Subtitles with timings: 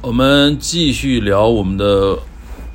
[0.00, 2.16] 我们继续聊我们的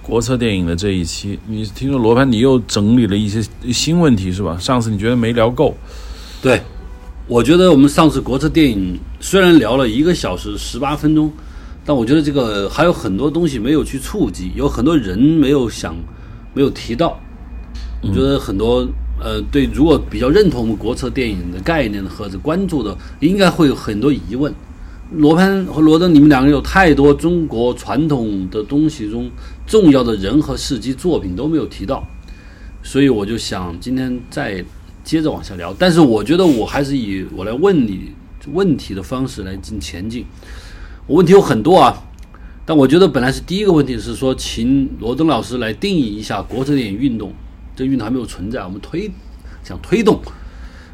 [0.01, 1.39] 国策电影的这一期。
[1.47, 4.57] 你听说罗盘，你又整理了一些新问题是吧？
[4.59, 5.73] 上次你觉得没聊够，
[6.41, 6.61] 对，
[7.25, 11.31] 我觉得我们上次国策电影虽然聊了一个小时十八分钟，
[11.85, 15.95] 但我觉得这个还有很多东西没有去触及，有很多人没有想，
[16.53, 17.17] 没有提到。
[18.01, 18.85] 我觉得很多
[19.21, 24.53] 呃，对，如果比较认同我们国策电影的概念或者关注的，应该会有很多疑问。
[25.15, 29.29] 罗潘和罗登，你们两个有太多中国传统的东西中
[29.67, 32.03] 重要的人和事迹作品都没有提到，
[32.81, 34.63] 所以我就想今天再
[35.03, 35.73] 接着往下聊。
[35.77, 38.11] 但是我觉得我还是以我来问你
[38.51, 40.25] 问题的方式来进前进。
[41.05, 42.03] 我问题有很多啊，
[42.65, 47.31] 但我觉得本来是第一个问题是说，请罗登老师来定义一下国策电影运动。
[47.75, 49.11] 这运动还没有存在，我们推
[49.63, 50.19] 想推动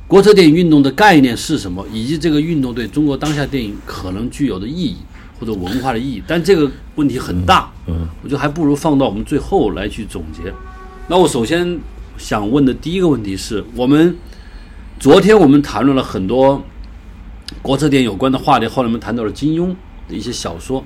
[0.10, 4.96] 国策电影运动的概念是什么，以及这个运动对中国当下电影可能具有的意义
[5.40, 6.24] 或者文化的意义。
[6.26, 10.52] 但这个问题很大，嗯，我觉得还不如放到我们最后来去总结。
[11.08, 11.80] 那我首先
[12.18, 14.18] 想问的第一个问题是我们
[15.00, 16.60] 昨天我们谈论了很多
[17.62, 19.68] 国策电影有关的话题，后来我们谈到了金庸
[20.08, 20.84] 的一些小说，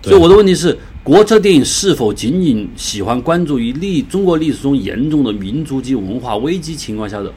[0.00, 0.78] 所以我的问题是。
[1.02, 7.32] 国策电影是否仅仅喜欢关注于历中国历史中严重的民族及文化危机情况下的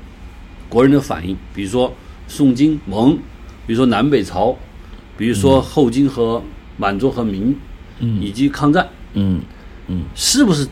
[0.74, 1.38] 国人的反应？
[1.54, 1.94] 比如说
[2.28, 3.16] 宋金蒙，
[3.68, 4.58] 比如说南北朝，
[5.16, 6.42] 比如说后金和
[6.78, 7.56] 满洲和明，
[8.00, 9.40] 嗯，以及抗战，嗯
[9.88, 10.68] 嗯，是不是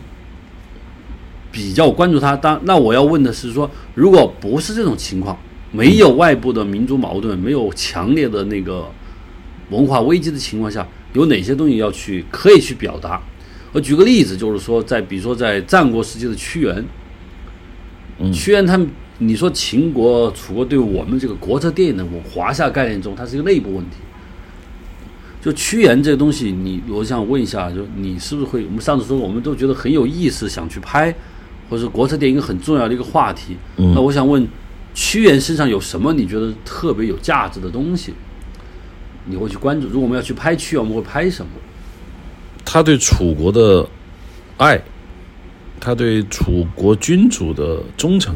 [1.51, 2.35] 比较关注他？
[2.35, 5.37] 当那我要问的是说，如果不是这种情况，
[5.71, 8.89] 没有外部的民族矛盾，没有强烈的那个
[9.69, 10.87] 文化危机的情况下？
[11.13, 13.21] 有哪些东西要去可以去表达？
[13.73, 16.83] 我举个例子，就是说，在比如说在战国时期的屈原，
[18.33, 18.89] 屈原他们，
[19.23, 23.97] 你说秦国、楚国对我们这个国策电影的我华夏概念中，它是一个内部问题。
[25.39, 28.65] 就屈原这个东西，你我想问一下，就你是不是会？
[28.65, 31.13] 我们上次说我们都觉得很有意思，想去拍，
[31.69, 33.55] 或者国策电影很重要的一个话题。
[33.75, 34.47] 那我想问，
[34.95, 38.13] 屈原身上有什么你觉得特别有价值的东西？
[39.25, 39.87] 你会去关注？
[39.87, 41.51] 如果我们要去拍屈原，我们会拍什么？
[42.65, 43.87] 他对楚国的
[44.57, 44.81] 爱，
[45.79, 48.35] 他对楚国君主的忠诚，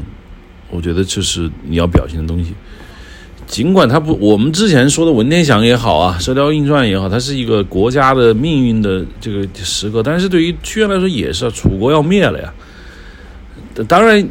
[0.69, 2.53] 我觉得这是你要表现的东西。
[3.47, 12.53] 尽管他不，我们之前说的文天祥也好啊，《射雕英雄传》也好，它是一个国家的命运的这个时刻，但是对于屈原来说也是，楚国要灭了呀。
[13.87, 14.29] 当然，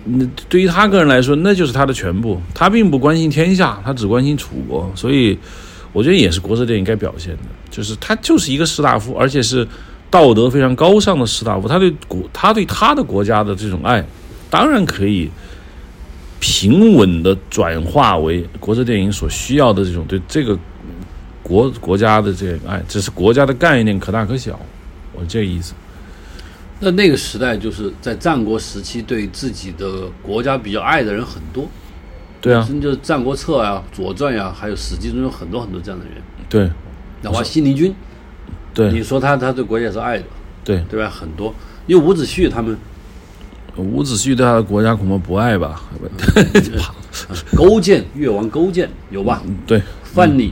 [0.49, 2.41] 对于他个人来说，那就是他的全部。
[2.55, 5.39] 他并不关心天下，他只关心楚国，所以。
[5.93, 9.65] 我觉得也是国色电影该表现的，就是他就是一个士大夫，而且是
[10.11, 11.69] 道德非常高尚的士大夫。
[11.69, 14.05] 他对国，他对他的国家的这种爱，
[14.51, 15.31] 当然可以
[16.47, 20.59] 平稳的转化为国策电影所需要的这种对这个
[21.43, 22.83] 国国家的这个爱。
[22.87, 24.61] 只是国家的概念可大可小，
[25.15, 25.73] 我这个意思。
[26.81, 31.67] 那那个时代就是在战国时期，对自己的国家比较爱的人很多。
[32.43, 36.17] 对啊，就是《战国策》啊，《左传》呀，还有《史记》中有很多很多这样的人。
[36.47, 36.71] 对，
[37.23, 37.95] 哪怕西陵君，
[38.75, 40.25] 对，你说他他对国家是爱的，
[40.63, 41.09] 对对吧？
[41.09, 41.55] 很多，
[41.87, 42.77] 因为伍子胥他们，
[43.77, 45.83] 伍子胥对他的国家恐怕不爱吧？
[47.57, 49.43] 勾践，越王勾践有吧？
[49.67, 50.51] 对，范蠡，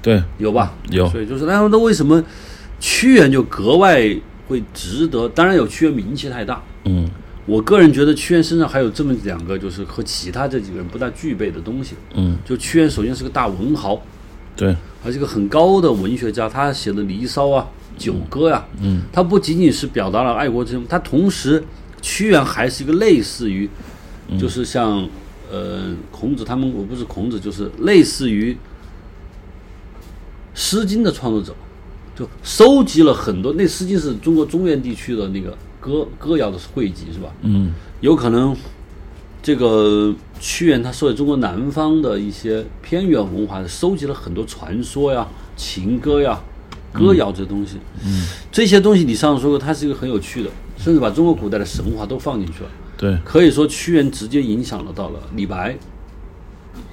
[0.00, 0.74] 对，有吧？
[0.90, 1.08] 有。
[1.08, 2.22] 所以就是，那那为什么
[2.80, 4.00] 屈原就格外
[4.48, 5.28] 会值得？
[5.28, 7.08] 当然有屈原名气太大，嗯。
[7.44, 11.96] 我个人觉得屈原身上还有这么两个，就是和其他这几个人不大具备的东西。
[12.14, 14.00] 嗯，就屈原首先是个大文豪，
[14.54, 16.48] 对，还是个很高的文学家。
[16.48, 17.66] 他写的《离骚》啊，
[18.00, 21.60] 《九歌》呀，嗯，他不仅仅是表达了爱国之心，他同时
[22.02, 23.70] 屈原还是一个类似于，
[24.38, 25.08] 就是像
[25.50, 28.52] 呃孔子他们，我不是孔子，就是类似于
[30.52, 31.54] 《诗经》的创作者，
[32.14, 33.54] 就收集了很多。
[33.54, 35.56] 那《诗经》是中国中原地区的那个。
[35.82, 37.34] 歌歌谣的汇集是吧？
[37.40, 38.56] 嗯，有可能
[39.42, 45.26] 这个屈原他受了中国南方的一些偏远文化，收集了很多传说呀、
[45.56, 46.40] 情歌呀、
[46.92, 47.78] 歌谣这东西。
[48.04, 50.50] 嗯，这些东西你上次说过，它是一个很有趣的，
[50.82, 52.68] 甚至把中国古代的神话都放进去了。
[52.96, 55.76] 对，可以说屈原直接影响了到了李白。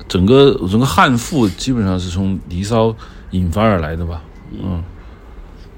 [0.08, 2.90] 整个整个汉赋基本上是从《离骚》
[3.32, 4.22] 引发而来的吧？
[4.52, 4.84] 嗯。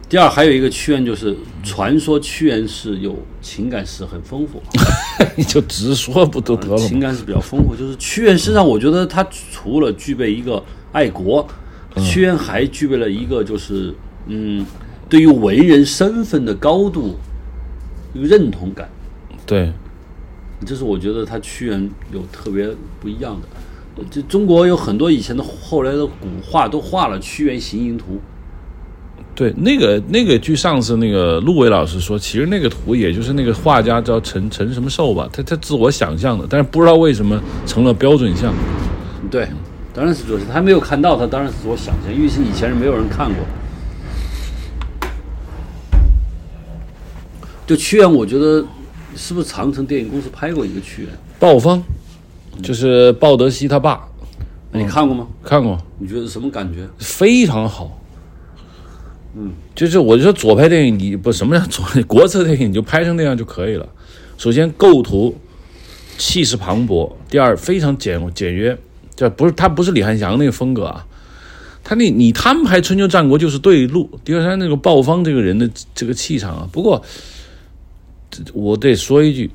[0.08, 4.62] 第二，还有一个屈原，就是传说屈原是有情感史很丰富，
[5.38, 6.78] 你 就直说不都得了？
[6.78, 10.62] 情感是比较丰富，就是屈原身上，我觉得他除了具备一个
[10.92, 11.48] 爱国，
[11.96, 13.96] 屈原还具备了一个就是
[14.28, 14.66] 嗯，
[15.08, 17.18] 对于文人身份的高度
[18.14, 18.90] 一个认同感。
[19.46, 19.72] 对，
[20.66, 22.70] 这是我觉得他屈原有特别
[23.00, 23.48] 不一样的。
[24.10, 28.20] 这中国有很多以前的后来的古画都画了屈原行吟图。
[29.34, 38.54] 对，那个那个，据上次那个陆伟老师说，其实那个图也就是那个画家叫陈陈什么寿吧，他他自我想象的，但是不知道为什么成了标准像。
[39.30, 39.48] 对，
[39.94, 43.38] 当然是主他没有看到，他当然是自我想象，因为是以前是没有人看过。
[47.72, 48.62] 就屈原，我觉得
[49.16, 51.10] 是不是长城电影公司拍过一个屈原？
[51.40, 51.82] 鲍方，
[52.62, 54.10] 就是鲍德熙他爸，
[54.74, 55.26] 你看过吗？
[55.42, 56.86] 看过，你觉得什么感觉？
[56.98, 57.98] 非常好。
[59.38, 63.88] 嗯，就是我就说左派电影，你不什么叫左国策电影，你就拍成那样就可以了。
[64.38, 65.34] 首先构图
[66.18, 68.78] 气势磅礴，第二非常简简约，
[69.16, 71.08] 这不是他不是李翰祥那个风格啊。
[71.86, 74.10] 他那你他们拍春秋战国就是对路。
[74.26, 76.70] 第二，他那个鲍方这个人的这个气场啊。
[76.70, 77.02] 不过。
[78.54, 79.52] 我得说一句，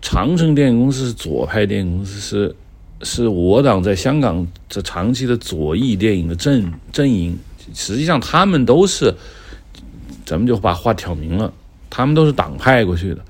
[0.00, 2.56] 长城电影公司是左派电影公司，是
[3.02, 7.38] 是我党在香港这长期的左翼电影的阵阵营。
[7.74, 9.14] 实际上，他们都是，
[10.24, 11.52] 咱们就把话挑明了，
[11.90, 13.20] 他们都是党派过去的，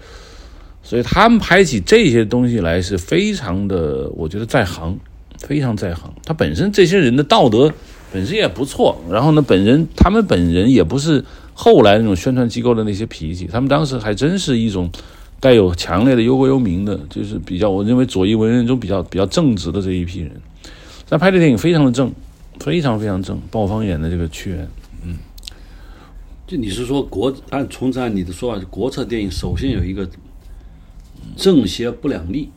[0.83, 4.99] 所以他们拍起这些东西来是非常的，我觉得在行，
[5.39, 6.15] 非常在行。
[6.25, 7.73] 他本身这些人的道德
[8.13, 11.25] 本身也不错，然后呢，本人他们本人也不是。
[11.61, 14.89] 后来那种宣传机构的那些脾气，他们当时还真是一种
[15.41, 20.31] 带有强烈的忧国忧民的，就是比较我认为左翼文人中比较比较正直的这一批人。
[21.11, 22.13] 他拍的电影非常的正，
[22.61, 23.37] 非常非常正。
[23.51, 24.69] 鲍方演的这个屈原，
[25.05, 25.17] 嗯，
[26.47, 30.09] 就你是说国按从按你的说法，国策电影首先有一个
[31.37, 32.51] 正邪不两立，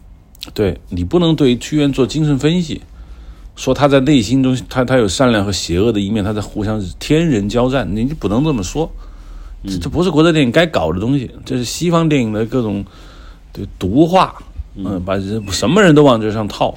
[0.53, 2.80] 对你不能对屈原做精神分析。
[3.56, 8.89] 说他在内心中，他他有善良和邪恶的一面，他在互相天人交战，你不能这么说，
[9.68, 12.83] 这这不是国产电影该搞的东西，这是西方电影的各种
[13.53, 14.33] 对毒化，
[14.75, 16.74] 嗯，把人什么人都往这上套，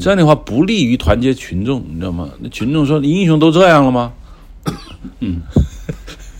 [0.00, 2.28] 这样的话不利于团结群众，你知道吗？
[2.40, 4.12] 那群众说英雄都这样了吗？
[5.20, 5.40] 嗯。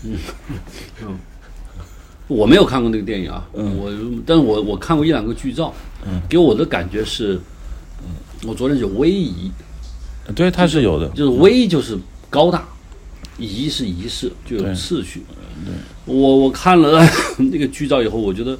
[0.03, 0.17] 嗯。
[1.07, 1.17] 嗯，
[2.27, 3.91] 我没有看过那个电影啊，我
[4.25, 5.73] 但是我我看过一两个剧照，
[6.27, 7.39] 给我的感觉是。
[8.47, 9.51] 我昨天就威仪，
[10.33, 11.95] 对，它是有的，就是威就是
[12.27, 12.67] 高大，
[13.37, 15.21] 仪是仪式，就有次序。
[15.63, 15.71] 对，
[16.05, 17.07] 我我看了
[17.51, 18.57] 那个剧照以后，我觉得，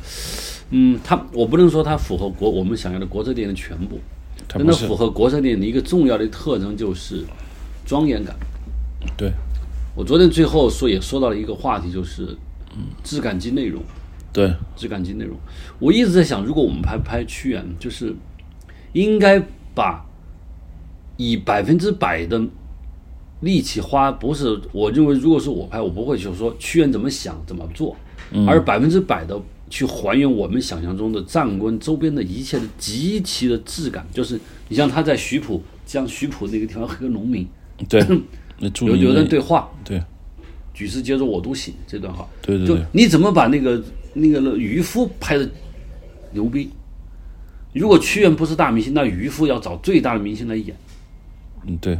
[0.69, 3.99] 嗯，它我不能说它符合国我们想要的国策电影的全部，
[4.47, 7.23] 真的符合国策电影的一个重要的特征就是
[7.83, 8.35] 庄严感。
[9.17, 9.31] 对，
[9.95, 12.37] 我昨天最后说也说到了一个话题，就是
[12.75, 13.81] 嗯，质感及内容。
[14.31, 15.35] 对，质感及内容。
[15.79, 18.15] 我一直在想，如果我们拍拍屈原，就是
[18.93, 19.43] 应该。
[19.73, 20.05] 把
[21.17, 22.41] 以百分之百的
[23.41, 27.95] 力气花，不是我认为，如果是我拍，我不会就说屈原怎么想怎么做，
[28.47, 29.39] 而百分之百的
[29.69, 34.05] 去还原我们想象中的战国周边的一切的极其的质感。
[34.13, 37.47] 就是你像他在徐浦，像徐浦那个地方和农民，
[37.89, 38.01] 对，
[38.59, 40.01] 有有人对话，对，
[40.73, 43.83] 举世皆浊我独醒这段话，对对对，就你怎么把那个
[44.13, 45.49] 那个渔夫拍的
[46.31, 46.69] 牛逼？
[47.73, 50.75] 如果屈原不是大明星，那渔夫要找最大的明星来演。
[51.65, 51.95] 嗯，对，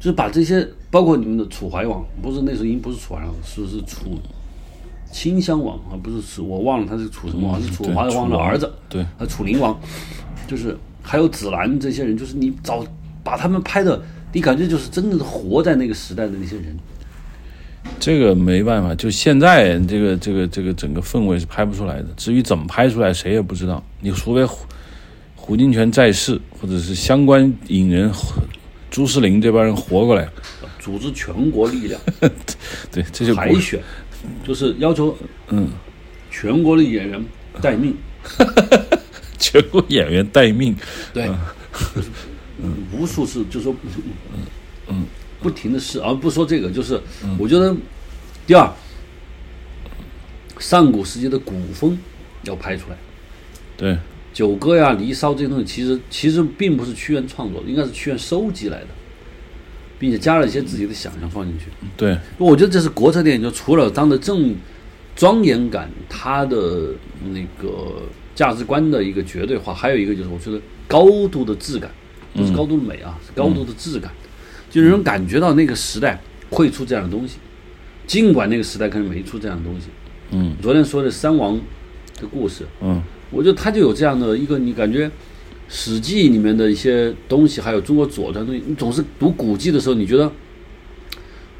[0.00, 4.18] 就是把这些，包括你们的楚怀王，不是那时候已经不是楚怀王，是是楚
[5.12, 8.72] 清襄王啊，不是楚，我忘了他是楚什么王，是楚怀王的儿子。
[8.88, 9.78] 对，啊，楚灵王，
[10.48, 12.84] 就是还有子兰这些人，就是你找
[13.22, 14.02] 把他们拍的，
[14.32, 16.76] 你感觉就是真的是活在那个时代的那些人。
[18.00, 22.08] 这个没办法，就现在这个这个这个整个氛围是拍不出来的。
[22.16, 23.80] 至于怎么拍出来，谁也不知道。
[24.00, 24.44] 你除非。
[25.42, 28.10] 胡金铨在世，或者是相关影人
[28.92, 30.28] 朱世林这帮人活过来，
[30.78, 32.00] 组织全国力量，
[32.92, 33.82] 对，这就海选，
[34.46, 35.16] 就是要求，
[35.48, 35.68] 嗯，
[36.30, 37.24] 全国的演员
[37.60, 37.96] 待命，
[39.36, 40.76] 全国演员待命，
[41.12, 41.28] 对，
[42.92, 43.74] 无数次就说，
[44.32, 44.46] 嗯。
[44.88, 45.06] 嗯，
[45.40, 47.00] 不停的试，而不说这个，就是
[47.38, 47.74] 我觉得，
[48.46, 48.70] 第二，
[50.58, 51.98] 上古时期的古风
[52.44, 52.96] 要拍出来，
[53.76, 53.98] 对。
[54.32, 58.88] 九歌呀，离骚这些东西，其实其实并不是屈原创作的，应该是屈原收集来的，
[59.98, 61.66] 并且加了一些自己的想象放进去。
[61.96, 64.54] 对，我觉得这是国策电影，就除了当的正
[65.14, 66.94] 庄严感，它的
[67.32, 68.02] 那个
[68.34, 70.58] 价值观的一个绝对化，还有一个就是我觉得
[70.88, 71.90] 高度的质感，
[72.34, 74.10] 不是高度的美啊，是高度的质感，
[74.70, 76.18] 就能感觉到那个时代
[76.50, 77.36] 会出这样的东西，
[78.06, 79.88] 尽管那个时代可能没出这样的东西。
[80.30, 81.60] 嗯，昨天说的三王
[82.18, 83.02] 的故事，嗯。
[83.32, 85.08] 我觉得他就有这样的一个，你感觉
[85.68, 90.30] 《史记》里面的一些东西，还有中国左传东西，你总是读古籍的时候，你觉得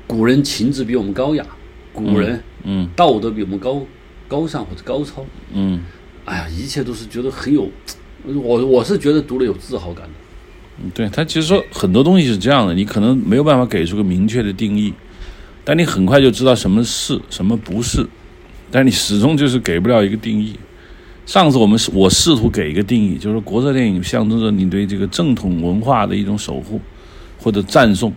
[0.07, 1.45] 古人情志比我们高雅，
[1.95, 3.85] 古人嗯道德比我们高
[4.29, 5.25] 高尚或者高超，
[5.55, 5.81] 嗯，
[6.27, 7.71] 哎呀，一切都是觉得很有，
[8.27, 10.91] 我我是觉得读了有自豪感的。
[10.95, 14.93] 对他其实说很多东西是这样的，你可能没有办法给出个明确的定义，
[15.65, 18.07] 但你很快就知道什么是什么不是，
[18.71, 20.55] 但你始终就是给不了一个定义。
[21.25, 26.81] 上次我们我试图给一个定义，就是国策电影象征着你对这个正统文化的一种守护
[27.39, 28.13] 或者赞颂。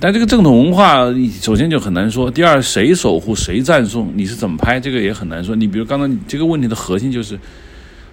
[0.00, 1.04] 但这个正统文化
[1.38, 5.54] 首先就很难说，第二谁守护谁赞颂，你是怎么拍这个也很难说。
[5.54, 7.38] 你比如刚才你这个问题的核心就是，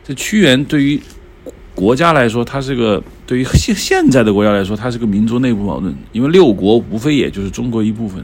[0.03, 0.99] 这屈原对于
[1.73, 8.21] 国家来说，它是个对于现现在的国家来说，它是个民族内部矛盾，因为六国无非也就是中国一部分。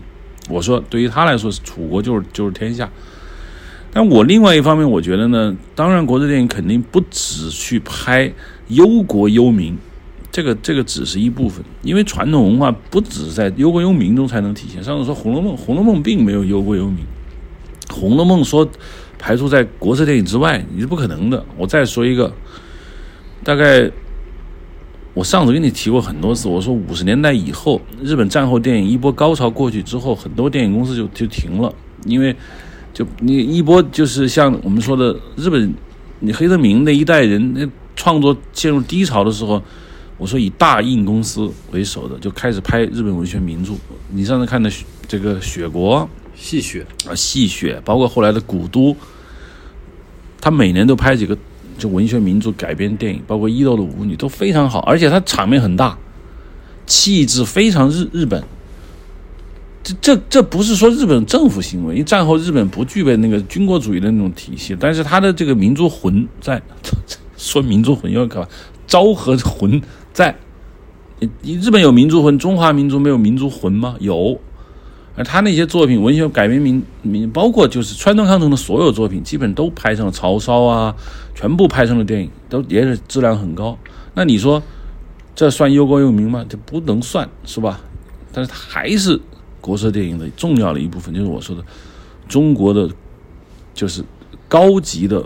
[0.50, 2.92] 我说对于他来说，楚国就是就是天下。
[3.96, 8.30] 但我另外一方面，我觉得呢，当然国策电影肯定不只去拍
[8.68, 9.74] 忧国忧民，
[10.30, 14.84] 这个这个只是一部分，因为传统文化不只在忧国忧民中才能体现。
[14.84, 17.06] 上次说《红楼梦》，《红楼梦》并没有忧国忧民，
[17.94, 18.70] 《红楼梦》说
[19.18, 21.42] 排除在国策电影之外，你是不可能的。
[21.58, 22.30] 我再说一个，
[23.46, 23.90] 大概
[25.14, 31.74] 我上次跟你提过很多次，我说五十年代以后，日本战后电影一波高潮过去之后，很多电影公司就就停了，
[32.04, 32.36] 因为。
[32.96, 35.74] 就你一波就是像我们说的日本，
[36.22, 39.62] 你黑泽明那一代人那创作陷入低潮的时候，
[40.18, 43.74] 我说以大印公司为首的就开始拍日本文学名著。
[44.10, 44.72] 你上次看的
[45.10, 46.00] 这个《雪国》
[46.36, 48.94] 《戏雪》啊，《戏雪》，包括后来的《古都》，
[50.40, 51.38] 他每年都拍几个
[51.78, 55.98] 就文学名著改编电影，包括《伊豆的舞女》都非常好，而且它场面很大，
[56.86, 58.42] 气质非常日日本。
[59.86, 66.60] 这这这不是说日本政府行为，因为战后日本不具备那个军国主义的那种体系，但是他的这个民族魂在，
[67.38, 68.50] 说民族魂有点可怕，
[68.88, 69.80] 昭和魂
[70.12, 70.36] 在，
[71.42, 73.96] 你日本有民族魂，中华民族没有民族魂吗？
[74.00, 74.40] 有，
[75.16, 80.96] 而他那些作品文学改编民民，包括就是川端康成的所有作品，基本都拍成了曹操啊，
[81.36, 83.78] 全部拍成了电影，都也是质量很高。
[84.16, 84.64] 那你说
[85.36, 86.44] 这算忧国忧民吗？
[86.50, 87.82] 这不能算是吧？
[88.34, 89.22] 但是他还是。
[89.66, 91.66] 国色电影的重要的一部分，就是我说的
[92.28, 92.88] 中国的，
[93.74, 94.04] 就是
[94.48, 95.26] 高级的、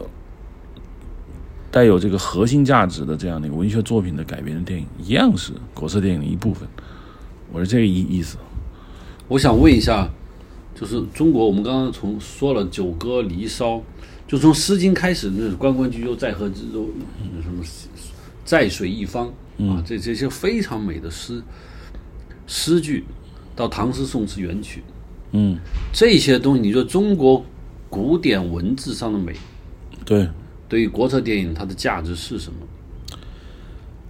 [1.70, 6.66] 带有这个核心价值的这样的一个文学作品的改编的电影，一样是国色电影的一部分。
[7.52, 8.38] 我是这个意意思。
[9.28, 10.10] 我想问一下，
[10.74, 13.76] 就是中国，我们刚刚从说了《九歌》《离骚》，
[14.26, 16.88] 就从《诗经》开始，那关关雎鸠，在河之洲，
[17.44, 17.62] 什么
[18.46, 19.28] 在水一方
[19.58, 21.44] 啊，这这些非常美的诗
[22.48, 23.04] 诗句。
[23.60, 24.82] 到唐诗宋词元曲，
[25.34, 25.58] 嗯，
[25.92, 27.44] 这些东西，你说中国
[27.90, 29.34] 古典文字上的美，
[30.06, 30.30] 对，
[30.70, 32.60] 对于国策电影它的价值是什么？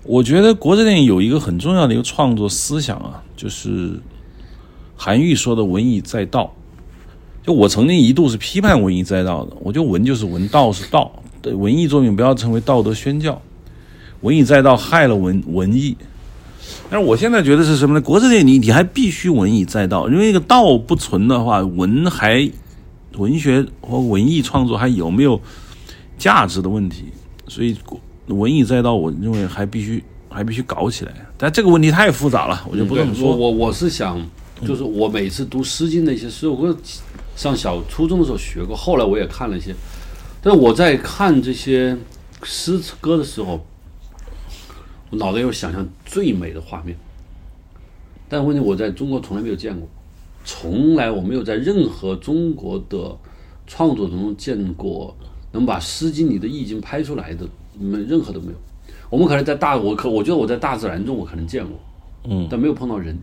[0.04, 4.00] 我觉得国策电影有一个很重要的一个创作思想啊，就是
[4.96, 6.54] 韩愈说的“文以载道”。
[7.42, 13.42] 就我曾经一度是批判“文以载道”的，我觉得文就是文，道是道，对文艺作品不要成为道德宣教
[14.22, 15.98] ，“文以载道”害了文文艺。
[16.90, 18.02] 但是我现在觉得是什么呢？
[18.02, 22.50] 国策电影你你还必须文以载道，因为那个道不存的话，文还
[23.18, 25.40] 文学和文艺创作还有没有
[26.18, 27.06] 价值的问题。
[27.48, 27.78] 所以
[28.28, 31.14] 文以载道，我认为还必须还必须搞起来。
[31.38, 33.36] 但这个问题太复杂了，我就不这么说。
[33.36, 34.20] 我我是想，
[34.66, 36.76] 就是我每次读《诗经》的一些诗，我
[37.36, 39.76] 上小初中的时候学过，后来我也看了一些。
[40.42, 41.98] 但我在看这些
[42.44, 43.66] 诗词歌的时候。
[45.10, 46.96] 我脑袋有想象最美的画面，
[48.28, 49.88] 但问题我在中国从来没有见过，
[50.46, 53.18] 从来我没有在任何中国的
[53.66, 55.16] 创作中见过
[55.52, 57.48] 能把《诗经》里的意境拍出来的，
[57.80, 58.58] 没任何都没有。
[59.10, 61.80] 我们可能在大我可我觉得我在大自然中我可能见过，
[62.26, 63.18] 嗯，但没有碰到人。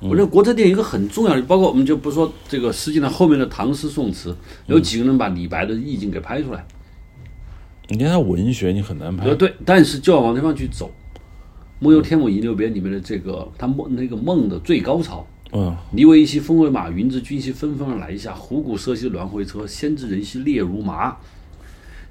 [0.00, 4.34] 我认为国策电影一个很重要的，包括我们就不说这个《诗经》的后面的唐诗宋词，
[4.66, 6.66] 有几个人把李白的意境给拍出来。
[7.88, 9.26] 你看他文学，你很难拍。
[9.26, 10.90] 呃，对，但是就要往这方去走。
[11.84, 21.14] 《梦游天姥遗留别》里面的这个他梦那个梦的最高潮，嗯，霓为兮风为马，云之君兮纷纷而来下，虎鼓瑟兮鸾回车，先知人兮列如麻。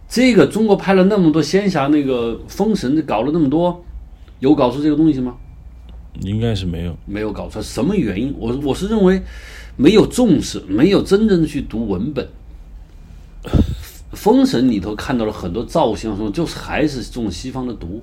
[0.07, 3.83] 这个中国拍了那么多仙侠，那个封神搞了那么多，
[4.39, 5.35] 有搞出这个东西吗？
[6.21, 7.63] 应该是没有，没有搞出来。
[7.63, 8.31] 什么原因？
[8.37, 9.19] 我我是认为
[9.75, 12.27] 没有重视，没有真正的去读文本。
[14.13, 18.01] 封神里头看到了很多造型，说就是还是中西方的毒。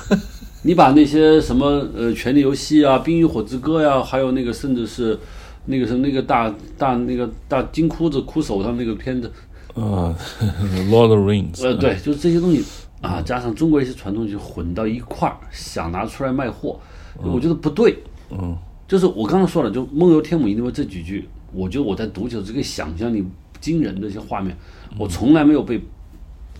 [0.64, 5.18] 你把那些什么呃《权力游戏》啊，《冰与火之歌》呀，还有那个甚至是
[5.66, 9.30] 那个是那个大大那个大金箍子箍手上那个片子
[9.74, 10.14] 啊，
[10.88, 12.64] 《Lord of the Rings》呃对，就是这些东西
[13.00, 16.78] 啊，加上中国一些传统就混到一块儿，想拿出来卖货，
[17.20, 17.98] 我觉得不对。
[18.30, 18.56] 嗯，
[18.86, 23.22] 就是我刚刚说了，就《梦游天姥遗留别》这几句，我觉得我在读起来这个想象力
[23.60, 24.56] 惊人的一些画面。
[24.98, 25.80] 我从来没有被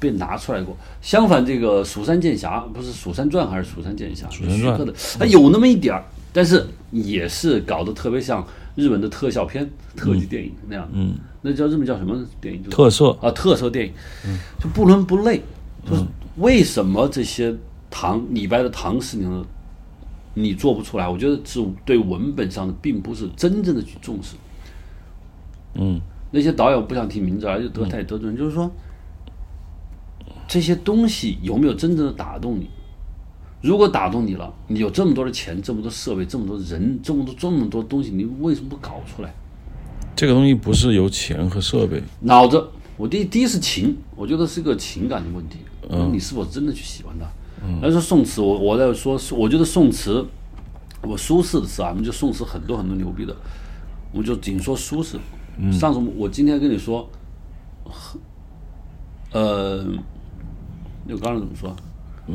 [0.01, 0.77] 被拿出来过。
[1.01, 4.27] 相反，这个《蜀山剑侠》不是《蜀山传》还是《蜀山剑侠》？
[4.31, 10.89] 蜀山传的，它有那么一点儿，但是也是搞得特别像日本的特效片、特技电影那样。
[10.93, 12.63] 嗯，那叫日本叫什么电影？
[12.65, 13.93] 就特色啊，特色电影，
[14.61, 15.43] 就不伦不类。
[15.89, 16.03] 就是
[16.37, 17.53] 为什么这些
[17.91, 19.45] 唐李白的唐诗里头
[20.35, 21.09] 你做不出来？
[21.09, 24.37] 我觉得是对文本上的并不是真正的去重视。
[25.75, 26.01] 嗯，
[26.33, 28.37] 那些导演我不想提名字了，就得太得罪人。
[28.37, 28.69] 就是说，
[30.49, 32.69] 这些东西有没有真正的打动你？
[33.61, 39.33] 如果打动你了，你有这么多的钱、这么多设备、这么多人、这么多这么多东西，你为什么不搞出来？
[40.17, 45.59] 这个东西不是由钱和设备，脑子，我第一第一是情，我觉得是个情感的问题。
[45.89, 47.27] 嗯，你是否真的去喜欢它？
[47.65, 50.25] 嗯，来说宋词，我我在说，我觉得宋词，
[51.03, 53.37] 我苏轼的词啊，我们就宋词很多很多牛逼的，
[54.13, 55.19] 我们就仅说苏轼。
[55.59, 57.09] 嗯，上次我今天跟你说，
[59.33, 59.85] 呃，
[61.07, 61.75] 那我刚才怎么说？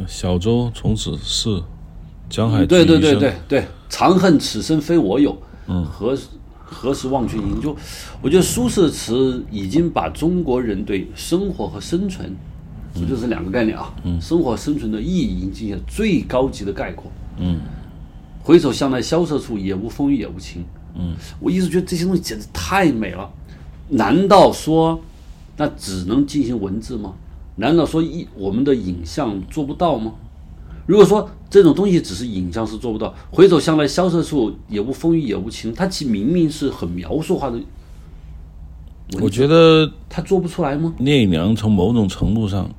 [0.05, 1.61] 小舟从此逝，
[2.29, 5.35] 江海对对对对对，长恨此生非我有，
[5.67, 6.15] 嗯，何
[6.63, 7.61] 何时忘却营？
[7.61, 7.75] 就
[8.21, 12.35] 我觉得苏轼的词已经把中国人对生活和生存，
[12.93, 17.61] 这就是两个概念啊，嗯，生活生存的意义已经进行了最高级的概括，嗯，
[18.43, 20.65] 回首向来萧瑟处，也无风雨也无晴，
[20.97, 23.29] 嗯，我一直觉得这些东西简直太美了，
[23.89, 24.99] 难道说
[25.57, 27.13] 那只能进行文字吗？
[27.57, 30.13] 难道说一我们的影像做不到吗？
[30.85, 37.59] 如果说这种东西只是影像是做不到，回首向来萧瑟处，也无风雨也无晴，它其明明是很描述化的。
[39.21, 40.93] 我觉得他做不出来吗？
[40.99, 42.69] 聂隐娘从某种程度上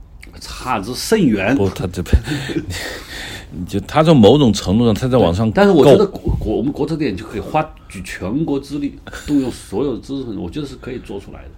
[0.40, 1.56] 差之甚远。
[1.56, 2.02] 不，他这，
[3.66, 5.50] 就他从某种程度上他在往上。
[5.52, 11.50] 但是我觉得国国我们国策电影就可以花举全国之力，动用所有的知识分子，我觉得是可以做出来的。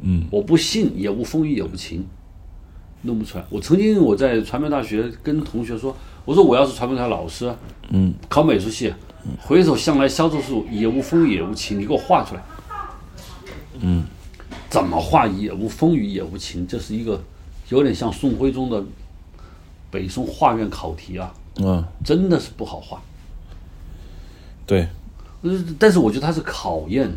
[0.00, 2.04] 嗯，我不信，也无风雨也无晴，
[3.02, 3.44] 弄不出来。
[3.50, 7.54] 我曾经我在传媒大学跟同学说，我说我要是传媒大学老师，
[7.90, 8.92] 嗯，考美术系，
[9.38, 12.42] 回首向来萧瑟处，也无风雨也无晴，你给我画出来。
[13.80, 14.04] 嗯，
[14.70, 16.66] 怎么画也无风雨也无晴？
[16.66, 17.22] 这是一个
[17.68, 18.82] 有点像宋徽宗的
[19.92, 23.00] 北宋画院考题啊，嗯，真的是不好画。
[24.66, 24.88] 对，
[25.42, 27.08] 呃，但是我觉得它是考验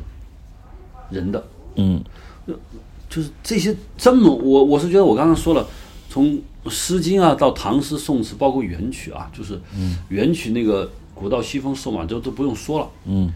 [1.09, 1.43] 人的。
[1.75, 2.03] 嗯。
[3.07, 5.65] 就是这些这么，我我是觉得我刚刚说了，
[6.09, 6.33] 从
[6.67, 9.57] 《诗经》啊到唐诗宋词，包括元曲啊，就是
[10.09, 12.89] 元曲那个“古道西风瘦马就”都不用说了。
[13.05, 13.31] 嗯，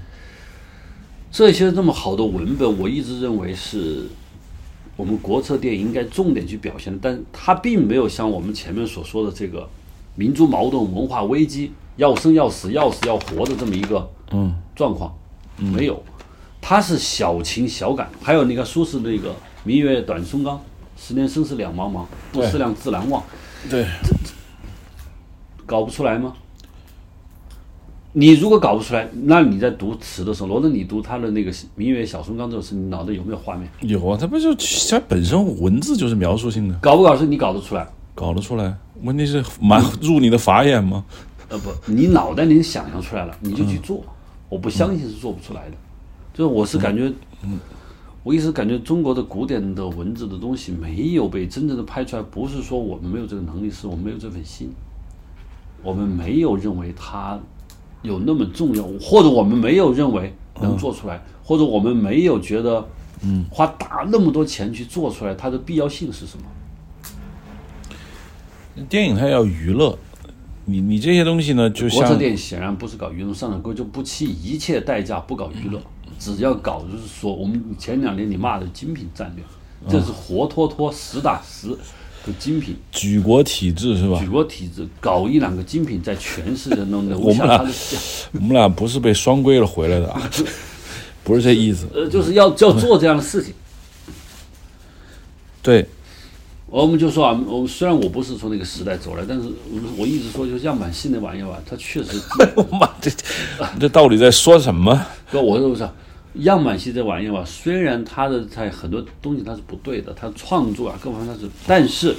[1.32, 4.06] 这些这么好的文本，我一直认为是
[5.00, 9.66] 我们国策电影应该重点去表现的，但它并没有像我们前面所说的这个
[10.16, 15.18] 民族矛盾、文化危机、要生要死、要死要活的这么一个嗯状况，
[15.56, 16.04] 没有。
[16.60, 19.34] 它是小情小感，还有那个苏轼那个
[19.64, 20.62] “明月短松冈，
[20.98, 23.24] 十年生死两茫茫，不思量，自难忘”。
[23.72, 23.86] 对，
[25.66, 26.34] 搞不出来吗？
[28.12, 33.70] 你如果搞不出来，那你在读词的时候，罗德，你读他的那个“明月小松冈”这首诗，你脑袋有没有画面？
[33.82, 36.74] 有啊，他不就它本身文字就是描述性的。
[36.82, 37.88] 搞不搞是你搞得出来？
[38.16, 38.76] 搞得出来。
[39.04, 41.06] 问题是蛮入你的法眼吗？
[41.50, 44.04] 呃不，你脑袋里想象出来了，你就去做。
[44.50, 45.76] 我不相信是做不出来的。
[46.34, 47.12] 就是我是感觉，
[47.44, 47.60] 嗯，
[48.24, 54.72] 我一直感觉中国的古典的文字的东西没有被真正的拍出来，不是说我们没有这个能力，是我们没有这份心，
[55.84, 57.40] 我们没有认为它
[58.02, 62.88] 有那么重要，或者我们没有认为能做出来，或者我们没有觉得，
[63.24, 66.44] 嗯，花大那么多钱去做出来，它的必要性是什么？
[68.88, 69.98] 电影它要娱乐，
[70.66, 75.82] 你你这些东西呢，就像国策电影显然不是搞娱乐，上海哥就不惜一切代价不搞娱乐。
[76.18, 79.44] 只要搞就是说，我们前两年你骂的精品战略，
[79.90, 81.76] 这是活脱脱实打实
[82.26, 82.76] 的精品。
[82.92, 84.20] 举国体制是吧？
[84.20, 87.58] 举国体制，搞一两个精品在全世界弄的， 我们俩
[88.34, 90.22] 我们俩不是被双规了回来的啊，
[91.24, 91.88] 不是这意思。
[91.94, 93.54] 呃，就是要要做这样的事情。
[95.62, 95.86] 对，
[96.68, 102.20] 我们就说啊，我虽然我不是从那个时代走来，但是我我一直说，就是样板戏那玩意儿吧，它确实。
[102.56, 103.12] 我妈，这
[103.80, 105.06] 这到底在说什么？
[105.32, 105.88] 哥，我是不是？
[106.40, 112.16] 样板戏这玩意儿吧，虽然它的在很多东西它是不对的，它创作啊各方面它是，但是，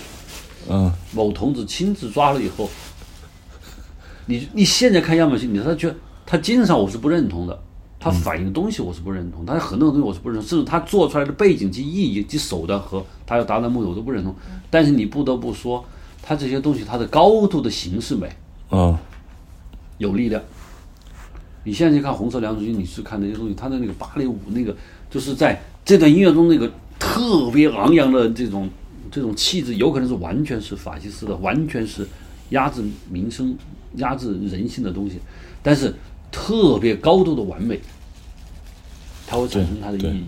[0.68, 2.68] 嗯，某童子亲自抓了以后，
[4.26, 7.62] 你你现在看样板戏，你他觉得他精神上我是不认同的，
[7.98, 14.34] 他反映的东西我是不认同，他很多东西我是不认同，甚至他做出来的背景及意义及手段和他要达到目的我都不认同。
[14.70, 15.84] 但是你不得不说，
[16.22, 18.30] 他这些东西它的高度的形式美，
[18.70, 18.96] 嗯，
[19.98, 20.40] 有力量。
[21.64, 24.74] 你现在去看红色梁祝军，你去看那些东西，他的那个芭蕾舞，那个
[25.10, 28.68] 就是在这段音乐中那个特别昂扬的这种
[29.10, 32.06] 这种气质，有可能是完全是法西斯的，完全是
[32.50, 33.56] 压制民生
[33.96, 35.18] 压制人性的东西，
[35.62, 35.94] 但是
[36.32, 37.78] 特别高度的完美，
[39.26, 40.24] 它会产生它的意义。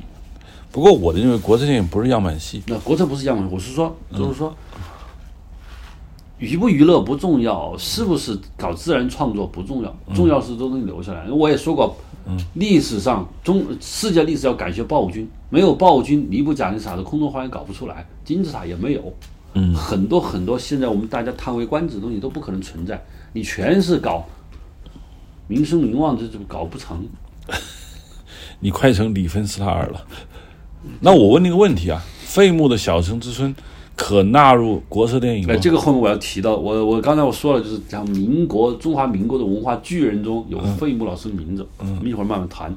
[0.71, 4.57] 不过我的认为国策电影不是样板戏，那国策不是样板，我是说，就是说，
[6.43, 11.31] 娱不娱乐不重要，是不是搞自然创作不重要，重要是这东西留下来。
[11.31, 11.97] 我也说过，
[12.55, 19.15] 历史上中世界历史要感谢暴君，没有暴君，尼布甲尼撒的空中花园搞不出来，金字塔也没有。
[19.55, 23.01] 嗯，很多很多现在我们大家叹为观止的东西都不可能存在，
[23.33, 24.27] 你全是搞
[25.47, 27.07] 名声名望，这这搞不成。
[28.59, 30.05] 你快成里芬斯塔尔了。
[30.99, 33.55] 那我问你个问题啊，费穆的《小城之春》
[34.03, 35.55] 可纳入国策电影吗？
[35.55, 42.75] 哎，这个后面我要提到，我我刚才我说了，就是讲民国中华民国的文化巨人中有费穆老师的名字，我们一会儿慢慢谈。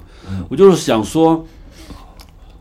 [0.47, 1.43] 我就是想说，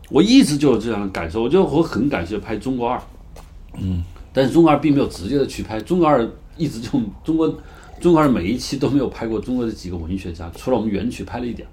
[0.09, 2.97] 我一直就有这样的感受，我觉得我很感谢拍《中国二》，
[3.79, 6.23] 嗯，但是《中国二》并没有直接的去拍，《中国二》
[6.57, 6.89] 一直就
[7.23, 7.55] 中国
[8.01, 11.67] 中国二每一期都没有拍过中国的几个文学家，除了我们原曲拍了一点，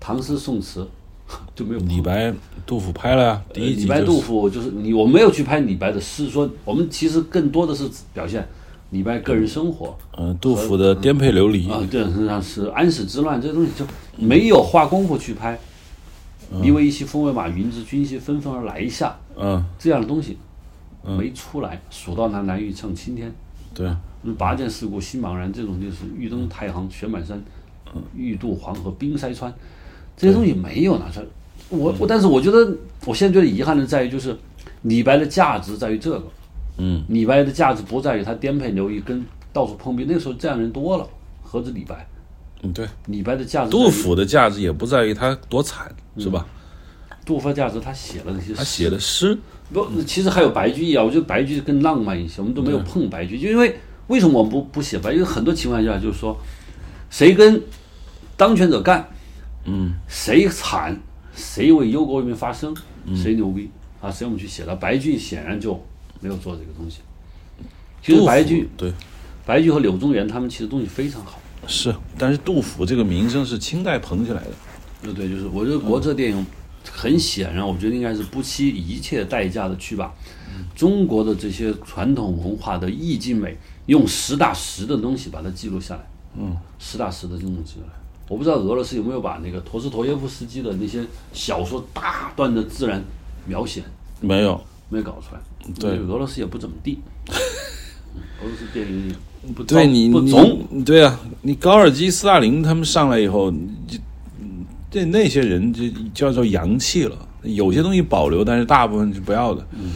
[0.00, 0.88] 唐诗宋词
[1.54, 2.32] 就没有李白、
[2.66, 8.46] 杜甫拍了呀，第一集、李白、杜甫就是你，我没有去拍李白的诗，说我们其实更多的是表现
[8.90, 13.84] 李白个人生活嗯、杜甫的颠沛流离，啊，对，实际上是安史之乱这些东西就
[14.16, 15.58] 没有花功夫去拍。
[16.62, 20.36] 离为一夕风为马，云之君兮纷纷而来下嗯，这样的东西
[21.02, 21.80] 没出来。
[21.90, 23.34] 蜀道难，难于上青天。
[23.72, 23.88] 对，
[24.22, 27.42] 嗯拔剑四顾心茫然，这种就是欲登太行雪满山，
[28.14, 29.52] 欲渡黄河冰塞川，
[30.16, 31.26] 这些东西没有拿出来。
[31.70, 34.36] 我我，但是我觉得，我现在觉得遗憾的在于，就是
[34.82, 36.22] 李白的价值在于这个，
[36.78, 41.08] 嗯，李白的价值不在于他颠沛流离跟到处碰壁，那个时候这样人多了，
[41.42, 42.06] 何止李白？
[42.62, 46.46] 嗯对，李白的价值杜，甫的价值也不在于他多惨，是吧？
[47.24, 49.38] 杜甫的价值他写了那些诗，他写的诗，
[49.72, 53.74] 不，其实还有白居易啊，我觉得白居易更浪漫一些，我们都没有碰白居易，就因为
[54.06, 55.12] 为什么我们不不写白？
[55.12, 56.38] 因为很多情况下就是说，
[57.10, 57.60] 谁跟
[58.36, 59.08] 当权者干，
[59.64, 61.00] 嗯，谁惨，
[61.34, 62.74] 谁为忧国人民发声，
[63.14, 64.76] 谁牛逼啊，谁我们去写了。
[64.76, 65.74] 白居易显然就
[66.20, 67.00] 没有做这个东西。
[68.02, 68.92] 其实白居对
[69.46, 71.40] 白居易和柳宗元他们其实东西非常好。
[71.66, 74.50] 是，但是杜甫这个名声是清代捧起来的，
[75.02, 76.46] 对对，就是我觉得国策电影
[76.92, 80.14] 很显然，我觉得应该是不惜一切代价的去把
[80.74, 86.06] 中国的这些传统文化的意境美，用实打实的东西把它记录下来。
[86.36, 88.03] 嗯，实打实的这种记录下来。
[88.34, 93.00] 我不知道俄罗斯有没有把那个陀思妥耶夫斯基的那些小说大段的自然
[93.46, 93.80] 描写
[94.20, 95.40] 没有，没搞出来。
[95.78, 96.98] 对俄罗斯也不怎么地。
[97.28, 97.34] 嗯
[98.42, 103.54] 俄罗斯电影也不对你不总对啊，你高尔基、斯大林他们上来以后，
[104.90, 109.64] 这那些人就叫做洋气了，有些东西保留，但是大部分是不要的。
[109.70, 109.92] 嗯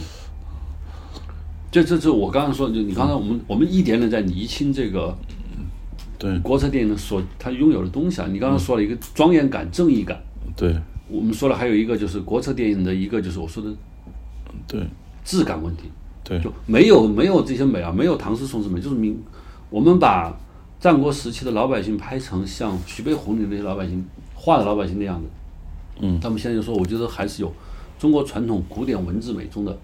[1.69, 5.13] 这这这我刚刚说，就你刚才我们我们一点点在厘清这个
[6.19, 6.37] 对。
[6.39, 8.27] 国策电影所它拥有的东西啊。
[8.29, 10.21] 你刚刚说了一个庄严感、正义感，
[10.55, 10.75] 对。
[11.07, 13.73] 我们说了还有一个就是国策电影的一个就是我说的
[14.67, 14.85] 对。
[15.23, 15.83] 质感问题，
[16.23, 16.39] 对。
[16.39, 19.19] 就没有没有这些美啊，没有唐诗宋词美，就是民
[19.69, 20.35] 我们把
[20.79, 25.27] 战国时期的老百姓拍成像徐悲鸿里那些老百姓画的老百姓那样子，
[25.99, 27.53] 嗯，他们现在就说，我觉得还是有
[27.97, 29.77] 中国传统古典文字美中的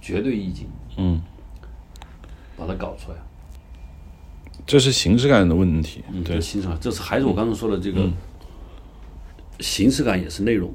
[0.00, 1.20] 绝对意境，嗯，
[2.56, 3.18] 把它搞出来。
[4.66, 6.02] 这是形式感的问题。
[6.12, 8.08] 嗯，对形式感，这是还是我刚才说的这个
[9.60, 10.74] 形式感也是内容。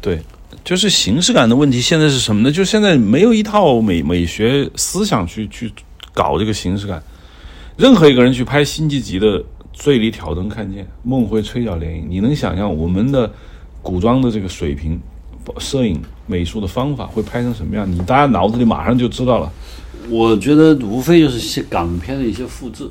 [0.00, 0.20] 对，
[0.64, 1.80] 就是形式感的问题。
[1.80, 2.50] 现在是什么呢？
[2.50, 5.72] 就现在没有一套美美学思想去去
[6.12, 7.02] 搞这个形式感。
[7.76, 13.32] 任何一个人去拍辛弃疾的“醉里挑灯看剑，梦回吹角连营”，你能想象我们的
[13.80, 15.00] 古装的这个水平、
[15.58, 17.88] 摄影美术的方法会拍成什么样？
[17.90, 19.52] 你大家脑子里马上就知道了。
[20.10, 22.90] 我觉得无非就是些港片的一些复制。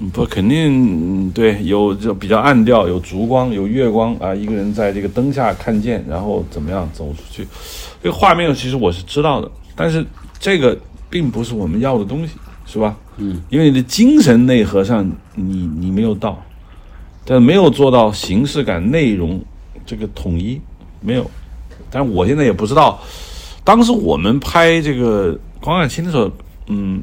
[0.00, 7.46] 嗯不，肯定嗯对，有就比较暗调，有烛光，有月光啊，一个人在这个灯下看见，然后怎么样走出去，
[8.02, 10.04] 这个画面其实我是知道的，但是
[10.38, 10.76] 这个
[11.08, 12.34] 并不是我们要的东西，
[12.66, 12.96] 是吧？
[13.18, 16.42] 嗯，因为你的精神内核上你你没有到，
[17.24, 19.40] 但没有做到形式感、内容
[19.86, 20.60] 这个统一，
[21.00, 21.30] 没有。
[21.88, 23.00] 但是我现在也不知道，
[23.62, 26.28] 当时我们拍这个黄海清的时候，
[26.66, 27.00] 嗯，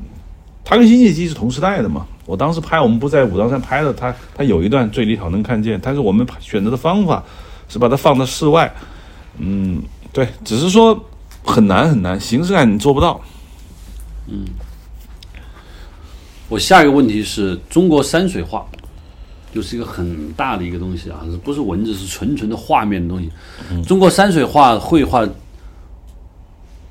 [0.65, 2.05] 他跟辛弃疾是同时代的嘛。
[2.25, 7.23] 我当时拍，我们不在武当山拍的，他他有一段最里挑能看见，但是我们选择的方法
[7.67, 8.73] 是把它放到室外，
[9.37, 9.81] 嗯，
[10.13, 11.03] 对，只是说
[11.43, 13.19] 很难很难，形式感你做不到。
[14.27, 14.45] 嗯
[16.47, 18.65] 我下一个问题是中国山水画，
[19.53, 23.31] 就是一个很大的一个东西啊，不是文字，是纯纯的画面的东西。
[23.83, 25.25] 中国山水画绘画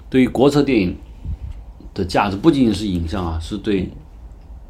[0.08, 0.96] 对于国策电影
[1.92, 3.86] 的价值，不仅仅是影像啊，是对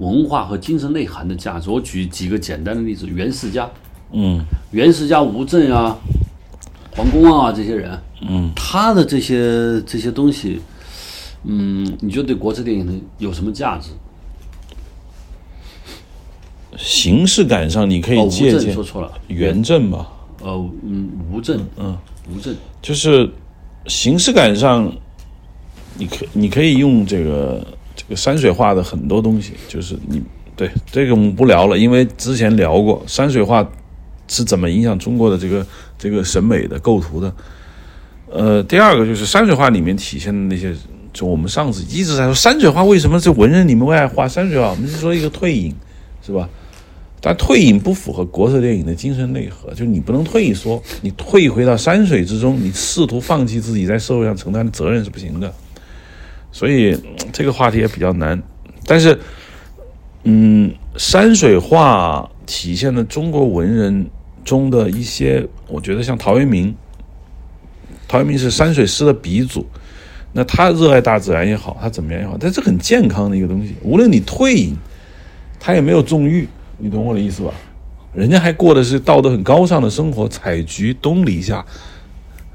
[0.00, 1.70] 文化和精神内涵的价值。
[1.70, 3.70] 我举几个简单的例子：袁世佳，
[4.12, 4.44] 嗯。
[4.72, 5.96] 袁世佳、吴镇啊、
[6.96, 10.60] 黄公望啊这些人，嗯，他的这些这些东西，
[11.42, 13.90] 嗯，你觉得对国产电影有什么价值？
[16.76, 20.06] 形式感上你可哦，以吴镇借鉴说错了，袁振吧，
[20.40, 21.98] 呃，嗯，吴镇，嗯，
[22.32, 23.28] 吴镇，就是
[23.86, 24.90] 形式感上，
[25.98, 30.22] 你可你可以用这个这个山水画的很多东西，就是你
[30.56, 33.68] 对这个我们不聊了，因为之前聊过山水画
[34.28, 35.66] 是怎么影响中国的这个
[35.98, 37.34] 这个审美的构图的。
[38.32, 40.74] 呃，第二个就是山水画里面体现的那些，
[41.12, 45.74] 就我们上次一直在说山水画为什么这文人你们会爱画山水画，我们是说一个退隐，
[46.24, 46.48] 是吧？
[47.20, 55.52] 但退隐不符合国色电影的精神内核，就是你不能退缩，你退回到山水之中，你试图放弃自己在社会上承担的责任是不行的。
[56.52, 56.98] 所以
[57.32, 58.40] 这个话题也比较难。
[58.86, 59.18] 但是，
[60.24, 64.06] 嗯，山水画体现了中国文人
[64.44, 66.74] 中的一些，我觉得像陶渊明，
[68.08, 69.66] 陶渊明是山水诗的鼻祖。
[70.32, 73.74] 那他热爱大自然也好，他怎么样也好，但是很健康的一个东西。
[73.82, 74.76] 无论你退隐，
[75.58, 76.46] 他也没有纵欲，
[76.78, 77.52] 你懂我的意思吧？
[78.14, 81.64] 人家还过的是道德很高尚的生活，采菊东篱下，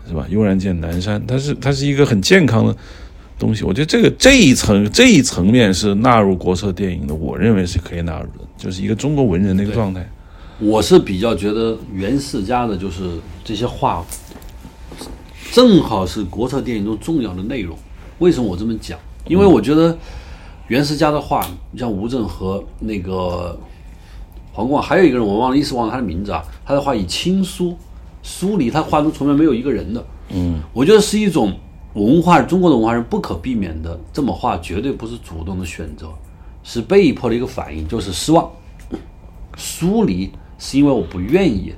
[0.07, 0.25] 是吧？
[0.29, 2.75] 悠然见南山，他是 他是一个很健康的
[3.37, 3.63] 东西。
[3.63, 10.07] 我觉得这个这一层这一层面是纳入国策电影的，我认为是可以纳入的，就是一个中国文人的一个状态。
[10.59, 14.05] 我是比较觉得袁世佳的，就是这些话，
[15.51, 17.77] 正好是国策电影中重要的内容。
[18.19, 18.97] 为什么我这么讲？
[19.27, 19.97] 因为我觉得
[20.67, 23.59] 袁世佳的话，你像吴镇和那个
[24.53, 26.41] 黄光，还有一个人我忘了，一时忘了他的名字啊。
[26.65, 27.77] 他的话以亲疏
[28.23, 30.05] 疏离，他画中从来没有一个人的。
[30.29, 31.53] 嗯，我觉得是一种
[31.95, 36.09] 文化，中国的文化人不可避免的这么画，绝对不是主动的选择，
[36.61, 38.49] 是被迫的一个反应，就是失望。
[39.55, 40.29] 疏离
[40.59, 41.73] 是因为我不愿意，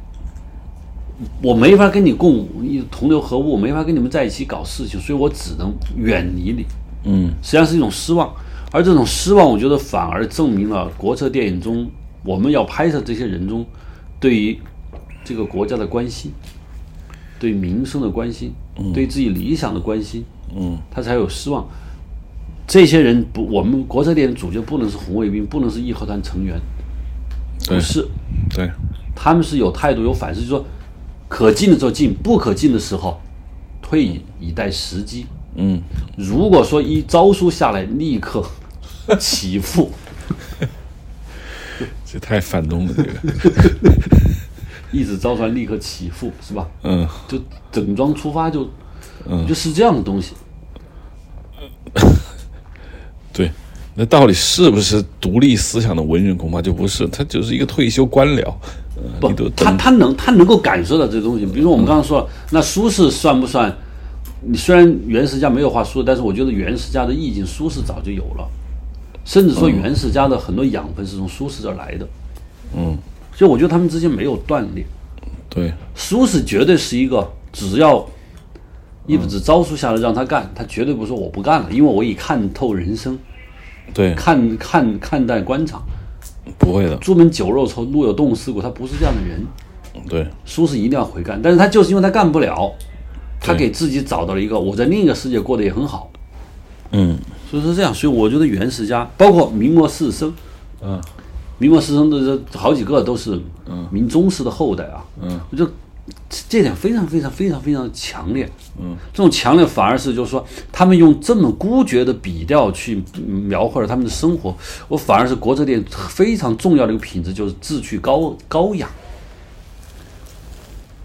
[1.43, 2.47] 我没法跟你共
[2.89, 6.65] 同流合污，我没法跟你们在一起搞事情，所以我只能远离你。
[7.03, 8.33] 嗯，实际上是一种失望，
[8.71, 11.87] 而这种失望，我觉得反而证明了国策电影中
[12.25, 13.63] 我们要拍摄这些人中
[14.19, 14.59] 对于
[15.23, 16.31] 这个国家的关心，
[17.39, 18.53] 对民生的关心，
[18.93, 20.23] 对自己理想的关心，
[20.55, 21.67] 嗯，他才有失望。
[22.67, 26.59] 这些人不，我们国策电影主角不能是红卫兵，不能是义和团成员，
[27.65, 27.77] 对。
[27.77, 28.05] 不是，
[28.49, 28.69] 对，
[29.15, 30.65] 他们是有态度、有反思，就是说
[31.29, 33.21] 可进的时候进，不可进的时候
[33.81, 35.25] 退隐，以待时机。
[35.55, 35.81] 嗯，
[36.17, 38.43] 如果说一诏书下来，立刻
[39.17, 39.89] 起复，
[42.05, 43.13] 这太反动了，这个。
[44.91, 46.67] 一纸诏传立刻起复，是吧？
[46.83, 47.39] 嗯，就
[47.71, 48.67] 整装出发就，
[49.47, 50.33] 就是这样的东西。
[53.33, 53.51] 对，
[53.95, 56.35] 那到底是不是独立思想的文人？
[56.37, 58.43] 恐怕就不是，他就是一个退休官僚。
[58.95, 61.45] 呃不，他他能他能够感受到这东西。
[61.45, 63.75] 比如说我们刚刚说了，那苏轼算不算？
[64.41, 68.47] 你虽然袁世家没有画苏轼，但是我觉得袁世家的意境苏轼早就有了，
[69.25, 72.07] 甚至说袁世家的很多养分是从苏轼这儿来的。
[72.75, 72.97] 嗯，
[73.37, 74.83] 所以我觉得他们之间没有断裂。
[75.47, 78.03] 对，苏轼绝对是一个只要
[79.05, 83.15] 一纸诏书下来让他干，他绝对不说我不干了，因为我已看透人生，
[83.93, 85.83] 对，看看看待官场。
[86.57, 89.45] 不会的，朱门酒肉臭，路有冻死骨，他不是这样的人。
[90.09, 92.73] 对，苏轼一定要回干，但是他就是因为他干不了，
[93.39, 96.09] 他给自己找到了一个我在另一个世界过得也很好，
[96.91, 97.19] 嗯。
[97.49, 100.29] 所以说这样，所以我觉得元世家，包括明末士绅，
[100.81, 101.01] 嗯
[101.57, 103.39] 明末师生的这好几个都是
[103.91, 105.71] 明宗室的后代啊，嗯，我觉得
[106.29, 114.55] 这点非常非常非常非常的强烈，嗯，这种强烈反而是就是说他们用这么孤绝的笔调去描绘了他们的生活，
[114.87, 118.89] 我反而是国策电影非常重要的一个品质，就是志趣高高雅。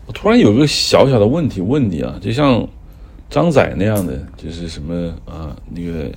[0.07, 2.67] 我突然有个小小的问题问你啊，就像
[3.31, 6.11] 张载那样的，就是什么啊，那个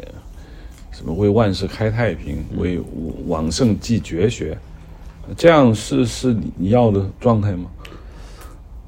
[0.95, 2.79] 什么为万世开太平，为
[3.27, 4.58] 往圣继绝学，
[5.36, 7.65] 这样是是你你要的状态吗？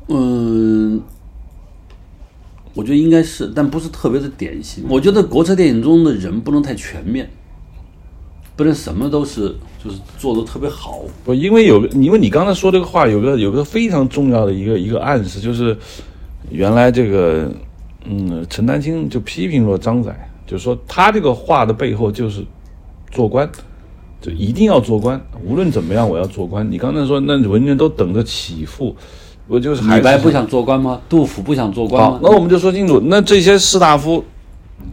[0.07, 1.01] 嗯，
[2.73, 4.85] 我觉得应该是，但不是特别的典型。
[4.87, 7.29] 我觉得国策电影中的人不能太全面，
[8.55, 11.01] 不能什么都是就是做的特别好。
[11.25, 15.77] 不，因为有个，因为你刚才说这个话，有个有个非常重要的一个一个暗示，就是
[16.49, 17.51] 原来这个，
[18.05, 22.43] 嗯，陈丹青就批评过张载，就是说他这个话的背后就是
[23.11, 23.47] 做官，
[24.21, 26.71] 就一定要做官，无论怎么样我要做官。
[26.71, 28.95] 你刚才说那文人都等着起复，
[29.47, 31.01] 我就是李白不想做官吗？
[31.09, 32.19] 杜甫不想做官好吗，？
[32.23, 34.23] 那我们就说清楚，那这些士大夫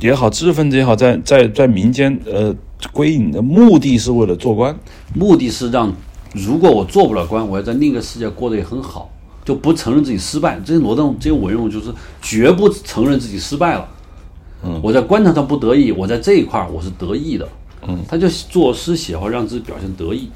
[0.01, 2.55] 也好，知识分子也好，在在在民间，呃，
[2.93, 4.77] 归隐的目的是为了做官，
[5.15, 5.93] 目的是让，
[6.33, 9.09] 如果我做不了官，我要在另一个世界过得也很好，
[9.45, 10.61] 就不承认自己失败。
[10.65, 13.89] 这些罗邓这些文人物就是绝不承认自己失败了。
[14.65, 17.47] 嗯，我在官场上不得意，我在这一块儿我是得意的。
[17.87, 20.31] 嗯，他就作诗写画，让自己表现得意。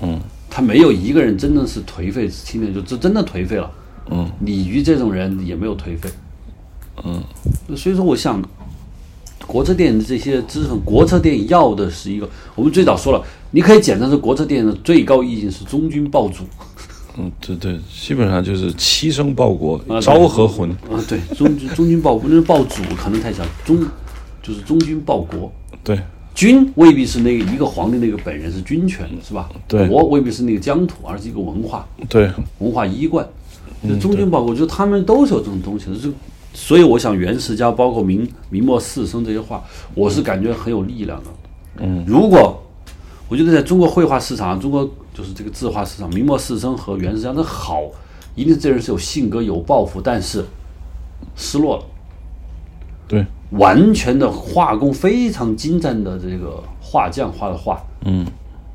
[0.00, 3.70] 嗯，他没有一个人真的是颓废，青年就真真的颓废了。
[4.10, 6.08] 嗯，李渔这种人也没有颓废。
[7.04, 7.20] 嗯，
[7.76, 8.40] 所以说，我想，
[9.46, 16.44] 国策电影的这些知识分，国策电影要的是一个，我们最早说了，你可以简单说，国策电影的最高意境是忠君报主。
[17.18, 20.70] 嗯，对对，基本上就是七生报国啊，昭和魂。
[20.70, 23.78] 啊，对，忠君忠君报国，那是报主可能太小，忠
[24.42, 25.50] 就是忠君报国。
[25.82, 25.98] 对
[26.34, 29.48] 君未必是那个一个皇帝那个本人是君权是吧？
[29.66, 33.26] 对国未必是那个疆土，而是一个文化对，文化衣冠。
[33.88, 35.96] 就忠君报国，就他们都是有这种东西的。
[35.96, 36.10] 就
[36.52, 41.30] 所以我想元世家包括明明末四生这些话，我是感觉很有力量的。
[41.78, 42.62] 嗯，如果
[43.28, 47.84] 我觉得在中国绘画市场，中国就是这个字画市场，明末四僧和袁世章的好，
[48.34, 50.44] 一定这人是有性格、有抱负，但是
[51.34, 51.84] 失落了。
[53.08, 58.26] 对，完全的画工非常精湛的这个画匠画的画嗯，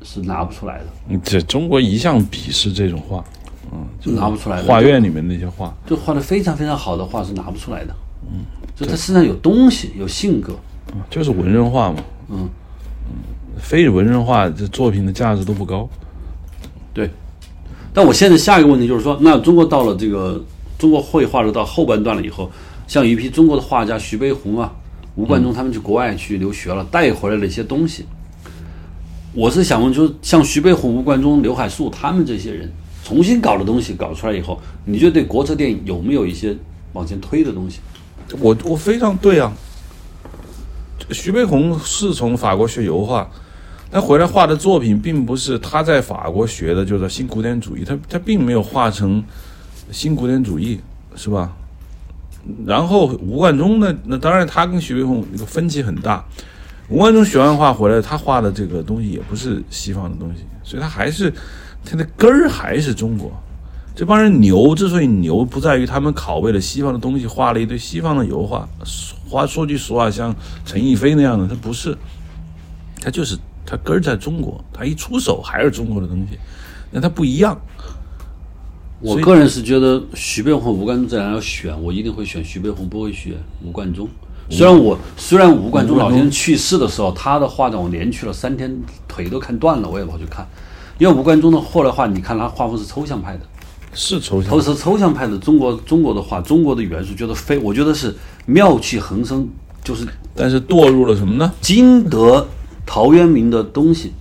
[0.02, 3.22] 是拿不出来的，嗯这中国一向鄙视这种画，
[3.70, 4.66] 嗯，就拿不出来的。
[4.66, 7.94] 画院里面那些画，就画的非常非常好的画是拿不出来的。
[8.22, 8.40] 嗯，
[8.74, 10.54] 就他身上有东西，有性格。
[10.92, 12.02] 嗯就是文人画嘛。
[12.30, 12.48] 嗯
[13.58, 15.88] 非文人画这作品的价值都不高。
[16.94, 17.10] 对，
[17.94, 20.42] 但我现在下一个问题就是说，那中国到了这个
[20.78, 22.50] 中国绘画的到后半段了以后，
[22.86, 24.72] 像一批中国的画家徐悲鸿啊、
[25.14, 28.04] 吴冠中他们去国外去留学了，带回来了一些东西。
[29.34, 32.70] 我是想问，就是像徐悲鸿、吴冠中、刘海粟他们这些人
[33.02, 36.56] 重新搞的东西搞出来以后，你觉得对国策电影有没有一些
[36.92, 37.80] 往前推的东西？
[38.38, 39.52] 我我非常对啊。
[41.10, 43.28] 徐悲鸿是从法国学油画，
[43.92, 49.22] 他回来画的作品并不是他在法国学的，就是新古典主义，他他并没有画成
[49.90, 50.80] 新古典主义，
[51.14, 51.52] 是吧？
[52.66, 56.24] 然后吴冠中呢，那当然他跟徐悲鸿那个分歧很大。
[56.88, 61.32] 吴冠中学完画回来，他画的这个东西也不是西方的东西，所以他还是
[61.84, 63.30] 他的根儿还是中国。
[63.94, 68.66] 这帮人牛之所以牛，不在于他们拷贝了西方的东西，画了一堆西方的油画。
[69.28, 71.96] 话说句实话，像陈逸飞那样的，他不是，
[73.00, 76.38] 他就是他根儿在中国，他一出手还是中国的东西，
[76.90, 77.58] 那他不一样。
[79.00, 84.08] 我个人是觉得徐悲鸿和吴冠中这两要选，我一定会选徐悲鸿，不会选吴冠中。
[84.50, 88.76] 虽然我虽然吴冠中老先生去世的时候，他的画展我连去了三天，
[89.08, 90.46] 腿都看断了，我也跑去看。
[90.98, 93.40] 因为吴冠中的后来画，你看他画风是抽象派的，
[93.92, 98.14] 是抽象都，是抽象派的中国中国的画，中国的元素，觉得非我觉得是
[98.46, 99.48] 妙趣横生，
[99.82, 101.50] 就是但是堕入了什么呢？
[101.60, 102.46] 经得
[102.86, 104.12] 陶渊明的东西。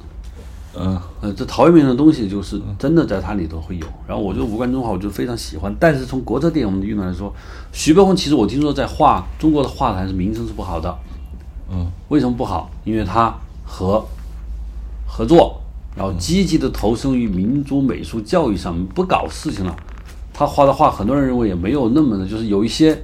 [0.74, 3.86] 嗯、呃，这陶渊明的东西就是真的在他里头会有。
[4.08, 5.76] 然后我觉得吴冠中的话，我就非常喜欢。
[5.78, 7.34] 但是从国策电影我们的运动来说，
[7.74, 10.98] 徐悲鸿其实我听说在画中国的画坛是名声是不好的。
[11.70, 12.72] 嗯，为什么不好？
[12.86, 13.34] 因为他
[13.66, 14.02] 和
[15.06, 15.62] 合作，
[15.94, 19.76] 然后积极的投身于民族美术教育上，不搞事情了。
[20.34, 22.98] 他画的画，很多人认为也没有那么的，就是有一些，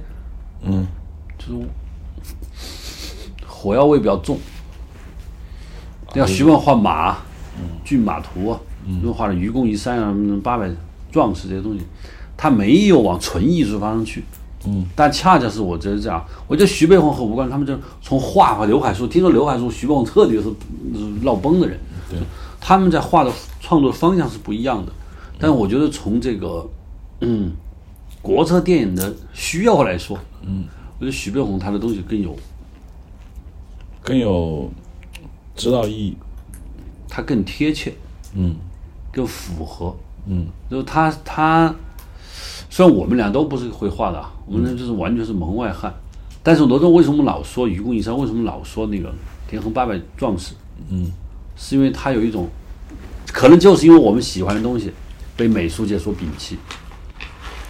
[0.62, 0.86] 嗯，
[1.38, 1.68] 就是
[3.46, 4.38] 火药味比较重。
[6.14, 7.16] 像徐悲鸿画马，
[7.84, 8.60] 骏马图啊，
[9.02, 10.70] 又画了愚公移山啊、八百
[11.10, 11.80] 壮士这些东西，
[12.36, 14.24] 他没有往纯艺术方向去。
[14.66, 21.78] 嗯，但恰恰是我觉得这样，我觉得徐悲鸿和吴冠中他们就从画和刘海粟，听说刘海粟、徐悲鸿彻底是是闹崩的人，
[22.10, 22.18] 对，
[22.60, 24.92] 他们在画的创作方向是不一样的。
[25.38, 26.68] 但我觉得从这个
[27.20, 27.52] 嗯
[28.20, 30.64] 国策电影的需要来说，嗯，
[30.98, 32.36] 我觉得徐悲鸿他的东西更有，
[34.02, 34.68] 更有
[35.58, 36.16] 指导意义。
[37.10, 37.92] 它更贴切，
[38.34, 38.54] 嗯
[39.10, 39.96] 更符合。
[40.26, 41.74] 嗯，就是他他，
[42.68, 45.92] 虽然我们俩都不是会画的啊，我们呢就是完全是门外汉。
[46.42, 48.16] 但是罗中为什么老说愚公移山？
[48.16, 49.12] 为什么老说那个
[49.48, 50.52] 天横八百壮士？
[50.90, 51.10] 嗯，
[51.56, 52.46] 是因为他有一种，
[53.32, 54.92] 可能就是因为我们喜欢的东西
[55.34, 56.58] 被美术界所摒弃。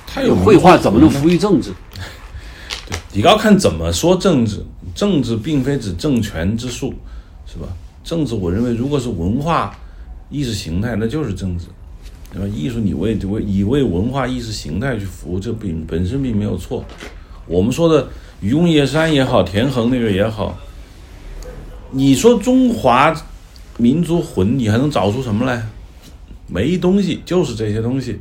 [0.04, 1.72] 他有绘画怎么能服于政治？
[2.88, 4.64] 对你要看怎么说政治，
[4.96, 6.92] 政治并非指政权之术，
[7.46, 7.68] 是吧？
[8.08, 9.78] 政治，我认为如果是文化
[10.30, 11.66] 意识形态，那就是政治，
[12.32, 12.48] 对吧？
[12.48, 16.82] 艺术你为为以为文化意识形态去服务，这并本身并没有错。
[17.46, 18.08] 我们说的
[18.40, 20.56] 愚公移山也好，田横那个也好，
[21.90, 23.14] 你说中华
[23.76, 25.66] 民族魂，你还能找出什么来？
[26.46, 28.18] 没东西，就是这些东西。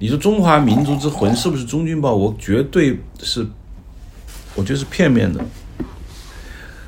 [0.00, 2.34] 你说中华民族之魂是不是忠君报国？
[2.36, 3.46] 绝对是，
[4.56, 5.40] 我觉得是片面的。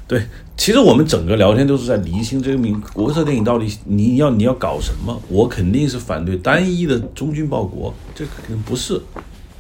[0.09, 0.27] 对，
[0.57, 5.21] 其实我们整个聊天都是在厘清这个民国策电影到底你要你要搞什么。
[5.29, 9.01] 我肯定是反对单一的忠君报国，这肯定不是。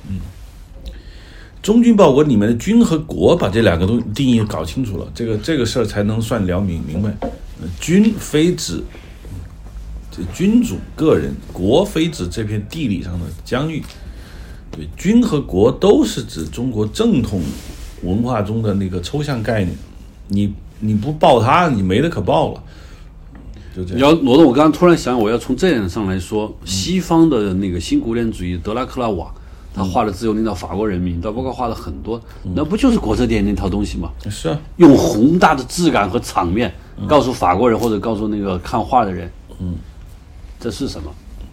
[0.08, 0.20] 嗯，
[1.60, 7.10] 忠君报国里面的君和国，把这两个东定义搞清楚了，这个这个事儿才能算聊明明白。
[7.20, 8.82] 呃君非指
[10.10, 13.82] 这君主个人，国非指这片地理上的疆域。
[14.70, 17.40] 对，君和国都是指中国正统
[18.02, 19.76] 文化中的那个抽象概念。
[20.28, 20.52] 你
[20.84, 22.62] 你不报他，你没得可报了。
[23.74, 23.98] 就这样。
[23.98, 29.32] 你要罗总，我刚刚突然想，我要从这点上来说，西方的那个新古典主义，德拉克拉瓦，
[29.72, 32.20] 他画的自由领导法国人民，他包括画了很多，
[32.54, 34.10] 那不就是国策电影那套东西吗？
[34.28, 36.74] 是啊，用宏大的质感和场面，
[37.06, 39.30] 告诉法国人或者告诉那个看画的人，
[39.60, 39.76] 嗯，
[40.58, 41.10] 这是什么？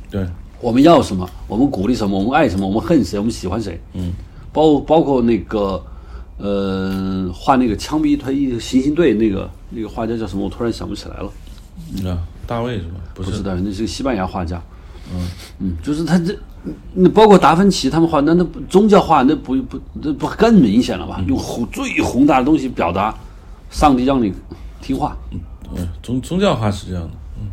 [0.09, 0.27] 对，
[0.59, 1.29] 我们要什么？
[1.47, 2.17] 我们鼓励什么？
[2.17, 2.67] 我们爱什么？
[2.67, 3.19] 我们恨谁？
[3.19, 3.79] 我们喜欢谁？
[3.93, 4.11] 嗯，
[4.51, 5.81] 包包括那个，
[6.39, 10.43] 呃，画那个枪毙推行刑队那个那个画家叫什么？
[10.45, 11.31] 我突然想不起来了。
[12.09, 12.17] 啊，
[12.47, 12.95] 大卫是吧？
[13.13, 14.61] 不是不是的，那是个西班牙画家。
[15.13, 15.27] 嗯
[15.59, 16.37] 嗯，就是他这，
[16.93, 21.23] 那包括达芬奇他们画，那那不宗教画那不不那不更明显了吧？
[21.27, 23.13] 用宏最宏大的东西表达，
[23.71, 24.31] 上帝让你
[24.81, 25.17] 听话。
[25.75, 27.11] 嗯，宗宗教画是这样的，
[27.41, 27.47] 嗯，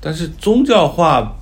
[0.00, 1.36] 但是宗教画，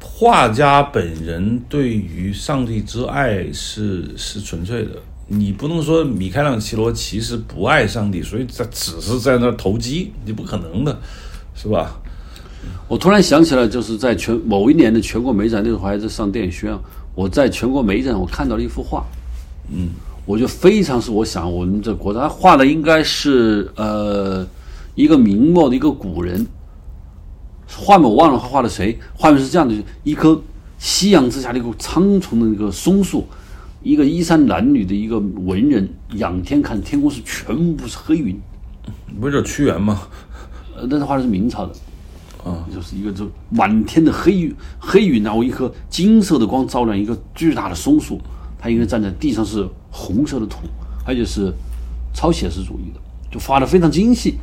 [0.00, 4.90] 画家本人对于上帝之爱是是纯粹的，
[5.34, 10.98] 你不能说米开朗基罗其实不爱上帝，所以他只是在那投机，你不可能的，
[11.54, 11.98] 是吧？
[12.86, 16.78] 我突然想起来，就是在全某一年的全国美展，那时候还在上电影学院，
[17.14, 19.06] 我在全国美展我看到了一幅画，
[19.72, 19.88] 嗯，
[20.26, 24.46] 我就非常是我想我们这国家画的应该是呃
[24.94, 26.46] 一个明末的一个古人，
[27.74, 29.74] 画面我忘了他画的谁，画面是这样的，
[30.04, 30.38] 一棵
[30.78, 33.26] 夕阳之下的一个苍穹的那个松树，
[33.82, 38.40] 一个衣衫褴褛的一个文人仰天看天空是全部是黑云，
[39.20, 40.02] 不是叫屈原吗？
[40.76, 41.74] 呃，但是画的是明朝的，
[42.44, 48.20] 啊，就是一个这满天的黑云，黑云，然后一颗金色的光照亮一个巨大的松树，
[48.58, 50.58] 它应该站在地上是红色的土，
[51.04, 51.52] 而且是
[52.14, 54.36] 超写实主义的，就画的非常精细，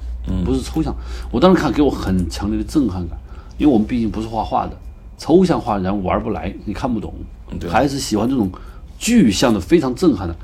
[0.44, 0.94] 不是抽象。
[1.32, 3.18] 我当时看给我很强烈的震撼感，
[3.58, 4.78] 因为我们毕竟不是画画的，
[5.18, 7.14] 抽象画然后玩不来，你看不懂，
[7.70, 8.52] 还是喜欢这种
[9.00, 10.36] 具象的、非常震撼的。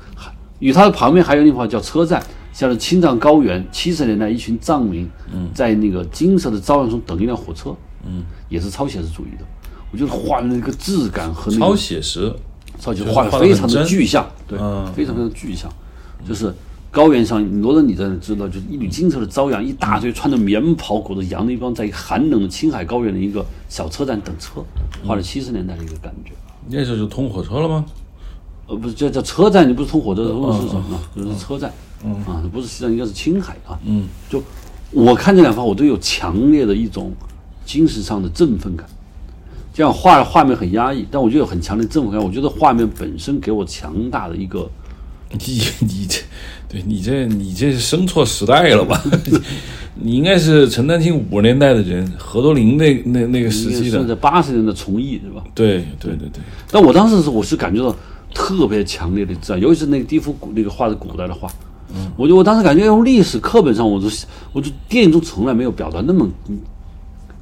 [0.57, 2.23] 与它的旁边还有一句话叫车站。
[2.55, 5.05] 像是青藏高原，七十年代一群藏民，
[5.53, 7.75] 在那个金色的朝阳中等一辆火车，
[8.05, 9.43] 嗯，也是超写实主义的。
[9.91, 12.33] 我觉得画的那个质感和那个超写实，
[12.79, 15.69] 超写实画的非常的具象，对，嗯非常非常具象。
[16.25, 16.55] 就是
[16.91, 24.63] 高原上，罗德你在知道，就是一缕金色的朝阳，一大堆穿着棉袍裹着羊的一帮，在寒冷的青海高原的一个小车站等车，
[25.05, 26.31] 画了七十年代的一个感觉。
[26.69, 27.83] 那时候就通火车了吗？
[28.67, 30.99] 呃，不是叫叫车站，你不是从火车通的是什么吗？
[31.15, 31.71] 就是车站，
[32.25, 33.77] 啊，不是西藏，应该是青海啊。
[33.85, 34.41] 嗯，就
[34.91, 37.11] 我看这两幅，我都有强烈的一种
[37.65, 38.85] 精神上的振奋感。
[39.73, 42.19] 这样画画面很压抑，但我觉得有很强烈的振奋感。
[42.23, 44.69] 我觉得画面本身给我强大的一个，
[45.31, 46.21] 你你这，
[46.69, 49.03] 对你这你这是生错时代了吧？
[50.01, 54.15] 你应该是陈丹青五十年代的人，何多林那那那个时期的。
[54.15, 55.43] 八十年的从艺，是吧？
[55.53, 56.41] 对对对对，
[56.71, 57.95] 但我当时是我是感觉到
[58.45, 61.49] 特别强烈的质感，尤其是那个第一幅古那个画的古代的画，
[61.89, 64.07] 嗯，我就我当时感觉用历史课本上，我就
[64.53, 66.59] 我就电影中从来没有表达那么，嗯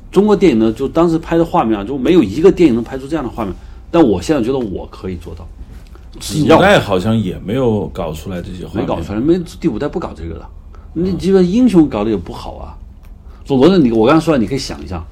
[0.09, 3.53] 中国电影呢，就当时拍的画面啊，就没有一个电影能拍出这样的画面，
[3.91, 5.45] 但我现在觉得我可以做到，
[6.21, 10.45] 只第五代好像也没有搞出来这些画，没搞出来，没第五代不搞这个的，
[10.93, 12.77] 那基本英雄搞的也不好啊。
[13.43, 15.03] 佐罗的你，我刚才说了，你可以想一下，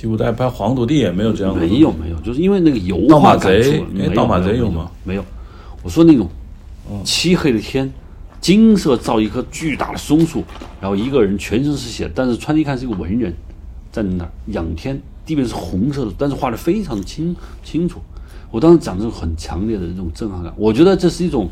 [0.00, 4.88] 第五代拍黄土地也没有这样的，没有没有，就是因为那个油画感贼出了没有哎盗马贼有有吗？
[5.02, 5.24] 没有，
[5.82, 6.28] 我说那种
[7.02, 7.92] 漆黑的天，
[8.40, 10.44] 金色照一棵巨大的松树，
[10.80, 13.34] 然后一个人全身是血，但是穿的一看是一个文人，
[13.90, 14.96] 站在那儿仰天，
[15.26, 17.34] 地面是红色的，但是画的非常的清
[17.64, 18.00] 清楚。
[18.52, 21.48] 我当时讲这种很强烈的这种震撼感，我觉得这是一种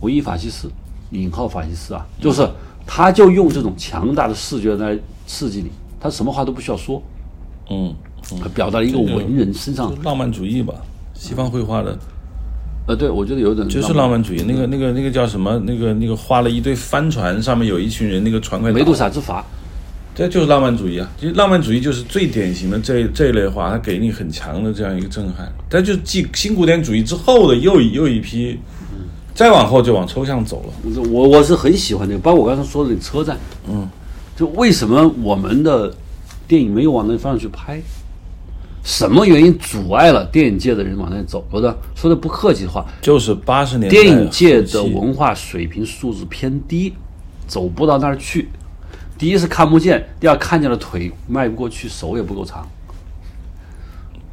[0.00, 0.70] 文艺法西斯，
[1.10, 2.48] 引号法西斯啊，就是
[2.86, 4.96] 他就用这种强大的视觉来
[5.26, 7.02] 刺激你，他什么话都不需要说，
[7.70, 7.94] 嗯，
[8.42, 10.74] 他表达了一个文人身上就，浪漫主义吧，
[11.14, 11.96] 西方绘画的
[12.86, 14.42] 呃，对我觉得有点就是浪漫主义。
[14.46, 15.58] 那个那个那个叫什么？
[15.64, 19.42] 那个那个画了一堆帆船，上面有一群人，那个船快倒梅杜莎之筏，
[20.14, 21.10] 这就是浪漫主义啊！
[21.18, 25.50] 其实浪漫主义就是最典型的这这一类画，它给你很强的这样一个震撼。
[25.68, 28.58] 但就继新古典主义之后的又一又一批，
[29.34, 31.02] 再往后就往抽象走了。
[31.10, 33.36] 我我是很喜欢这个，包括我刚才说的那个车站，
[33.66, 33.88] 嗯，
[34.36, 35.92] 就为什么我们的
[36.46, 37.80] 电影没有往那方向去拍？
[38.82, 41.42] 什么原因阻碍了电影界的人往那走？
[41.50, 46.92] 我的说的不客气的话，就是八十年代电影界的文化水平素质偏低，
[47.46, 48.48] 走不到那儿去。
[49.16, 52.68] 第一是看不见，第二看见了腿迈不过去，手也不够长。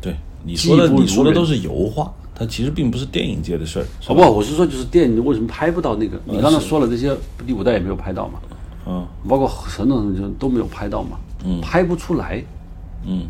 [0.01, 3.85] 对你说的你说的都是油画，它其实并不是电影界的事儿。
[4.01, 4.29] 好不好？
[4.29, 6.19] 我是说，就是电影为什么拍不到那个？
[6.25, 7.15] 你刚才说了这些，
[7.47, 8.39] 第五代也没有拍到嘛，
[8.85, 11.17] 嗯包括很多东西都没有拍到嘛，
[11.61, 12.43] 拍不出来，
[13.05, 13.23] 嗯。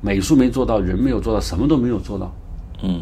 [0.00, 2.30] 美术没做到，人没有做到，什么都没有做到。
[2.82, 3.00] 嗯。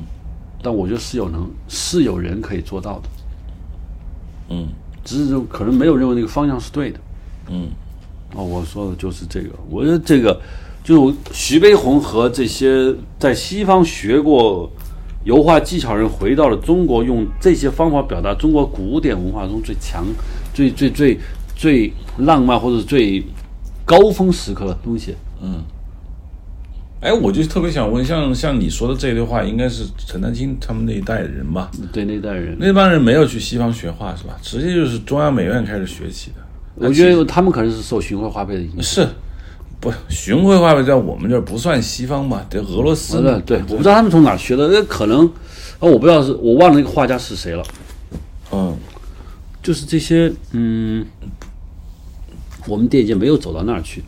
[0.62, 3.08] 但我觉得是有能，是有人可以做到的，
[4.50, 4.68] 嗯。
[5.04, 7.00] 只是可能没有认为那个方向是对的。
[7.48, 7.68] 嗯。
[8.34, 9.50] 哦，我说的就是这个。
[9.68, 10.40] 我觉得这个
[10.84, 14.70] 就是徐悲鸿和这些在西方学过
[15.24, 20.06] 油画技巧人回到了中国，用这些方法表达中国古典文化中最强、
[20.54, 21.18] 最最最
[21.56, 23.22] 最浪漫或者最
[23.92, 25.14] 高峰时刻的东西。
[25.42, 25.62] 嗯
[27.00, 31.68] 哎，我就特别想问，像像你说的这一堆话，应该是陈丹青他们那一代人吧？
[31.92, 34.38] 对那代人，那帮人没有去西方学画是吧？
[34.40, 36.36] 直接就是中央美院开始学起的。
[36.76, 38.82] 我觉得他们可能是受巡回画派的影响。
[38.84, 39.08] 是，
[39.80, 43.40] 不巡回画派在我们这儿不算西方吧，得俄罗斯的。
[43.40, 45.32] 对对，我不知道他们从哪儿学的，那可能，啊，
[45.80, 47.64] 我不知道是我忘了那个画家是谁了。
[48.52, 48.78] 嗯
[49.60, 51.04] 就是这些，嗯，
[52.66, 54.02] 我们电影界没有走到那儿去，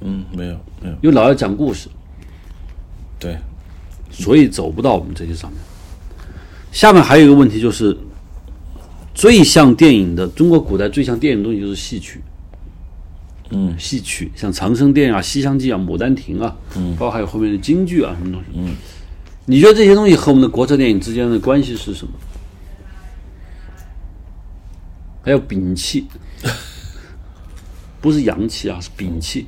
[0.00, 1.88] 嗯，没有没有，因为老要讲故事，
[3.18, 3.36] 对，
[4.10, 5.60] 所以走不到我们这些上面。
[6.72, 7.96] 下面还有一个问题就是，
[9.14, 12.20] 最像电影的中国古代最像电影的东西就是戏曲。
[13.50, 13.78] 嗯。
[13.78, 18.74] 戏曲像长生殿啊、西厢记啊、牡丹亭啊，嗯，包括还有后面的京剧啊什么东西，嗯，
[19.46, 22.12] 你觉得这些东西和我们的国策电影之间的关系是什么？
[25.22, 26.06] 还有摒弃，
[28.04, 29.46] 不是阳气啊，是丙气。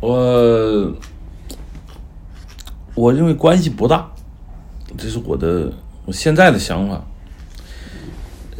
[0.00, 0.96] 我
[2.94, 4.10] 我认为关系不大，
[4.96, 5.70] 这是我的
[6.06, 7.04] 我现在的想法。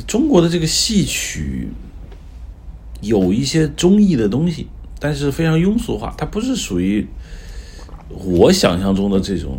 [0.06, 1.70] 中国的这个戏曲
[3.00, 7.08] 有一些中意的东西，但是非常庸俗化，它不是属于
[8.10, 9.58] 我想象中的这种，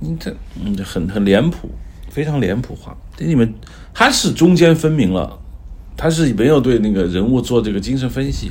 [0.00, 0.34] 嗯，这
[0.64, 1.68] 嗯很很脸谱，
[2.08, 2.96] 非常脸谱化。
[3.14, 3.52] 这里面
[3.92, 5.38] 它是中间分明了，
[6.02, 8.50] 他是没有对那个人物做这个精神分析，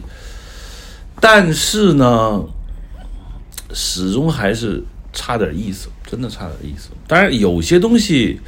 [1.19, 2.43] 但是呢，
[3.73, 6.91] 始终还是差点意思，真的差点意思。
[7.07, 8.39] 当然，有些东西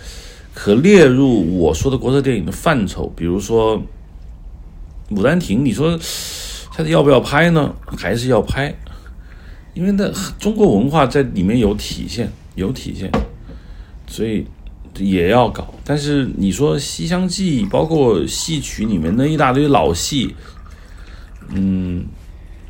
[0.53, 3.75] 可列入我说的国策电影的范畴，比如说
[5.09, 7.73] 《牡丹亭》，你说现在要不要拍呢？
[7.97, 8.71] 还是要拍，
[9.73, 13.11] 因为那中国文化在里面有体现，有体现，
[14.05, 14.45] 所以
[14.97, 15.73] 也要搞。
[15.83, 20.35] 但是你说《西厢记》，包括戏曲里面那一大堆老戏，
[21.49, 22.05] 嗯，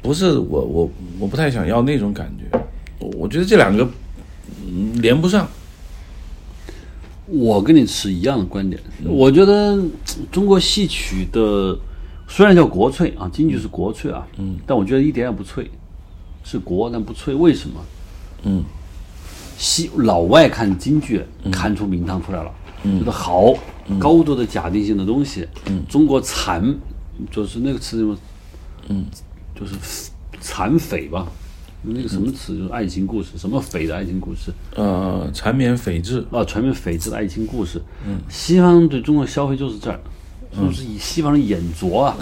[0.01, 2.59] 不是我我我不太想要那种感觉。
[2.99, 3.87] 我我觉得这两个
[4.65, 5.47] 嗯连不上。
[7.27, 9.89] 我跟你持一样的观点，我觉得嗯
[10.29, 11.79] 中国戏曲的
[12.27, 15.71] 虽然叫国粹啊，京剧是国粹啊，嗯，但我觉得一点也不脆，
[16.43, 17.85] 是国但不脆，为什么？
[18.43, 18.65] 嗯，
[19.61, 22.51] 西老外看京剧看出名堂出来了，
[22.81, 23.53] 嗯，觉得好，
[23.99, 26.75] 高度的假定性的东西，嗯，中国残
[27.29, 28.17] 就是那个词什么，
[28.87, 29.05] 嗯，
[29.53, 29.75] 就是
[30.39, 31.27] 残匪吧。
[31.83, 37.79] 那个什么词就是爱情故事，什么匪的爱情故事，呃，缠绵匪志，啊，缠绵匪志的爱情故事。
[38.07, 39.99] 嗯，西方对中国消费就是这儿，
[40.55, 42.17] 就是以西方人眼拙啊？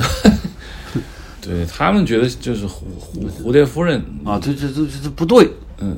[1.41, 5.49] 对他们觉得就是蝴蝴蝴蝶夫人，啊，这这这这这不对。
[5.79, 5.95] 嗯，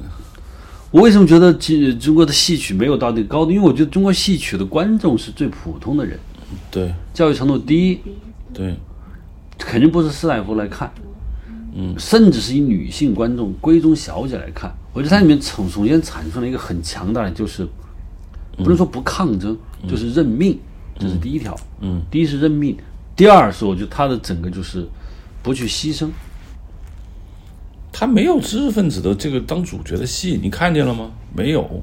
[0.92, 3.52] 我为什么觉得其中国的戏曲没有到那个高度？
[3.52, 6.20] 因为我觉得中国戏曲的观众是最普通的人，
[6.70, 6.94] 对。
[7.14, 8.00] 教育程度低，
[8.54, 8.76] 对，
[9.58, 10.92] 肯定不是士大夫来看，
[11.74, 14.74] 嗯，甚至是以女性观众、闺中小姐来看。
[14.92, 17.66] 我觉得它里面首首先产生了一个很强大的，就是
[18.58, 20.60] 不能说不抗争，就是认命，
[21.00, 21.58] 这是第一条。
[21.80, 22.76] 嗯，第一是认命，
[23.16, 24.86] 第二是我觉得它的整个就是
[25.42, 26.10] 不去牺牲。
[27.92, 31.12] 他没有知识分子的这个当主角的戏，你看见了吗？
[31.36, 31.82] 没有。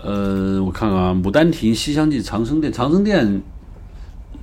[0.00, 3.26] 呃，我看看啊，《牡丹亭》《西厢记》《长生殿》，《长生殿》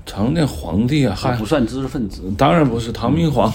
[0.05, 3.49] 长殿皇帝啊，还不算知识分子，当然不是唐明皇，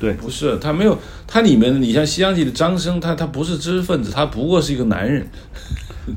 [0.00, 5.26] 对 不是他没有他里面的，你像《西厢记》的张生，他他不是知识分子，他不过是一个男人。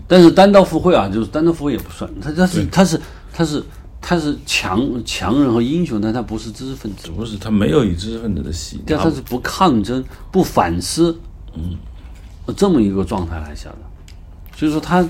[0.07, 2.99] 但是单刀赴会啊，就是单刀赴会也不算，他他是他是
[3.33, 3.61] 他是
[4.01, 11.17] 他是强强人和英雄，但他不是知识分子，不是他没有以知识分子的戏，他但他是不抗争、不反思，
[11.53, 11.77] 嗯，
[12.57, 13.77] 这么一个状态来下的，
[14.57, 15.07] 所以说他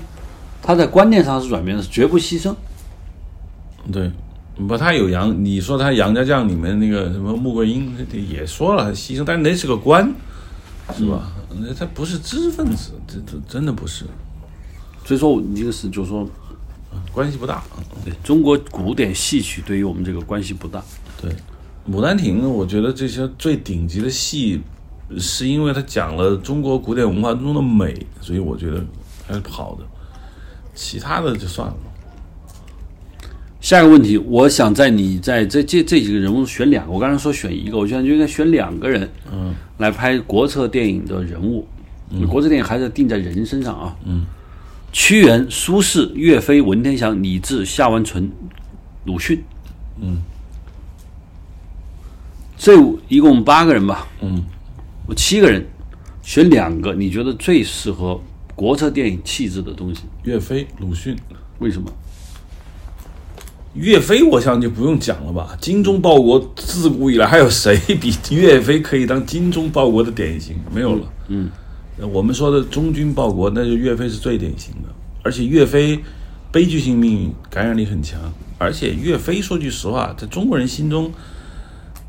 [0.62, 2.54] 他在观念上是转变的，是绝不牺牲。
[3.90, 4.12] 对，
[4.68, 7.90] 不，他有杨，你说他《杨家将》里面那个什么穆桂英
[8.30, 10.12] 也说了他牺牲，但是那是个官，
[10.94, 11.32] 是吧？
[11.58, 14.04] 那他不是知识分子，这这真的不是。
[15.04, 16.24] 所以说，一个是就是说，
[17.12, 17.62] 关系不大。
[18.04, 20.82] 对中国古典戏曲对于我们这个关系不大。
[21.20, 21.30] 对，
[21.90, 24.60] 《牡丹亭》，我觉得这些最顶级的戏，
[25.18, 28.84] 是因为它讲了中国古典文化中的美，所以我觉得
[29.26, 29.84] 还是好的。
[30.74, 31.74] 其他的就算了。
[33.60, 41.64] 下一个问题，我想在你在这这这几个人物选两个，我刚才说选一个，我现在就应该选两个人，嗯，来拍国策电影的人物。
[42.28, 43.96] 国策电影还是定在人身上啊。
[44.04, 44.26] 嗯，
[44.92, 48.30] 屈原、苏轼、岳飞、文天祥、李治、夏完淳、
[49.06, 49.42] 鲁迅。
[50.00, 50.22] 嗯，
[52.58, 52.72] 这
[53.08, 54.06] 一共八个人吧。
[54.20, 54.44] 嗯，
[55.06, 55.66] 我七个人，
[56.22, 58.20] 选两个你觉得最适合
[58.54, 61.16] 国策电影气质的东西，岳飞、鲁迅。
[61.58, 61.90] 为什么？
[63.74, 65.56] 岳飞，我想就不用讲了吧。
[65.58, 70.56] 精忠报国，自古以来还有谁比岳飞可以当精忠报国的典型？
[70.70, 71.12] 没有了。
[71.28, 71.50] 嗯，
[71.98, 74.88] 我们说的忠君报国，那就岳飞是最典型的。
[75.22, 76.00] 而且岳飞
[76.50, 78.20] 悲剧性命运，感染力很强。
[78.58, 81.12] 而且岳飞说句实话，在中国人心中，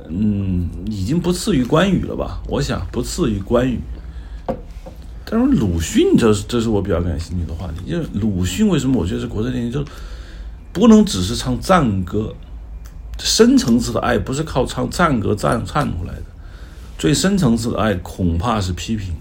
[0.08, 2.42] 嗯，已经不次于关羽了吧？
[2.48, 3.80] 我想不次于关羽。
[5.26, 7.90] 但是鲁迅，这是这是我比较感兴趣的话题。
[7.90, 9.72] 就是鲁迅为什么我觉得是国策电影？
[9.72, 9.86] 就是
[10.72, 12.34] 不能只是唱赞歌，
[13.20, 16.24] 深层次的爱不是靠唱赞歌赞唱出来的，
[16.98, 19.14] 最深层次的爱恐怕是批评。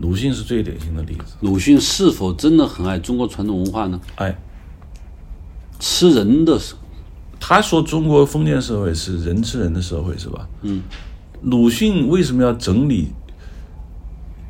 [0.00, 1.36] 鲁迅是最典型的例子。
[1.40, 4.00] 鲁迅是否真的很爱中国传统文化呢？
[4.16, 4.36] 哎，
[5.78, 6.60] 吃人的
[7.38, 10.48] 他说中国封建社会是人吃人的社会，是吧？
[10.62, 10.82] 嗯。
[11.42, 13.08] 鲁迅为什么要整理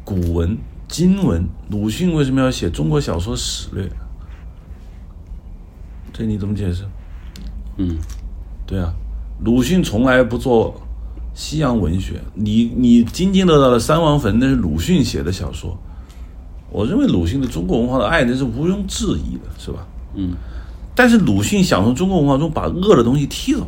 [0.05, 1.45] 古文、今文？
[1.71, 3.91] 鲁迅为什么要写中国小说史略？
[6.13, 6.85] 这你怎么解释？
[7.79, 7.99] 嗯，
[8.65, 8.95] 对啊，
[9.41, 10.81] 鲁迅从来不做
[11.35, 12.23] 西洋文学。
[12.35, 15.77] 你你津津乐道的《三王坟》，那是鲁迅写的小说。
[16.71, 19.87] 我认为鲁迅对中国文化的爱，那是毋庸置疑的，是吧？
[20.15, 20.33] 嗯。
[20.95, 23.67] 但是鲁迅想从中国文化中把恶的东西踢走。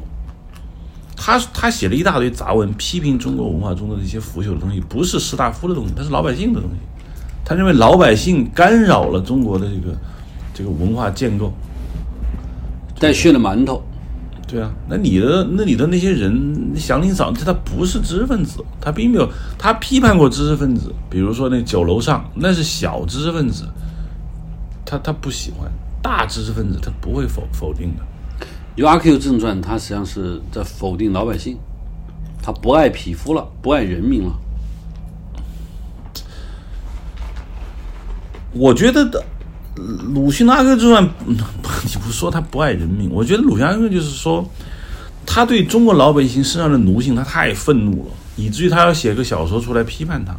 [1.16, 6.76] 他他写了一大堆杂文，批评中国文化中的这些腐朽的东西，不是士大夫的东西，他是老百姓的东西。
[7.44, 9.96] 他认为老百姓干扰了中国的这个
[10.52, 11.52] 这个文化建构。
[12.98, 13.82] 带血的馒头，
[14.48, 19.28] 对啊，那你的那你的那些人，祥林嫂，他不是知识分子，他并没有，
[19.58, 23.64] 他批判过知识分子，比如说那酒楼上，那是小知识分子，
[24.84, 25.68] 他他不喜欢
[26.00, 28.02] 大知识分子，他不会否否定的。
[28.76, 31.58] 有《阿 Q 正传》，他实际上是在否定老百姓，
[32.40, 34.32] 他不爱匹夫了，不爱人民了。
[38.52, 39.24] 我觉得的。
[39.76, 41.36] 鲁迅的《阿 Q 正传》，你
[42.02, 44.48] 不说他不爱人民，我觉得鲁迅就是说，
[45.26, 50.34] 他对中国老百姓身上的奴性，他太愤怒了，以至于他要写个小说出来批判他。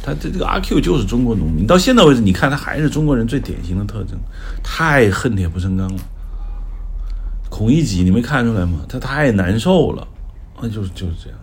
[0.00, 4.16] 他这这个阿 Q 就是中国农民，到现在为止，你看他还是中国人最典型的特征，
[4.62, 6.00] 太恨铁不成钢了。
[7.50, 8.80] 孔乙己，你没看出来吗？
[8.88, 10.06] 他太难受了，
[10.62, 11.38] 那，就是就是这样。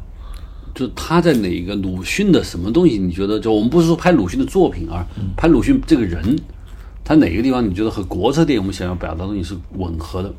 [0.73, 2.97] 就他在哪个鲁迅的什么东西？
[2.97, 3.39] 你觉得？
[3.39, 6.37] 就我们不是说拍鲁迅的作品啊，拍鲁迅这个人。
[7.05, 10.33] 他哪个地方你觉得和国策电影我们想要表达的东西是吻合的？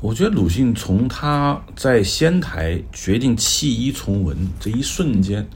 [0.00, 5.46] 我觉得鲁迅从他在仙台决定弃医从文这一瞬间，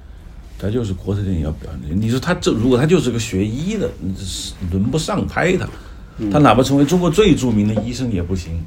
[0.59, 1.99] 他就是国策电影要表现。
[1.99, 5.67] 你说他这如果他就是个学医的，是轮不上拍他，
[6.31, 8.63] 他哪怕成为中国最著名的医生也不行。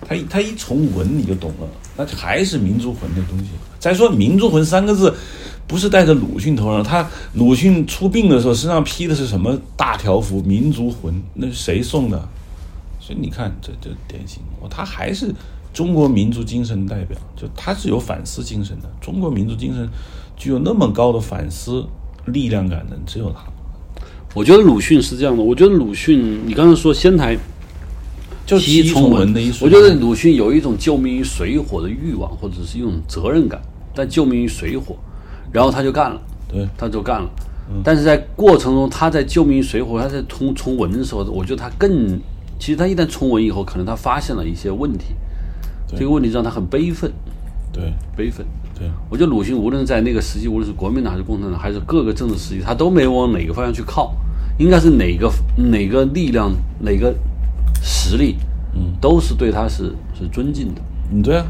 [0.00, 3.50] 他他一从文你就懂了，那还是民族魂的东西。
[3.78, 5.14] 再说民族魂三个字。
[5.66, 10.42] 不是戴着鲁迅头上，他鲁迅出殡的时候身上披的是什么大条幅？
[10.42, 12.28] 民族魂，那是谁送的？
[13.00, 15.34] 所以你看，这这典型，他还是
[15.72, 18.90] 中国民族精神代表，就他是有反思精神的。
[19.00, 19.88] 中国民族精神
[20.36, 21.84] 具有那么高的反思
[22.26, 23.42] 力量感的，只有他。
[24.34, 27.36] 我觉得鲁迅是这样的，我觉得鲁迅，你刚才说仙台
[28.44, 33.60] 就提从文的一，我觉得鲁迅有一种救命于水火的欲望，或者是一种责任感，
[33.94, 34.96] 但救命于水火。
[35.52, 37.28] 然后他就干了，对，他就干了。
[37.84, 42.18] 但是在过程中，他在救命水火，他在重重文的时候，我觉得他更，
[42.58, 45.14] 其实他一旦重文以后，可能他发现了一些问题，
[45.86, 47.10] 这个问题让他很悲愤，
[47.72, 48.44] 对，悲愤。
[48.78, 54.14] 对，我觉得鲁迅无论在那个时期，无论是国民党还是共产党，还是各个政治时期，他都没往哪个方向去靠，
[54.58, 56.50] 应该是哪个哪个力量
[56.80, 57.14] 哪个
[57.82, 58.36] 实力，
[58.74, 60.80] 嗯，都是对他是是尊敬的。
[61.10, 61.46] 嗯，对啊。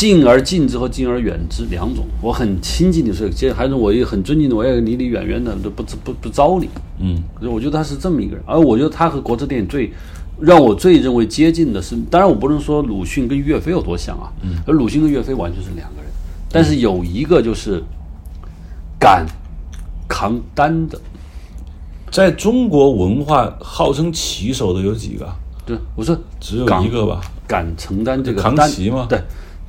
[0.00, 6.70] 敬而敬之和敬而远之两种，我很亲近你，所以接还是我也很尊敬的，我也离你远远的，都不不不招你。
[7.00, 9.92] 嗯，我觉得他是这么一个人，而我觉得他和国之电影最
[10.40, 16.10] 让我最认为接近的是，当然我不能说鲁迅跟岳飞有多像啊，嗯，而鲁迅跟岳飞完全是两个人，
[16.50, 17.84] 但是有一个就是
[18.98, 19.26] 敢
[20.08, 20.98] 扛担的，
[22.10, 25.30] 在中国文化号称旗手的有几个？
[25.66, 27.20] 对，我说只有一个吧？
[27.46, 29.04] 敢承担这个扛旗吗？
[29.06, 29.20] 对，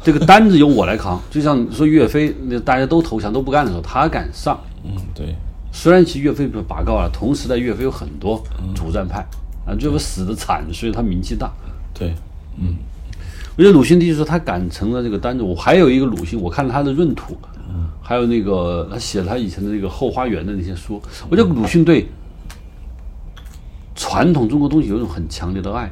[0.03, 1.21] 这个单子由我来扛。
[1.29, 4.59] 就像说岳飞，那大家都投降都不干的时候，他敢上。
[4.83, 5.35] 嗯，对，
[5.71, 8.43] 虽然其实岳飞被拔高了，同时代岳飞有很多
[8.73, 9.19] 主战派
[9.65, 11.51] 啊，岳飞死的惨，所以他名气大。
[11.93, 12.13] 对，
[12.57, 12.75] 嗯
[13.57, 15.43] 我觉得鲁迅的确说他敢承了这个单子。
[15.43, 17.33] 我还有一个鲁迅，我看了他的《闰土》，
[18.01, 20.99] 还有那个他写了他以前的那个《后花园》的那些书，
[21.29, 22.07] 我觉得鲁迅对
[23.93, 25.91] 传统中国东西有一种很强烈的爱。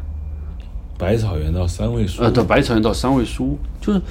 [0.99, 4.01] 百草园到三味书，呃，对，百草园到三味书，就是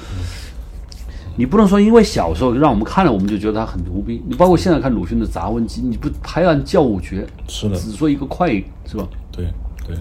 [1.37, 4.23] 你不能说因为小时候让我们看了我们就觉得他很牛逼。
[4.27, 8.49] 你包括现在看鲁迅的杂文集，你不拍案叫五绝，是的，只说一个快，
[8.87, 9.07] 是吧？
[9.31, 9.45] 对
[9.87, 9.95] 对，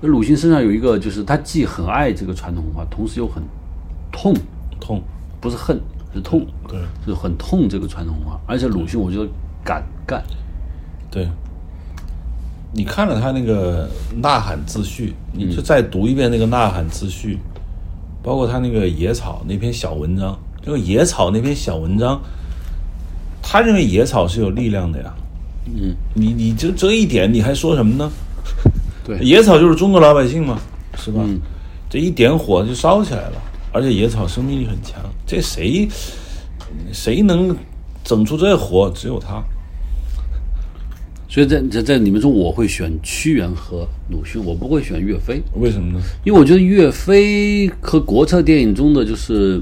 [0.00, 3.42] 那鲁迅身上有一个，就是他既很爱这个传统文化，同时又很
[4.12, 4.32] 痛，
[4.80, 5.02] 痛，
[5.40, 5.80] 不是恨，
[6.14, 8.40] 是痛，对是很痛这个传统文化。
[8.46, 9.28] 而且鲁迅，我觉得
[9.64, 10.22] 敢干，
[11.10, 11.28] 对。
[12.74, 13.88] 你看了他那个
[14.20, 17.36] 《呐喊自序》，你就再读一遍那个《呐喊自序》，
[18.22, 22.20] 包括他那个《野草》那篇小文章，这个《野草》那篇小文章，
[23.40, 25.14] 他认为野草是有力量的呀。
[25.66, 28.10] 嗯，你你就这一点，你还说什么呢？
[29.04, 30.58] 对野草就是中国老百姓嘛，
[30.98, 31.22] 是吧？
[31.24, 31.40] 嗯
[31.88, 33.40] 这一点火就烧起来了，
[33.72, 35.88] 而且野草生命力很强，这谁
[36.92, 37.56] 谁能
[38.02, 38.90] 整出这火？
[38.92, 39.40] 只有他。
[41.28, 45.42] 所以在在在你们中，我会选屈原和鲁迅，我不会选岳飞。
[45.54, 46.00] 为什么呢？
[46.24, 49.60] 因为我觉得岳飞和国策电影中的就是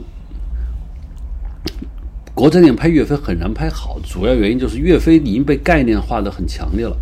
[2.35, 6.97] 国策电影拍岳飞很难拍好，主要原因就是岳飞已经被概念化的很强烈了。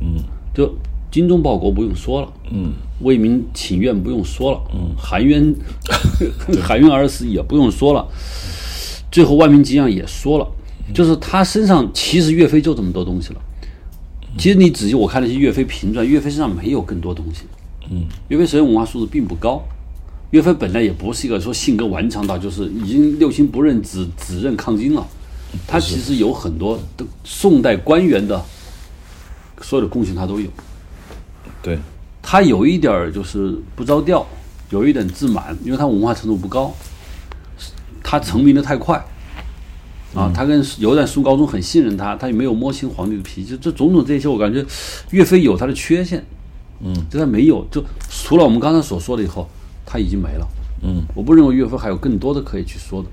[0.00, 0.22] 嗯
[0.54, 0.72] 就
[1.10, 5.54] 精忠报国不用说了，嗯为民请愿不用说了，嗯，含冤
[6.62, 8.06] 含冤而死也不用说了，
[9.10, 10.46] 最后万民敬仰也说了，
[10.94, 13.40] 就是他身上其实岳飞就这么多东西了。
[14.38, 17.42] 其实你仔细我看那些岳飞评传，岳飞身上没有更多东西。
[17.90, 19.62] 嗯，岳飞首先文化素质并不高，
[20.30, 25.06] 岳飞本来也不是一个说性格顽强到就是已经六亲不认只只认抗金了，
[25.66, 28.44] 他其实有很多的宋代官员的
[29.62, 30.48] 所有的贡献他都有。
[31.62, 31.78] 对，
[32.20, 34.26] 他有一点儿就是不着调，
[34.70, 36.74] 有一点自满，因为他文化程度不高，
[38.02, 39.02] 他成名的太快，
[40.16, 44.64] 啊，他跟有点苏高宗很信任他，他也没有摸清皇帝的脾气，这种种这些，我感觉
[45.10, 46.24] 岳飞有他的缺陷，
[46.80, 49.48] 嗯，就他没有，就除了我们刚才所说的以后，
[49.84, 50.48] 他已经没了，
[50.82, 53.08] 嗯，我不认为岳飞还有更多的可以去说的。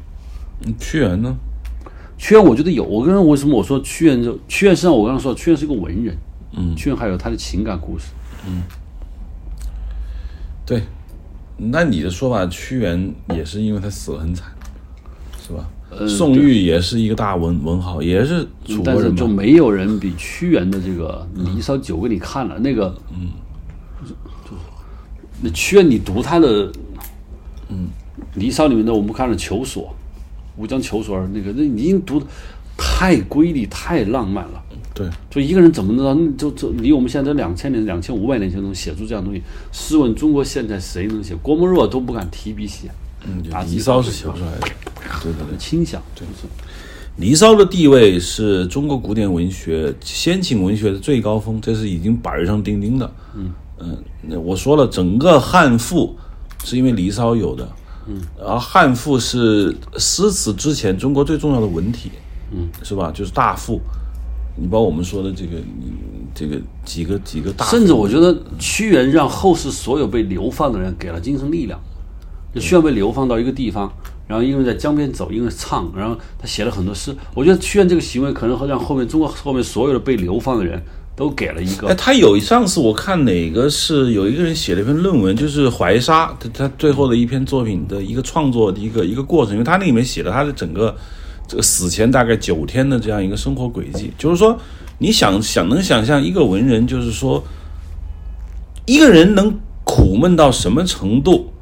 [0.65, 1.35] 嗯屈原呢？
[2.17, 6.17] 屈原我觉得有，我刚刚为什么我说屈原就屈原身上我刚刚说屈原是个文人，
[6.53, 6.73] 嗯。
[6.75, 8.05] 屈原还有他的情感故事，
[8.47, 8.63] 嗯。
[10.65, 10.83] 对，
[11.57, 14.47] 那你的说法，屈原也是因为他死得很惨，
[15.45, 15.67] 是吧？
[15.99, 19.27] 呃宋玉也是一个大文文豪，也是楚但是就。
[19.27, 23.29] 没有人比屈原的这个《离骚》酒给你看了，那个，嗯，
[25.41, 26.71] 那屈原，你读他的，
[27.69, 27.87] 嗯，
[28.35, 29.83] 《离骚》里面的，我们看了《求索》，
[30.55, 32.25] 吴江求索儿那个，那你已经读的
[32.77, 34.61] 太瑰丽、太浪漫了。
[34.93, 39.41] 对，就一个人怎么能就就离我们现在两千年、两千五百年前能写出这样东西？
[39.71, 41.35] 试问中国现在谁能写？
[41.41, 42.91] 郭沫若都不敢提笔写，
[43.25, 44.67] 嗯，打离骚是写不出来的。
[45.21, 46.47] 对对对，倾向，就是
[47.17, 53.11] 离骚的地位是中国古典文学、先秦文学的最高峰，这是已经板上钉钉的。
[53.35, 53.51] 嗯
[54.21, 56.15] 那我说了，整个汉赋
[56.63, 57.69] 是因为离骚有的。
[58.07, 62.11] 嗯，而汉赋是诗词之前中国最重要的文体。
[62.51, 63.11] 嗯，是吧？
[63.13, 63.81] 就是大赋。
[64.55, 65.91] 你包括我们说的这个，你
[66.33, 71.79] 这个几个几个大，甚至我觉得屈原让后世所有被流放的人给了精神力量。
[72.53, 73.91] 就屈原被流放到一个地方，
[74.27, 77.15] 然后因为在江边走，因为唱，然后他写了很多诗。
[77.33, 80.81] 我觉得屈原这个行为可能会让后面中国后面所有的被流放的人
[81.15, 81.95] 都给了一哎，个。
[81.95, 90.95] 他有上次我看哪个是有一个人写了一篇论文，就是怀沙，他他最后的一篇作品的一个创作的一个一个过程，因为他那里面写了他的整个
[91.47, 94.57] 这个死前大概九天的这样一个生活轨迹，就是说
[94.99, 97.43] 你想想能想象一个文人，就是说
[98.85, 101.52] 一个人能苦闷到什么程度，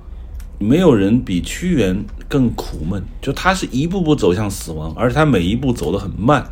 [0.62, 6.46] 没有人比屈原更苦闷，就他是一步步走向死亡，而且他每一步走得很慢。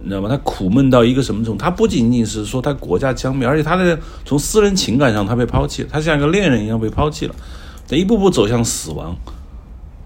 [0.00, 0.28] 你知道吗？
[0.28, 1.60] 他苦闷到一个什么程度？
[1.60, 7.34] 他不仅仅是说他国家将灭，而且他的从私人情感上他被抛弃，他像一个恋人一样被抛弃了，
[7.88, 9.16] 他一步步走向死亡，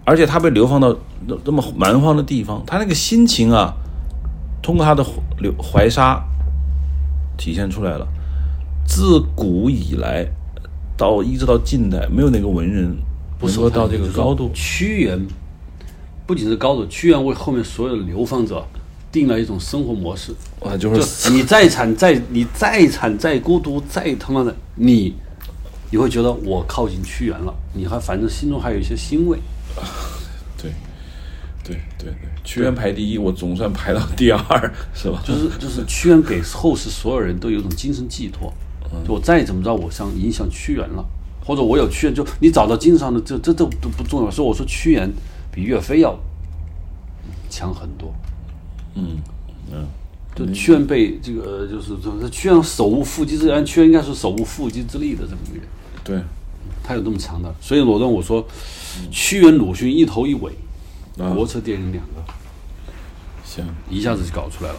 [0.07, 3.75] 而且他被流放到那那么蛮荒的地方，他那个心情啊，
[4.63, 5.05] 通过他的
[5.41, 6.25] 流怀沙
[7.37, 8.09] 体现出来了。
[8.87, 10.27] 自古以来，
[10.97, 12.97] 到一直到近代，没有哪个文人
[13.43, 14.51] 不能够到这个高度。
[14.55, 15.21] 屈原
[16.27, 18.65] 不仅是高度，屈原为后面所有的流放者
[19.11, 20.33] 定了一种生活模式。
[20.61, 25.15] 啊，就就是你再惨再你再惨再孤独再他妈的你，
[25.91, 29.39] 你会觉得我靠近屈原了，你还反正心中还有一些欣慰。
[30.57, 30.71] 对，
[31.65, 32.15] 对对对，
[32.45, 35.21] 屈原排第一，我总算排到第二， 是吧？
[35.27, 38.53] 就是就是屈原给后世所有人都有一种精神寄托，
[39.07, 41.05] 就我再怎么着，我想影响屈原了，
[41.45, 44.31] 或者我有屈原，就你找到精神上的这这这都不重要。
[44.31, 45.11] 所以我说屈原
[45.51, 46.19] 比岳飞要
[47.51, 48.13] 强很多。
[48.95, 49.19] 嗯
[49.71, 49.87] 嗯，
[50.35, 55.67] 就屈原被这个就是说屈原手无缚鸡之力，屈原应该是手无缚鸡之力的这么一个人，
[56.05, 56.21] 对，
[56.83, 57.55] 他有这么强的。
[57.61, 58.47] 所以罗顿我说，
[59.11, 60.53] 屈原、鲁迅一头一尾，
[61.19, 62.23] 啊国策电影两个。
[63.45, 64.77] 行，一下子就搞出来了。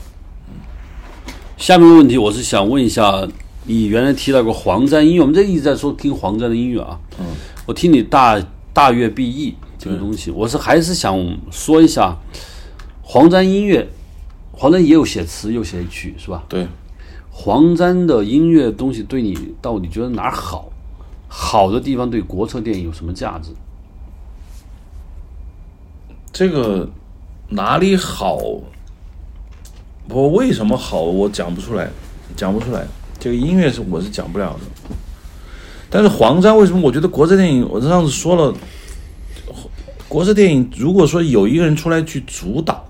[1.58, 3.28] 下面的问题，我是想问一下，
[3.66, 7.00] 你原来提到过黄沾音乐，我们这一直在说听黄沾的音乐啊。
[7.20, 7.26] 嗯，
[7.66, 8.42] 我听你大
[8.74, 12.18] 大乐必易这个东西，我是还是想说一下
[13.02, 13.88] 黄沾音乐。
[14.52, 16.44] 黄沾也有写词，有写曲，是吧？
[16.48, 16.68] 对，
[17.32, 20.70] 黄沾的音乐东西对你到底觉得哪儿好？
[21.28, 23.50] 好的地方对国策电影有什么价值？
[26.32, 26.88] 这个
[27.50, 28.38] 哪里好？
[30.10, 31.02] 我为什么好？
[31.02, 31.90] 我讲不出来，
[32.36, 32.86] 讲不出来。
[33.24, 34.96] 这个音乐是我是讲不了的。
[35.90, 36.82] 但是黄沾为什么？
[36.82, 38.54] 我觉得国策电影，我上次说了，
[40.10, 42.86] 国策电影如果说有一个人出来去主导，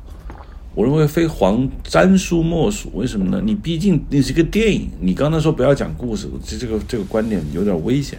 [0.73, 2.89] 我认为非黄沾书莫属。
[2.95, 3.39] 为什么呢？
[3.45, 8.17] 你毕竟那是一个电影，你刚才说不要讲故事，这这个这个观点有点危险，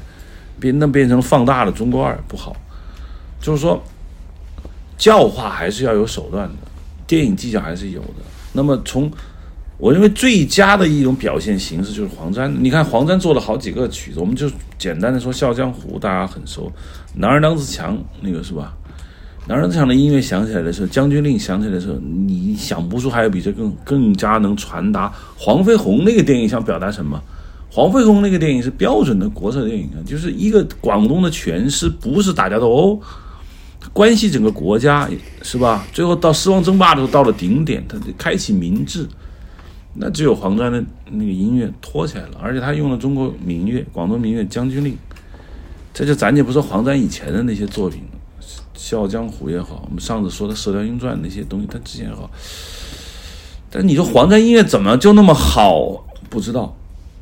[0.60, 2.54] 变那变成放大了中国二不好。
[3.40, 3.82] 就是说，
[4.96, 6.54] 教化还是要有手段的，
[7.08, 8.22] 电影技巧还是有的。
[8.52, 9.10] 那么从
[9.76, 12.54] 我认为最佳的一种表现形式就是黄沾。
[12.62, 14.48] 你看黄沾做了好几个曲子，我们就
[14.78, 16.66] 简单的说《笑江湖》，大家很熟，
[17.14, 18.72] 《男儿当自强》那个是吧？
[19.48, 27.20] 《男儿当自强》的音乐响起来的时候，《将军令》响起来的时候，你想不出还有比这更更加能传达黄飞鸿那个电影想表达什么。
[27.68, 33.02] 黄飞鸿那个电影是标准的国策电影啊，就是一个广东的全师，不是打架斗殴。
[33.92, 35.10] 关系整个国家
[35.42, 35.84] 是吧？
[35.92, 39.06] 最后到狮王争霸的时候到了顶点，他开启民治，
[39.94, 44.92] 那只有黄沾的那个音乐托起来了，而且他用了中国民乐、广东民乐《将军令》，
[45.92, 48.02] 这就咱就不说黄沾以前的那些作品，
[48.74, 52.30] 《笑傲江湖》也好，我们上次说的《射雕英雄传》那些东西，他之前也好，
[53.70, 56.04] 但你说黄沾音乐怎么就那么好？
[56.28, 56.76] 不知道，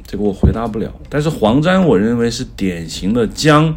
[0.06, 0.92] 这个我回答不了。
[1.08, 3.76] 但是黄沾，我认为是典型的将。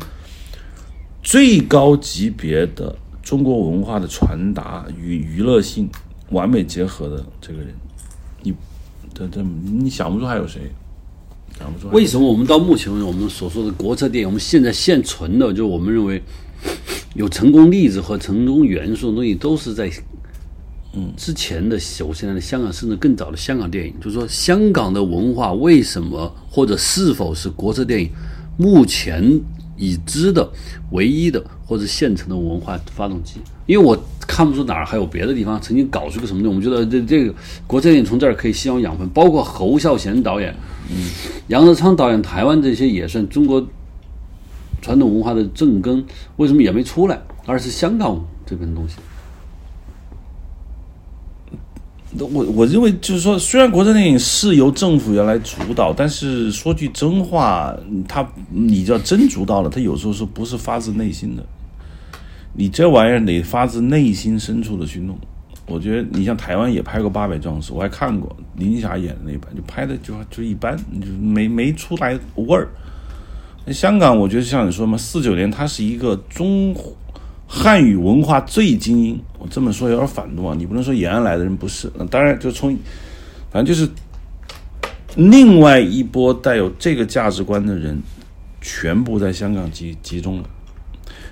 [1.27, 5.89] 最高级别的中国文化的传达与娱乐性
[6.29, 7.73] 完美结合的这个人，
[8.43, 8.53] 你
[9.15, 10.69] 这这你想不出还有谁？
[11.57, 11.87] 想不出。
[11.95, 16.21] 为什么我们到目前为止，我们所说的国策电影，我们现在现存的，就我们认为
[17.13, 19.89] 有成功例子和成功元素的东西，都是在
[20.93, 23.93] 嗯之前的九十年的香港，甚至更早的香港电影。
[24.01, 28.09] 就是说，香港的文化为什么或者是否是国策电影
[28.57, 29.39] 目前？
[29.77, 30.49] 已知的
[30.91, 33.97] 唯一的或者现成的文化发动机，因为我
[34.27, 36.55] 看不出哪儿还有别的地方曾经搞出个什么东西。
[36.55, 37.33] 我们觉得这这个
[37.67, 40.55] 国策电影从这儿可以吸收养分，包括侯孝贤导演、
[40.89, 41.09] 嗯，
[41.47, 43.65] 杨德昌导演，台湾这些也算中国
[44.81, 46.05] 传统文化的正根，
[46.37, 48.95] 为什么也没出来，而是香港这边东西？
[52.19, 57.75] 我我认为就是说，虽然国产电影是由政府原来主导，但是说句真话，
[58.07, 61.43] 他你要真主导了，他有时候是不是发自内心的？
[62.53, 65.17] 你这玩意儿得发自内心深处的去弄。
[65.67, 72.69] 我觉得你像台湾也拍过《八百壮士》，我还看过林霞演的那版，就拍的就就一般，就没没出来味儿。
[73.73, 76.73] 香港，我觉得像你说嘛，四九年它是一个中。
[77.47, 80.55] 汉语文化最精英，我这么说有点反动啊！
[80.57, 82.75] 你不能说延安来的人不是，那当然就从，
[83.51, 83.89] 反正就是
[85.15, 88.01] 另外一波带有这个价值观的人，
[88.61, 90.49] 全部在香港集集中了。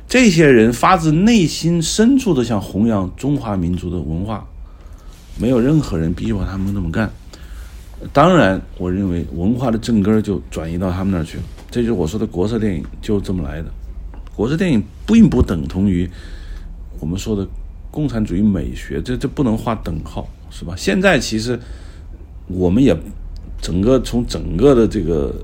[0.07, 4.45] 这些人发自内心深处的想弘扬中华民族的文化，
[5.39, 7.11] 没有任何人逼迫他们那么干。
[8.11, 11.43] 当然，我认为文化的正根就转移到他们那儿去了。
[11.71, 13.71] 这就是我说的国色电影就这么来的。
[14.35, 16.09] 国策电影并不等同于
[16.99, 17.47] 我们说的
[17.91, 20.73] 共产主义美学，这这不能画等号，是吧？
[20.75, 21.59] 现在其实
[22.47, 22.97] 我们也
[23.61, 25.35] 整个从整个的这个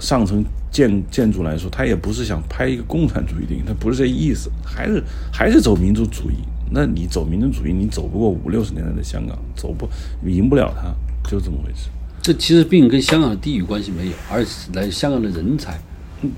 [0.00, 5.02] 上层建建筑来说，他也不是想拍一个共产主义电影，他不是这意思，还是
[5.32, 6.34] 还是走民族主义。
[6.70, 9.88] 那你走民族主义，你走不过五六十年代的香港，走不
[10.28, 10.92] 赢不了他，
[11.30, 11.88] 就这么回事。
[12.20, 15.78] 这其实并跟香港的地域关系没有，而是来香港的人才。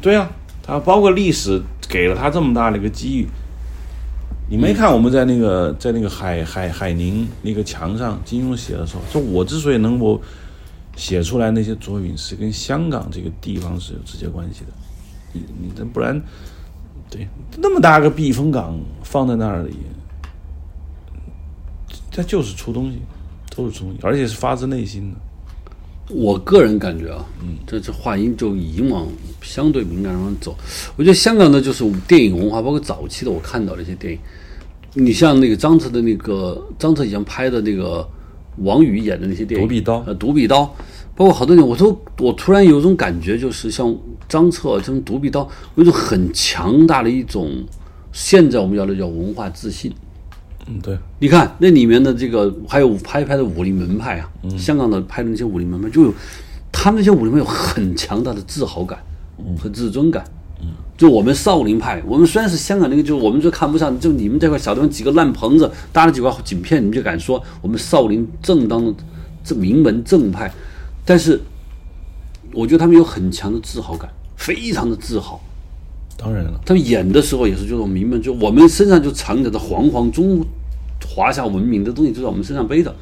[0.02, 0.30] 对啊。
[0.62, 3.26] 它包括历史给了他这么大的一个机遇，
[4.48, 10.20] 你没看我们在那个在那个海海海宁那个墙上金庸写的时候，说我之所以能够
[10.96, 14.72] 写出来那些作品，是跟香港这个地方是有直接关系的。
[15.32, 16.20] 你你这不然，
[17.08, 19.76] 对那么大个避风港放在那里，
[22.12, 23.00] 它就是出东西，
[23.56, 25.16] 都是出东西，而且是发自内心的。
[26.12, 29.06] 我个人感觉啊，嗯，这这话音就已经往
[29.42, 30.56] 相对敏感上走。
[30.96, 34.18] 我觉得香港的就是电影文化，包括早期的我看到的一些电影，
[34.94, 38.06] 你像那个张彻的那个张彻以前拍的那个
[38.58, 40.64] 王宇演的那些电影，独臂刀呃，独臂刀，
[41.14, 43.96] 包括好多电影，我都我突然有一种感觉，就是像
[44.28, 47.50] 张彻这种独臂刀，有一种很强大的一种，
[48.12, 49.92] 现在我们叫的叫文化自信。
[50.70, 56.14] 嗯，对，你看那里面的这个，还有拍拍的武林门派啊，香港的拍的那些武林门派，就有
[56.70, 58.98] 他们那些武林门有很强大的自豪感
[59.58, 60.24] 和自尊感。
[60.60, 60.68] 嗯。
[60.96, 68.94] 就我们少林派，我们虽然是香港那个，就我们就看不上，就你们这块小地方几个烂棚子搭了几块景片，你们就敢说我们少林正当的
[69.42, 70.52] 这名门正派，
[71.06, 71.40] 但是
[72.52, 75.40] 我觉得他们有很强的自豪感，非常的自豪。
[76.18, 80.44] 当然了，他们演的时候也是这种名门，就我们身上就藏着的煌煌中
[81.10, 82.94] 华夏文明的东西，就在我们身上背着。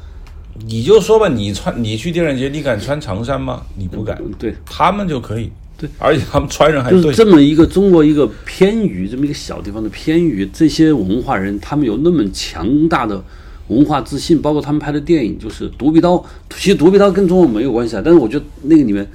[0.65, 3.61] 你就说吧，你穿你去电影节，你敢穿长衫吗？
[3.77, 4.53] 你不敢，对。
[4.65, 5.49] 他们就可以。
[5.77, 13.23] 对，而且他们穿上还对就是这么一个中国一个偏于这么一个小地方的偏于，这些文化人他们有那么强大的
[13.69, 16.15] 文化自信，包括他们拍的电影就是《独臂刀》，
[16.49, 19.09] 其实《独臂刀》跟中国没有关系啊，但是我觉得那个里面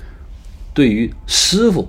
[0.72, 1.86] 对于师傅，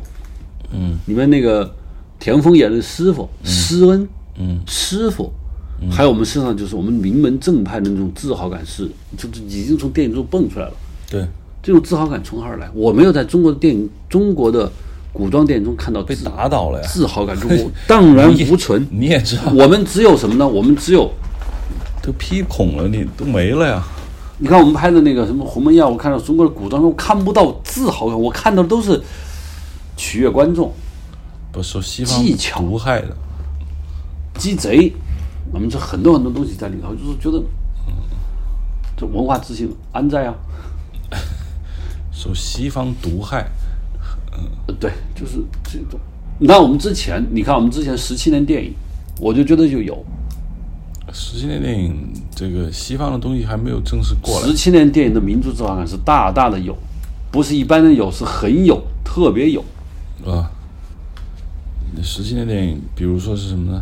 [0.73, 1.73] 嗯，里面那个
[2.19, 4.05] 田丰演的师傅施恩，
[4.37, 5.31] 嗯，师傅，
[5.91, 10.73] 还有我们身上就是我们名门正派的那种自豪感是，就是已经从电影中蹦出来了。
[11.09, 11.25] 对，
[11.61, 12.69] 这种自豪感从何而来？
[12.73, 14.71] 我没有在中国的电影、中国的
[15.13, 16.87] 古装电影中看到被自打倒了呀。
[16.87, 18.85] 自豪感，就我 荡然无存。
[18.91, 20.47] 你也知道，我们只有什么呢？
[20.47, 21.11] 我们只有
[22.01, 23.83] 都劈孔了，你都没了呀。
[24.37, 29.01] 你看我们拍的那个什么《鸿门宴》，我看到中国的古装，我看不到自豪感，我看到的都是
[29.95, 30.73] 取悦观众、
[31.53, 33.15] 不受西方技巧毒害的，
[34.37, 34.91] 鸡贼。
[35.55, 37.41] 我们这很多很多东西在里头，就是觉得
[38.97, 40.35] 这文化自信安在啊？
[42.11, 43.47] 受西方毒害。
[44.67, 45.97] 呃对，就是这种。
[46.39, 48.73] 你看我们之前，你看我们之前十七年电影，
[49.21, 50.05] 我就觉得就有
[51.13, 54.53] 十七年电影，这个西方的东西还没有正式过来十。
[54.53, 56.75] 七年电影的民族自豪感是大大的有，
[57.31, 59.63] 不是一般的有，是很有，特别有。
[60.25, 60.51] 啊，
[62.03, 63.81] 十七年电影，比如说是什么呢？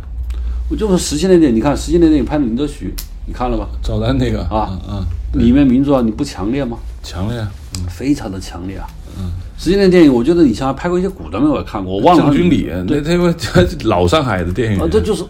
[0.70, 2.94] 我就说十七年电影，你看十七年电影拍的林则徐，
[3.28, 3.68] 你看了吧？
[3.82, 6.78] 赵丹那个啊嗯，嗯里面民族啊，你不强烈吗？
[7.04, 7.52] 强烈啊，
[7.90, 8.88] 非常的强烈啊。
[9.20, 12.26] 嗯，十七年电影，我觉得以前还拍过一些古装片，我也看过，我忘了。
[12.26, 13.36] 郑君里，对那他们
[13.84, 15.24] 老上海的电影啊，这就是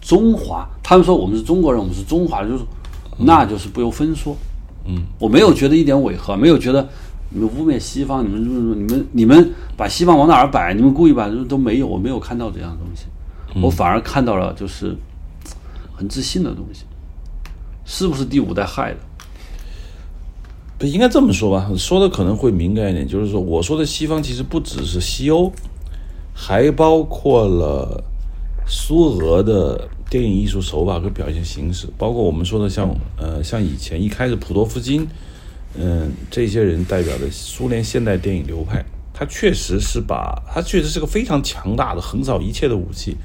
[0.00, 0.66] 中华。
[0.82, 2.64] 他们说我们是中国人，我们是中华，就是
[3.18, 4.36] 那就是不由分说。
[4.86, 6.86] 嗯，我没有觉得一点违和，没有觉得
[7.30, 8.42] 你们污蔑西方，你们
[8.86, 13.04] 你们你们把西方往哪儿摆，你们故意把都没有，我没有看到这样的东西，
[13.62, 14.96] 我反而看到了就是
[15.94, 16.84] 很自信的东西。
[17.86, 18.98] 是不是第五代害的？
[20.78, 21.70] 不应该这么说吧？
[21.76, 25.52] 说的可能会敏感一点，就是说，我说的西方其实不只是西欧，
[26.34, 28.02] 还包括了
[28.66, 32.88] 苏俄的电影艺术手法和表现形式，包括我们说的像
[33.18, 35.06] 呃像以前一开始普多夫金，
[35.76, 38.82] 嗯、这些人代表的苏联现代电影流派，
[39.12, 43.16] 他确实是把他确实是个非常强大的横扫一切的武器，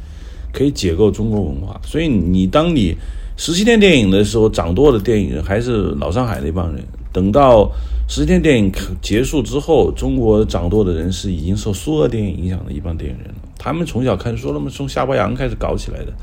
[0.52, 1.80] 可以解构中国文化。
[1.84, 2.96] 所以你当你
[3.38, 6.84] 十七天电影的时候，掌舵的电影人还是老上海那帮人。
[7.12, 7.72] 等到
[8.08, 8.72] 十七天电影
[9.02, 13.36] 结束之后，中国掌舵的人是已经受苏俄电影影响的一帮电影人了。
[13.58, 16.14] 他们从小看书了嘛，从夏伯阳开始搞起来的。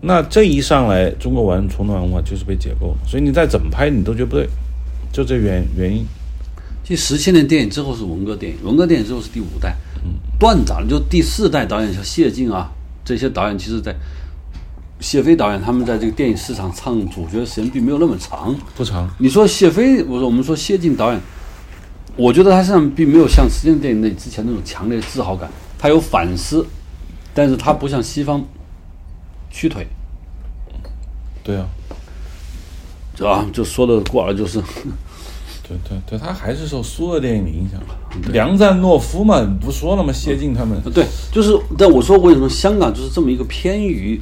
[0.00, 2.94] 那这一上来，中国玩传统文化就是被解构。
[3.06, 4.48] 所以你再怎么拍，你都觉得不对，
[5.12, 6.04] 就这原原因。
[6.82, 12.70] 其实十七年电影之后是文革电影，文革电影之后是第五代，嗯断掌就第四代导演像谢晋啊
[13.04, 13.94] 这些导演，其实在
[15.00, 18.54] 谢飞导演他们在这个电影市场唱主角的时间并没有那么长。
[18.74, 21.20] 不长，你说谢飞，我说我们说谢晋导演，
[22.16, 26.66] 我觉得他身上并没有像十七年电影那之前那种强烈的自豪感，他有反思，
[27.34, 28.42] 但是他不像西方
[29.50, 29.86] 屈腿，
[31.42, 31.66] 对啊，
[33.14, 34.62] 就啊就说的过了就是。
[35.66, 37.80] 对对对，他还是受苏俄电影的影响。
[38.32, 40.12] 梁赞诺夫嘛，不说了吗？
[40.12, 44.20] 谢晋他们，对，就是，但我说为什么香港就是这么一个偏于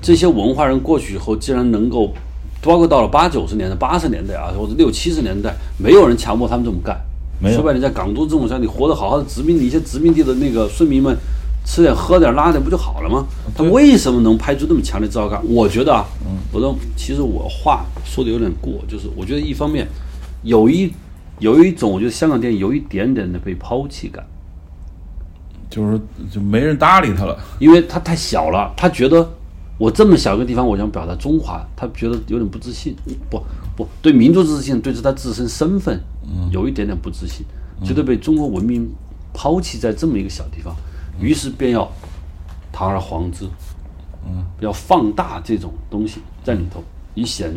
[0.00, 2.12] 这些文化人过去以后，竟然能够，
[2.62, 7.00] 包括到了八九十年代、八十年代啊，或者六七十年代，没有人强迫他们这么干。
[7.40, 11.16] 没有说白了，在港督这种下，你活得好好的，殖民你一些殖民地的那个顺民们，
[11.64, 13.26] 吃点喝点拉点不就好了吗？
[13.56, 15.42] 他为什么能拍出那么强烈的质感？
[15.48, 16.04] 我觉得啊，
[16.52, 19.88] 我说其实我话说的有点过，就是我觉得一方面
[20.42, 20.92] 有一
[21.38, 24.24] 有一种，我觉得香港电影有一点点的被抛弃感，
[25.70, 27.38] 就是就没人搭理他了。
[27.58, 29.28] 因为他太小了，他觉得
[29.78, 32.94] 我这么小一个地方，我想表达中华，他觉得有点不自信，
[33.30, 33.42] 不
[33.76, 36.00] 不对民族自信，对他自身身份
[36.50, 37.44] 有一点点不自信，
[37.84, 38.88] 觉得被中国文明
[39.32, 40.74] 抛弃在这么一个小地方，
[41.20, 41.90] 于是便要
[42.70, 43.46] 堂而皇之，
[44.26, 46.82] 嗯，要放大这种东西在里头，
[47.14, 47.52] 以显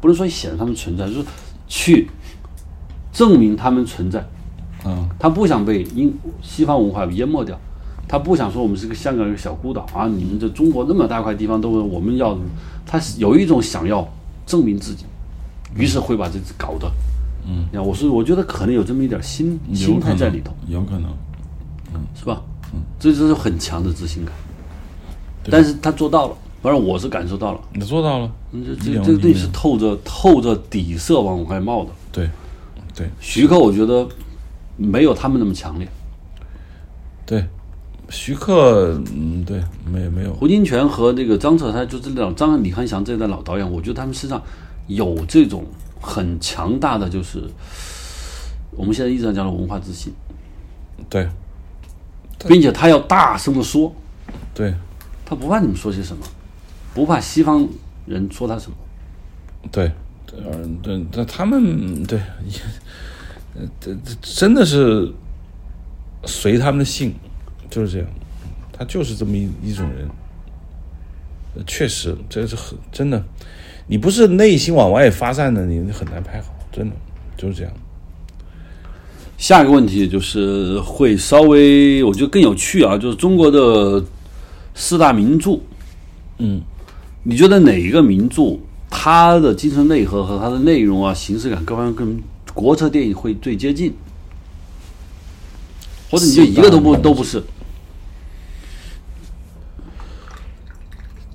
[0.00, 1.24] 不能说以显他们存在，就是
[1.68, 2.10] 去
[3.12, 4.26] 证明他们存在。
[4.84, 7.58] 嗯，他不想被英西方文化淹没掉，
[8.06, 9.86] 他不想说我们是个香港一个小孤岛。
[9.92, 12.36] 啊，你们这中国那么大块地方都是我们要，
[12.86, 14.08] 他是有一种想要
[14.46, 15.04] 证明自己，
[15.76, 16.90] 于是会把这搞的，
[17.46, 21.10] 嗯，我是我觉得可能有这么一点心心态在里头，有可能。
[21.94, 22.00] 嗯。
[22.14, 22.42] 是吧？
[22.74, 24.34] 嗯，这就是很强的自信感，
[25.50, 28.32] 但是他做到了，反正我是感受到了，你做到了。
[28.52, 31.90] 嗯这这这个东西是透着透着底色往外冒的。
[32.10, 32.28] 对，
[32.94, 34.06] 对，徐克我觉得
[34.76, 35.88] 没有他们那么强烈，
[37.26, 37.44] 对。
[38.10, 40.32] 徐克，嗯，对，没没有。
[40.32, 44.42] 胡金铨和那个张彻，他就是老张李翰祥这一代老导演，我觉得他们身上
[44.86, 45.62] 有这种
[46.00, 47.44] 很强大的，就是
[48.70, 50.10] 我们现在一直在讲的文化自信，
[51.10, 51.28] 对，
[52.48, 53.92] 并且他要大声的说，
[54.54, 54.72] 对，
[55.26, 56.22] 他不怕你们说些什么，
[56.98, 57.64] 不怕西方
[58.06, 58.76] 人说他什么。
[59.70, 59.92] 对，
[60.36, 62.60] 嗯，对，对，他们对，也
[63.54, 65.08] 呃，这这真的是
[66.24, 67.14] 随他们的性，
[67.70, 68.08] 就是这样，
[68.72, 70.08] 他就是这么一一种人。
[71.68, 73.24] 确实，这是很真的，
[73.86, 76.96] 你不是内心往外发散的，你很难拍好，真的
[77.36, 77.72] 就是这样。
[79.36, 84.04] 下一个问题就是会稍微我觉得更有趣啊，就是中国的
[84.74, 85.60] 四大名著，
[86.38, 86.60] 嗯，
[87.22, 88.58] 你觉得哪一个名著
[88.90, 92.22] 它的精神内核和它的内容啊、形式感各方面跟
[92.54, 93.92] 国策电影会最接近？
[96.10, 97.42] 或者你就一个都不都不是？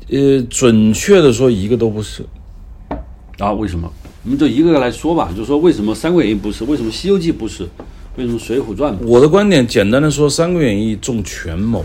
[0.10, 2.26] 呃，准确的说，一个都不是。
[3.38, 3.52] 啊？
[3.54, 3.92] 为什么？
[4.24, 7.68] 我们就一个个来说吧，就说为什么《三国演义》不是，为什么《西游记》不是，
[8.16, 8.94] 为什么《水浒传》？
[9.06, 11.84] 我的观点，简单的说，《三国演义》重权谋，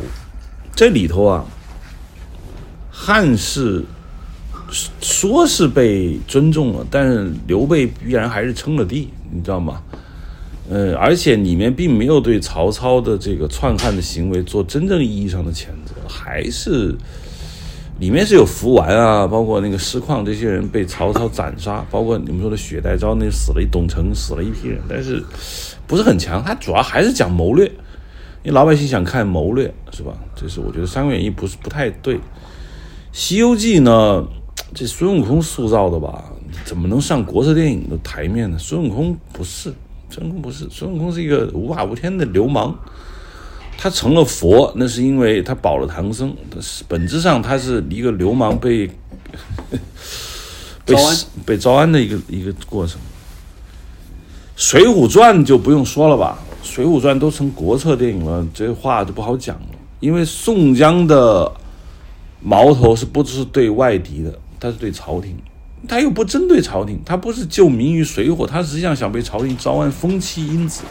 [0.74, 1.44] 这里头啊，
[3.00, 3.84] 汉室
[5.00, 9.80] 说是被尊重了，但是刘备必然还是称了帝，你知道吗？
[10.68, 16.94] 呃，而且里面并没有对曹操的这个篡汉的行为做真正意义上的谴责，还是
[18.00, 25.24] 里面是有福完啊，包括那个师旷这些人被曹操斩杀，包括你们说的雪带昭那死了一董承死了一批人，但是
[25.86, 27.64] 不是很强，他主要还是讲谋略，
[28.42, 30.12] 因为老百姓想看谋略是吧？
[30.36, 32.16] 这是我觉得《三国演义》不是不太对，
[33.12, 34.26] 《西游记》呢，
[34.74, 36.24] 这孙悟空塑造的吧，
[36.64, 38.56] 怎么能上国策电影的台面呢？
[38.58, 39.72] 孙悟空不是，
[40.10, 42.76] 孙悟空不是，孙悟空是一个无法无天的流氓。
[43.80, 46.34] 他成了佛，那是因为他保了唐僧。
[46.50, 48.90] 但是本质上他是一个流氓被
[50.84, 51.02] 被招
[51.46, 53.00] 被招安的一个一个过程。
[54.56, 56.38] 《水浒传》就不用说了吧，
[56.68, 59.66] 《水浒传》都成国策电影了，这话就不好讲了。
[60.00, 61.52] 因为宋江的
[62.40, 65.36] 矛头是不是对外敌的，他是对朝廷，
[65.88, 70.82] 他又不针对朝廷，他不是救民于水火，他实际上想被朝廷招安风妻因子，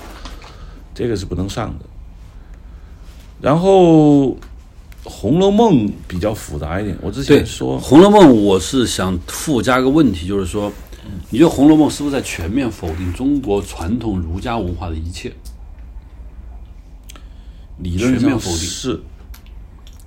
[0.94, 1.86] 这个是不能上的。
[3.40, 4.30] 然后，
[5.04, 10.74] 《红楼梦》比较复杂一点，我之对，前说《红楼梦》，我是想附加个问题，就是说，
[11.30, 15.32] 你觉得《红楼梦》是不是在全面否定中国传统儒家文化的一切？
[17.78, 19.00] 理论上全面否定是，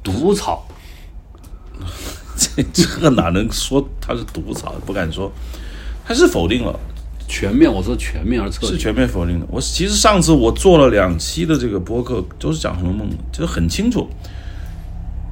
[0.02, 0.66] 毒草，
[2.36, 4.74] 这这哪能说他是毒草？
[4.86, 5.30] 不敢说，
[6.04, 6.78] 他是否定了，
[7.28, 8.72] 全面，我说全面而彻底。
[8.72, 9.46] 是全面否定的。
[9.50, 14.08] 我其实上次我做了两期的这个播客，都是讲《红楼梦》的，就是很清楚。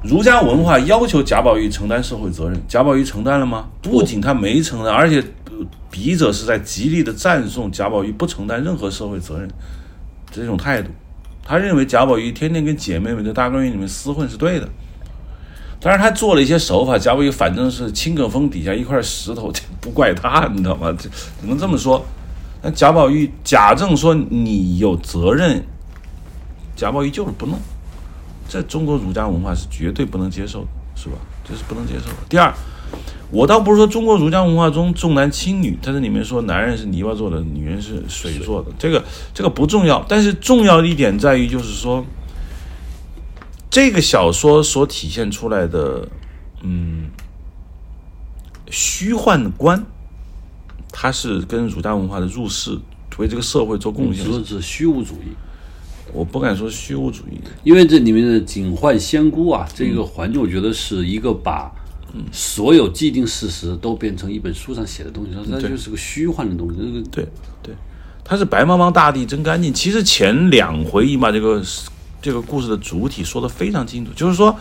[0.03, 3.67] 儒家文化要求贾宝玉承担社会责任，贾宝玉承担了吗？
[3.81, 5.19] 不仅他没承担，而且
[5.49, 9.49] 呃笔者是在极力的赞颂贾宝玉不承担任何社会责任
[10.31, 10.89] 这种态度。
[11.43, 14.69] 他认为贾宝玉天天跟姐妹们在大观园里面厮混是对的，
[15.81, 20.91] 当然他做了一些手法，贾宝玉反正是青埂峰底下一块石头，这不怪他，你知道吗？
[20.97, 21.07] 这
[21.39, 22.05] 只能这么说。
[22.61, 25.63] 那贾宝玉贾政说你有责任，
[26.75, 27.57] 贾宝玉就是不弄，
[28.49, 31.15] 这中国儒家文化是绝对不能接受的，是吧？
[31.45, 32.17] 这是不能接受的。
[32.27, 32.53] 第二，
[33.31, 39.01] 我倒不是说中国儒家文化中重男轻女，它这里面说男人是泥巴做的，女人是水做的，这个
[39.33, 40.05] 这个不重要。
[40.09, 42.05] 但是重要的一点在于，就是说，
[43.69, 46.07] 这个小说所体现出来的，
[46.63, 47.09] 嗯，
[48.71, 49.85] 虚幻观，
[50.91, 52.77] 它是跟儒家文化的入世，
[53.17, 54.25] 为这个社会做贡献。
[54.25, 55.35] 说的是虚无主义，
[56.11, 61.71] 我不敢说虚无主义，因为这里面的警幻仙姑啊，这个环境，我觉得是一个把
[62.31, 66.77] 所有既定事实都变成一本书上写的东西，它就是个虚幻的东西。
[66.79, 67.27] 这个对
[67.61, 67.75] 对，
[68.23, 69.71] 它是白茫茫大地真干净。
[69.71, 71.61] 其实前两回已把这个
[72.21, 74.55] 这个故事的主体说的非常清楚，就是说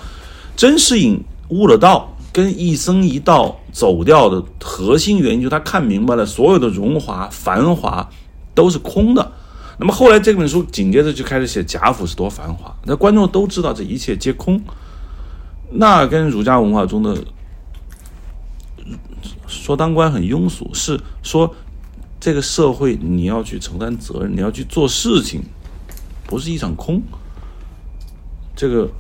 [0.56, 8.09] 甄士隐悟了道，跟一生一道走掉的核心原因，就是他看明白了所有的荣华繁华
[8.55, 9.32] 都是空的。
[9.78, 14.60] 那么后来这本书紧接着就开始写贾府是多繁华，那观众都知道这一切皆空。
[15.70, 17.16] 那跟儒家文化中的
[19.47, 21.55] 说当官很庸俗，是说
[22.18, 25.43] 这个社会你要去承担责任，你要去做事情，
[26.26, 27.01] 不是一场空。
[28.59, 28.90] 这个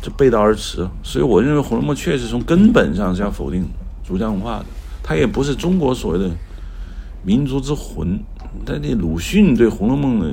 [0.00, 3.68] 就背道而驰，所以我认为《红楼梦》确实从根本上是要否定
[4.06, 4.66] 儒家文化的，
[5.02, 6.30] 它也不是中国所谓的
[7.24, 8.16] 民族之魂。
[8.64, 10.32] 但这鲁迅对《红楼梦》的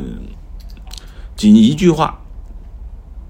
[1.36, 2.20] 仅一句话，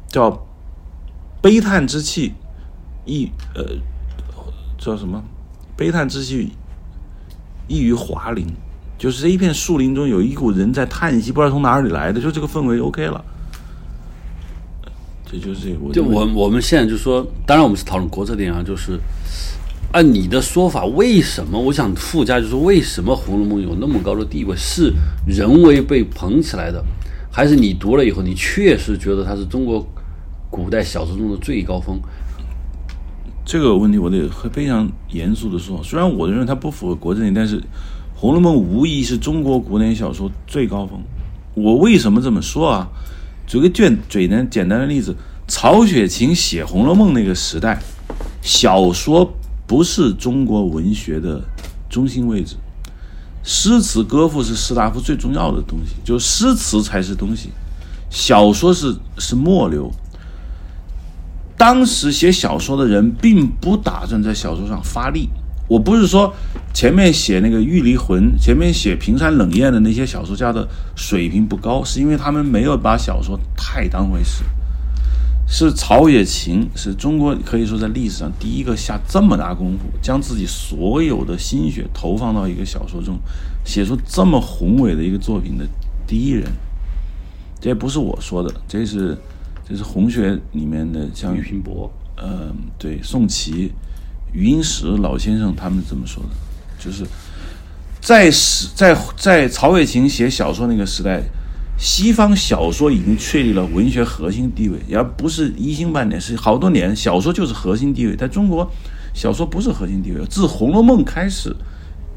[0.09, 0.45] 叫
[1.41, 2.33] “悲叹之气
[3.05, 3.63] 溢呃
[4.77, 5.23] 叫什么？
[5.77, 6.51] 悲叹之气
[7.69, 8.45] 溢于华林”，
[8.99, 13.23] 就是这一片树林中有一股人在叹息，不知道从哪里来的，就这个氛围 OK 了。
[15.37, 18.97] 这就是我就我我们现在就说，当然我们是讨论国策电影啊，就是
[19.91, 21.59] 按你的说法，为什么？
[21.59, 24.93] 我想附加就是为什么《红楼梦》有那么高的地位，是
[25.27, 26.81] 人为被捧起来的，
[27.29, 29.85] 还是你读了以后，你确实觉得它是中国
[30.49, 31.99] 古代小说中的最高峰？
[33.43, 37.59] 这个问题我得非常严肃的说，虽然我认为它不符合国策但是
[38.15, 40.99] 《红楼梦》无疑是中国古典小说最高峰。
[41.53, 42.87] 我为什么这么说啊？
[43.47, 45.15] 举个简简单简单的例子，
[45.47, 47.79] 曹雪芹写《红楼梦》那个时代，
[48.41, 49.33] 小说
[49.67, 51.41] 不是中国文学的
[51.89, 52.55] 中心位置，
[53.43, 57.49] 诗词歌赋是士大夫最重要的东西，就诗词才是东西，
[58.09, 59.91] 小说是是末流。
[61.57, 65.29] 当时写小说的人并不打算在小说上发力。
[65.67, 66.33] 我不是说
[66.73, 74.43] 前面写那个《玉离魂》，前面写《平山冷艳》的那些小说家的水平不高，是因为他们没有把小说太当回事。
[75.47, 83.19] 是曹雪芹，是中国可以说在历史上第一个下这么大功夫，将自己所有的心血投放到一个小说中，
[83.63, 85.63] 写出这么宏伟的一个作品的
[86.07, 86.51] 第一人。
[87.59, 89.17] 这不是我说的，这是
[89.67, 93.71] 这是红学里面的像俞平伯，嗯，对，宋琦。
[94.35, 96.29] 余英时老先生他们这么说的，
[96.77, 97.05] 就是
[98.01, 101.23] 在史在在曹雪芹写小说那个时代，
[101.77, 108.15] 西方小说已经确立了文学核心地位，而不是一星半点，是好多年小说就是核心地位。
[108.15, 108.69] 在中国，
[109.13, 111.55] 小说不是核心地位，自《红楼梦》开始，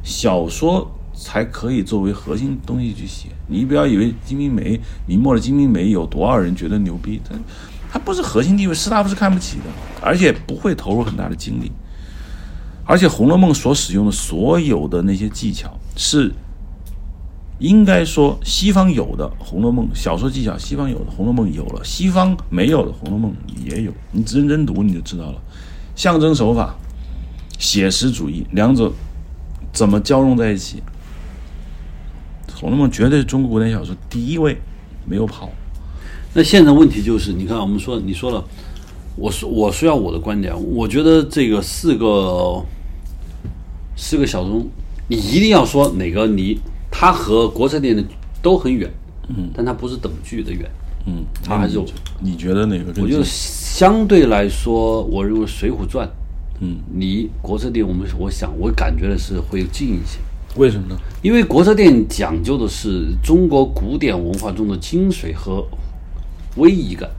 [0.02, 3.28] 小说才可以作为核心东西去写。
[3.46, 4.76] 你不要以为《金瓶梅》
[5.06, 7.34] 明末的《金瓶梅》有多少人觉得牛逼，它
[7.92, 9.64] 它不是核心地位，士大夫是看不起的，
[10.02, 11.72] 而且不会投入很大的精力。
[12.90, 16.32] 而且《红楼梦》所使用的所有的那些技巧，是
[17.58, 23.30] 应该说西方有的《红楼梦》小说技巧，西方有的《红楼梦》有了，西方没有的《红楼梦》
[23.70, 23.92] 也有。
[24.10, 25.38] 你认真读你就知道了，
[25.94, 26.74] 象征手法、
[27.58, 28.90] 写实主义两者
[29.70, 30.82] 怎么交融在一起，
[32.58, 34.56] 《红楼梦》绝对是中国古典小说第一位，
[35.04, 35.50] 没有跑。
[36.32, 38.42] 那现在问题就是，你看我们说，你说了，
[39.14, 42.64] 我说我需要我的观点，我觉得这个四个。
[44.00, 44.64] 四个小钟，
[45.08, 46.56] 你一定要说哪个离，
[46.88, 48.06] 它和国产电影
[48.40, 48.88] 都很远，
[49.28, 50.70] 嗯，但它不是等距的远，
[51.06, 51.84] 嗯，它还是有。
[52.20, 53.02] 你觉得哪个？
[53.02, 56.06] 我觉得相对来说，我认为《水浒传》，
[56.60, 60.20] 嗯，离国策电影，我们我想我感觉的是会近一些。
[60.56, 60.96] 为什么呢？
[61.20, 65.66] 因为国策电影讲究的是中国古典文化中的精髓和
[66.56, 67.10] 威仪感。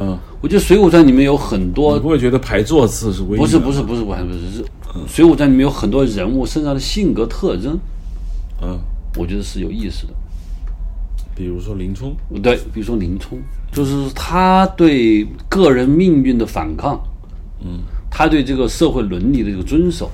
[0.00, 3.36] 嗯，我觉得《水浒传》里面有很多，你不会觉得排座次是威？
[3.36, 4.62] 不是不是不是不是不是是。
[5.08, 7.76] 《水浒传》里面有很多人物身上的性格特征，
[8.62, 8.78] 嗯，
[9.16, 10.12] 我觉得是有意思的。
[11.34, 13.38] 比如说林冲，对，比如说林冲，
[13.72, 17.00] 就是他对个人命运的反抗，
[17.60, 20.08] 嗯，他对这个社会伦理的这个遵守，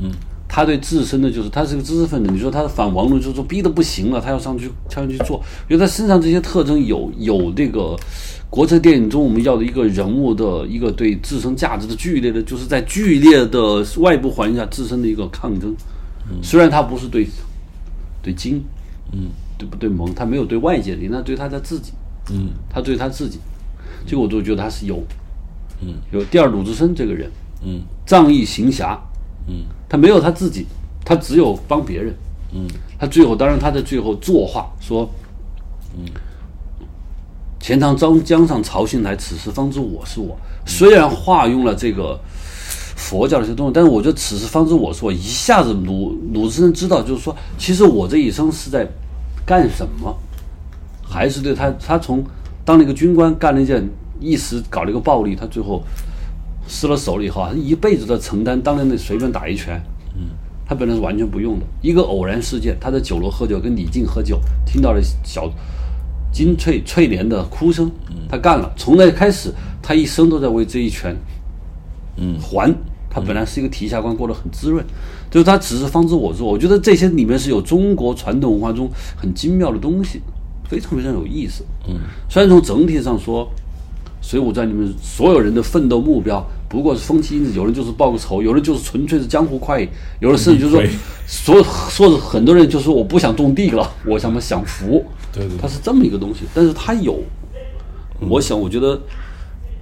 [0.00, 0.10] 嗯，
[0.46, 7.96] 他对自身的就是他是个知识分子，你说他的反王伦，就是说逼得不行了，他要上去他要去做，因为他身上这些特征有有这个。
[8.50, 15.74] 国策电影中，我们要的一个人物的一个对自身价值的剧烈的，就是在剧烈的外部环境下自身的一个抗争。
[16.42, 17.26] 虽然他不是对
[18.22, 18.62] 对金，
[19.12, 19.88] 嗯，对不对？
[19.88, 21.92] 蒙，他没有对外界的，那对他的自己，
[22.30, 23.38] 嗯，他对他自己。
[24.06, 25.02] 这个我都觉得他是有，
[25.82, 27.30] 嗯，有第二鲁智深这个人，
[27.62, 28.98] 嗯，仗义行侠，
[29.46, 30.66] 嗯，他没有他自己，
[31.04, 32.14] 他只有帮别人，
[32.54, 32.66] 嗯，
[32.98, 35.10] 他最后当然他在最后作画说，
[35.98, 36.04] 嗯，
[37.68, 40.34] 钱塘江江上潮兴来，此时方知我是我。
[40.64, 42.18] 虽然化用了这个
[42.96, 48.88] 佛教的一些东西，但是我觉得此时方知我是我，一下子鲁鲁智深知道，就是说，其实我这一生是在
[49.44, 50.16] 干什么，
[51.02, 52.24] 还是对他他从
[52.64, 53.86] 当了一个军官，干了一件
[54.18, 55.84] 一时搞了一个暴力，他最后
[56.66, 59.78] 失了手了以后啊，一辈子的承担，当年那随便打一拳，
[60.16, 60.28] 嗯，
[60.66, 61.66] 他本来是完全不用的。
[61.82, 65.52] 一个偶然事件，他在酒楼喝酒，跟李靖喝酒，听到了小
[66.32, 67.90] 金翠翠莲的哭声，
[68.28, 68.72] 他干了。
[68.76, 69.52] 从那开始，
[69.82, 71.16] 他一生都在为这一拳，
[72.16, 72.74] 嗯，还。
[73.10, 74.84] 他本来是一个提辖官，过得很滋润，
[75.30, 76.42] 就是他只是方知我知。
[76.42, 80.20] 我觉得这些里面是有中国传统文化中很精妙的东西，
[80.68, 81.64] 非常非常有意思。
[81.88, 81.94] 嗯，
[82.28, 83.46] 虽然从整体上说，
[84.20, 89.88] 《水浒传》里面所有人的奋斗目标不过是风起因子，有人就是报个仇，有人就是纯粹是江湖快意，
[90.20, 90.90] 有人甚至就是说，对
[91.26, 95.02] 说说是很多人就说我不想种地了，我想么享福。
[95.32, 95.58] 对对对。
[95.58, 97.22] 它是这么一个东西，但是它有，
[98.20, 99.00] 我想我觉得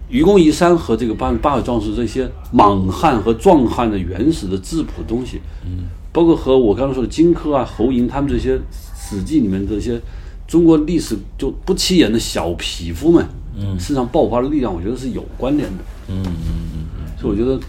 [0.08, 8.58] 愚公移山和这个八八百壮士这些莽汉和壮汉的原始的质朴的东西，嗯，包括和我刚才说的荆轲啊、侯嬴他们这些
[8.94, 10.00] 史记里面这些
[10.46, 17.60] 中国历史就不起眼的小匹夫们，嗯，身上爆发的力量，我觉得是有关联的，嗯嗯嗯嗯，所以我觉得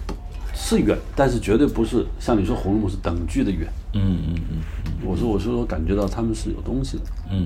[0.54, 4.58] 是远，但是绝对不是像你说《红楼梦》是等距的远，嗯嗯嗯
[5.04, 7.46] 我说我说我感觉到他们是有东西的，嗯，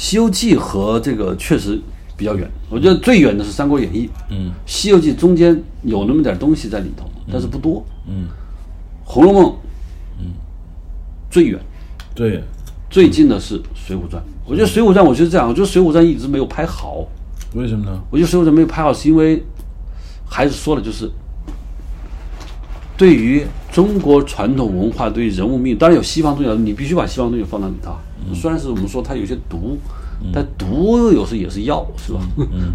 [0.00, 1.78] 西游记》和这个确实
[2.16, 8.24] 比较远，我觉得最远的是《三国演义》，嗯，《西游记》中间有那么点东西在里头，但是不多，嗯，
[9.04, 9.44] 《红楼梦》，
[10.18, 10.28] 嗯，
[11.30, 11.60] 最远。
[12.14, 12.42] 对，
[12.88, 17.06] 最近的是《水浒传》，我觉得《水浒传》我觉得这样，我觉得《水浒传》一直没有拍好，
[17.54, 18.00] 为什么呢？
[18.10, 19.44] 我觉得《水浒传》没有拍好，是因为
[20.24, 21.10] 还是说了，就是
[22.96, 27.94] 对于中国传统文化，对于人物命运，当然有西方东西，你必须把西方东西放到里头。
[28.34, 29.78] 虽然是我们说它有些毒，
[30.32, 32.20] 但毒有时也是药，是吧？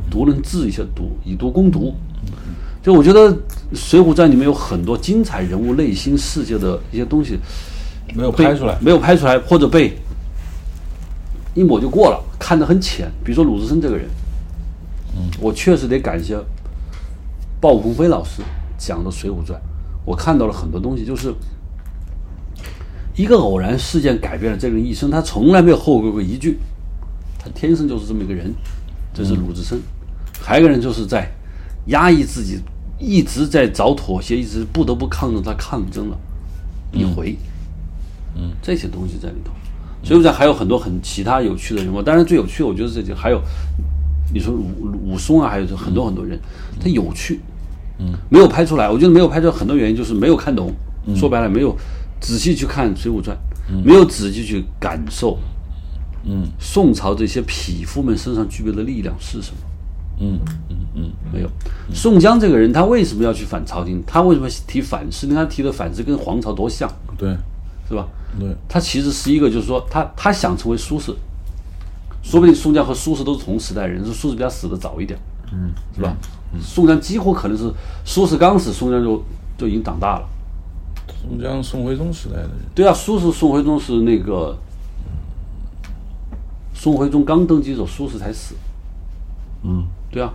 [0.10, 1.94] 毒能治一些毒，以毒攻毒。
[2.84, 3.32] 就我觉得
[3.74, 7.40] 《水浒传》里面有很多精彩人物内心世界的一些东西，
[8.14, 8.78] 没有拍出来。
[8.80, 9.98] 没有拍出来，或者被
[11.56, 13.12] 一抹就过了，看得很浅。
[13.24, 14.08] 比如说鲁智深这个人，
[15.18, 16.38] 嗯，我确实得感谢
[17.60, 18.44] 鲍鹏飞老师
[18.78, 19.60] 讲的《水浒传》，
[20.06, 21.34] 我看到了很多东西，就是
[23.16, 26.58] 一个偶然事件改变了这个人一生，他从来没有后悔过一句，
[27.40, 28.54] 他天生就是这么一个人，
[29.14, 29.80] 这是鲁智深。
[30.42, 31.32] 还有一个人就是在
[31.88, 32.60] 压抑自己，
[33.00, 36.18] 一直在找妥协，一直不得不抗争，他抗争了
[36.92, 37.38] 一回。
[38.36, 39.52] 嗯，这些东西在里头。
[40.04, 43.42] 水浒传还有很多很其他有趣的人物，当然最有趣的我觉得这些还有，
[44.34, 46.40] 你说武武松啊，还有很多很多人，
[46.80, 47.40] 他有趣，
[47.98, 48.88] 嗯，没有拍出来。
[48.88, 50.72] 我觉得没有拍出来很多原因就是没有看懂，
[51.16, 51.76] 说白了没有
[52.20, 53.38] 仔细去看《水浒传》，
[53.84, 55.38] 没有仔细去感受，
[56.24, 59.58] 嗯，宋朝这些匹夫们身上具备的力量是什么？
[60.18, 60.40] 嗯
[60.70, 61.50] 嗯嗯，没有。
[61.94, 64.02] 宋江这个人，他为什么要去反朝廷？
[64.08, 65.28] 他为什么提反诗？
[65.28, 67.36] 他提的反诗跟黄巢多像，对
[67.90, 68.08] 是吧？
[68.40, 71.14] 对，他其实是一个，就是说他他想成为苏轼，
[72.24, 75.20] 说不定宋江和苏轼都是同时代人，是苏轼比他死的早一点，
[75.52, 76.16] 嗯，是吧？
[76.62, 77.70] 宋江几乎可能是
[78.06, 79.22] 苏轼刚死，宋江就
[79.58, 80.30] 就已经长大了。
[81.27, 84.56] 宋江、宋徽宗时代的人，对啊，苏轼、宋徽宗是那个，
[86.73, 88.53] 宋徽宗刚登基的时候，苏轼才死。
[89.64, 90.31] 嗯，对啊，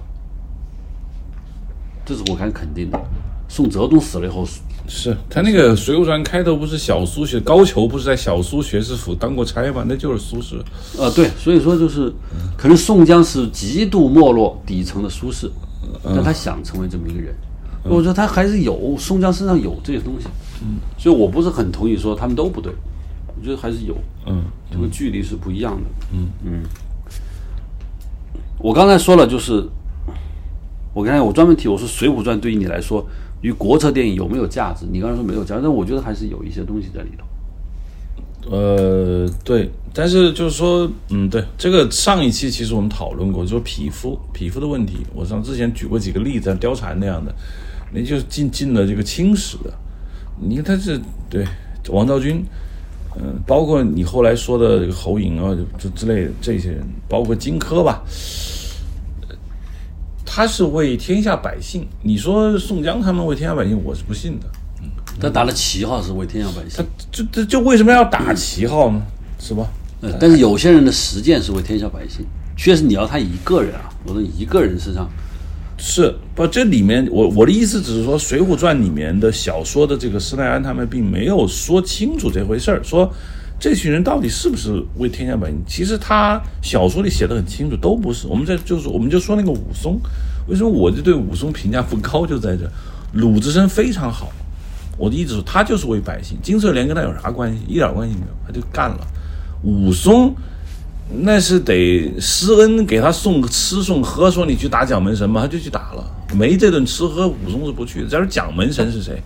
[2.05, 3.01] 这是我敢肯定的。
[3.49, 4.45] 宋哲宗死了以后，
[4.89, 9.85] 是他那个《水浒传》开头不是小苏学高俅不是在小苏学士府当过差吗？
[9.87, 10.59] 那就是苏轼。
[11.01, 12.13] 啊，对，所以说就是，
[12.57, 15.49] 可能宋江是极度没落底层的苏轼，
[16.05, 17.33] 但他想成为这么一个人。
[17.85, 20.27] 我觉得他还是有宋江身上有这些东西，
[20.63, 22.73] 嗯，所以我不是很同意说他们都不对，
[23.39, 23.97] 我觉得还是有，
[24.27, 26.63] 嗯，这个距离是不一样的，嗯嗯。
[28.59, 29.67] 我刚才说了，就是
[30.93, 33.07] 我刚才我专门提，我说《水浒传》对于你来说，
[33.41, 34.85] 与国策电影有没有价值？
[34.93, 37.25] 你刚才说没有价值，但我觉得还是有一些东西在里头。
[38.51, 44.99] 呃，对，但是就是说，嗯，对，这个上一期其实我们讨论过，就是皮肤皮肤的问题。
[45.15, 47.35] 我上之前举过几个例子，像貂蝉那样的，
[47.93, 49.73] 那就是进进了这个清史的。
[50.41, 51.47] 你看他是对
[51.89, 52.45] 王昭君，
[53.17, 58.03] 嗯、包括你后来说的这个侯颖啊，就就之类的这些人，包括荆轲吧，
[60.25, 61.87] 他是为天下百姓。
[62.03, 64.47] 你说宋江他们为天下百姓，我是不信的。
[65.21, 69.03] 他打了旗号是为天下百姓他，就这就为什么要打旗号呢？
[69.39, 69.67] 是吧？
[70.01, 72.25] 呃但是有些人的实践是为天下百姓。
[72.57, 75.11] 确实你要他一个人啊，我说一个人身上，
[75.83, 76.47] 是不？
[76.47, 83.11] 这里面我我的意思只是说，《水浒传》里面的小说的这个施耐庵他们并没有说清楚这回事儿，说
[83.59, 85.59] 这群人到底是不是为天下百姓？
[85.67, 88.27] 其实他小说里写的很清楚，都不是。
[88.27, 89.99] 我们这就是我们就说那个武松，
[90.49, 92.27] 为什么我就对武松评价不高？
[92.27, 92.71] 就在这，
[93.15, 94.31] 鲁智深非常好。
[94.99, 96.37] 我的意思说，他就是为百姓。
[96.43, 97.59] 金色莲跟他有啥关系？
[97.67, 99.07] 一点关系没有，他就干了。
[99.63, 100.35] 武松。
[101.13, 106.05] 那是得施恩给他送吃送喝，说你去打蒋门神嘛，他就去打了。
[106.35, 108.09] 没这顿吃喝，武松是不去的。
[108.09, 109.21] 假如蒋门神是谁？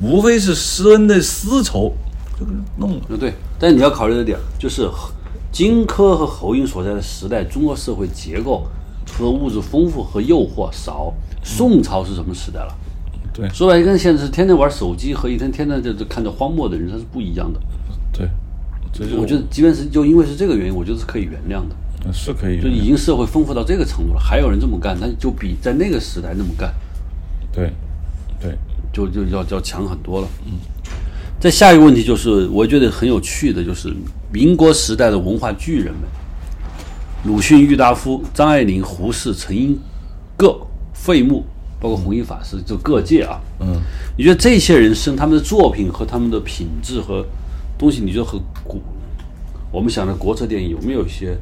[0.00, 1.92] 无非是施恩的私仇，
[2.38, 2.46] 就
[2.78, 3.02] 弄了。
[3.20, 4.88] 对，但你要考虑的点就是，
[5.52, 8.66] 荆轲和侯婴所在的时代，中国社会结构
[9.04, 11.12] 除了物质丰富和诱惑少，
[11.44, 12.74] 宋朝是什么时代了？
[13.34, 17.60] 对，说白了跟现在是天天玩手机和一天天天就看着荒漠的人，他是不一样的。
[18.12, 18.28] 对。
[19.16, 26.74] 我觉得，即便是就因为是这个原因，我觉得是可以原谅的，是可以，就已经社会丰富到这个程度了，还有人这么干，那就比在那个时代那么干，
[27.52, 27.72] 对，
[28.40, 28.58] 对，
[28.92, 30.28] 就就要要强很多了。
[30.46, 30.52] 嗯，
[31.38, 33.94] 再下一个问题就是，我觉得很有趣的，就是
[34.32, 36.02] 民国时代的文化巨人们，
[37.24, 39.78] 鲁迅、郁达夫、张爱玲、胡适、陈寅
[40.36, 40.58] 恪、
[40.92, 41.44] 费穆，
[41.78, 43.40] 包括弘一法师，就各界啊。
[43.60, 43.80] 嗯，
[44.16, 47.24] 你觉得这些人生他们的作品和他们的品质和？
[47.78, 48.36] 东西你觉得和
[48.68, 48.80] 古，
[49.72, 51.36] 我们想着国策电影有没有一些，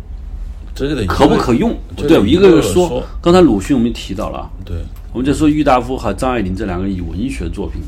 [0.75, 1.77] 这个可不可用？
[1.97, 3.03] 对，一个个说。
[3.21, 4.77] 刚才鲁迅我们提到了，对，
[5.13, 7.83] 我们就说郁达夫和张爱玲这两个以文学作品。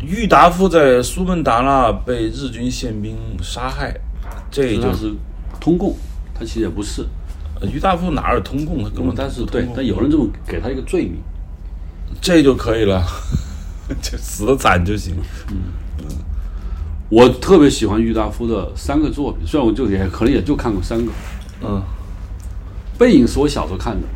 [0.00, 3.94] 郁达夫在苏门答腊被日军宪兵杀害，
[4.50, 5.14] 这就是
[5.60, 5.94] 通共，
[6.34, 7.06] 他其实也不是。
[7.72, 8.82] 郁达夫哪有通共？
[8.82, 11.14] 他根本但是对，但有人这么给他一个罪名，
[12.20, 13.04] 这就可以了。
[14.02, 15.14] 就死的惨就行。
[15.50, 15.56] 嗯嗯，
[17.12, 21.12] 我特别喜欢郁达夫的三个作品，虽然我就也可能也就看过三个。
[21.60, 21.82] 嗯，
[22.98, 24.08] 背影是我小时候看的。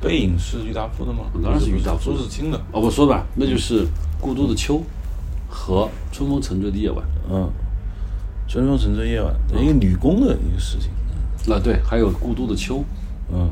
[0.00, 1.20] 背影是郁达夫的吗？
[1.40, 2.10] 当然是郁达夫。
[2.10, 2.58] 朱自清的。
[2.72, 3.84] 哦，我说吧，那就是
[4.20, 4.78] 《孤独的秋》
[5.48, 6.98] 和《春风沉醉的夜晚》。
[7.30, 7.48] 嗯，
[8.52, 9.32] 《春风沉醉夜晚》
[9.62, 10.90] 一个女工的一个事情。
[11.54, 12.78] 啊，对，还有《孤独的秋》。
[13.32, 13.48] 嗯，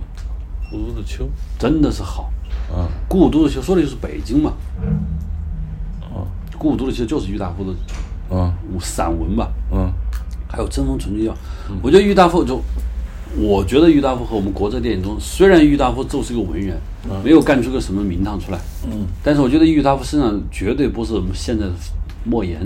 [0.69, 1.25] 《孤独的秋》
[1.61, 2.29] 真的是好。
[2.75, 4.53] 啊，《孤独的秋》说的就是北京嘛。
[6.59, 7.73] 孤独的秋就是郁达夫的，
[8.31, 9.93] 嗯，散文吧，嗯，
[10.49, 11.33] 还有《争锋纯粹要》，
[11.83, 12.61] 我觉得郁达夫就，
[13.37, 16.77] 我觉得郁达夫和我们国策电影中，虽然郁达夫就是个文人，
[17.23, 21.73] 没有干出个什么名堂出来，嗯，但是我觉得郁达夫身上绝对不是我们现在的
[22.25, 22.61] 莫言，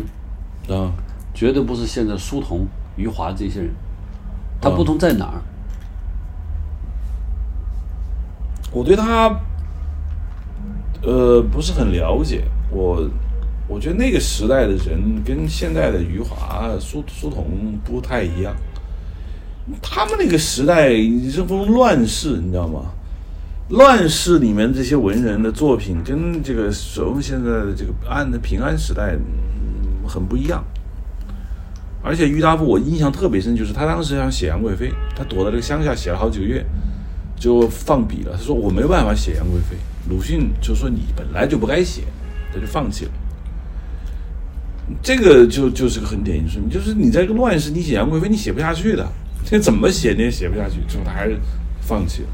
[0.68, 0.90] 嗯，
[1.35, 2.66] 绝对不是现在苏童、
[2.97, 3.70] 余华这些人，
[4.60, 5.43] 他不同在哪儿？
[8.70, 9.28] 我对他，
[11.02, 13.06] 呃，不是很了解，我。
[13.69, 18.57] 我觉得那个时代的人跟现在的余华、苏苏童不太一样。
[19.82, 22.90] 他们那个时代这种乱世，你知道吗？
[23.69, 26.73] 乱世里面这些文人的作品跟这个
[27.05, 29.15] 我们现在的这个安的平安时代
[30.07, 30.65] 很不一样。
[32.03, 36.65] 而且郁达夫我印象特别深，就是他当时想写杨贵妃，他躲在这个乡下写了好几个月，
[37.36, 38.32] 就放笔了。
[38.35, 39.77] 他说我没办法写杨贵妃。
[40.09, 42.05] 鲁迅就说你本来就不该写，
[42.55, 43.11] 他就放弃了。
[45.02, 49.06] 这个就就是个很典型说明，就是你在一个乱世，你写杨贵妃，你写不下去的，
[49.44, 51.39] 这怎么写你也写不下去，最后他还是
[51.81, 52.28] 放弃了。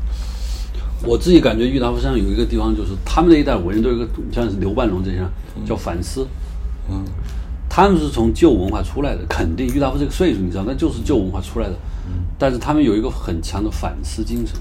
[1.02, 5.18] 我自己感觉郁达夫身上有一个地方，就是他们那一代文人都有一个，像是刘半农这些，
[5.66, 6.26] 叫反思。
[6.89, 7.05] 嗯，
[7.68, 11.74] 他们是从旧文化出来的，肯定郁达夫这个岁数，你知道，那就是旧文化出来的。
[12.06, 14.56] 嗯，但是他们有一个很强的反思精神，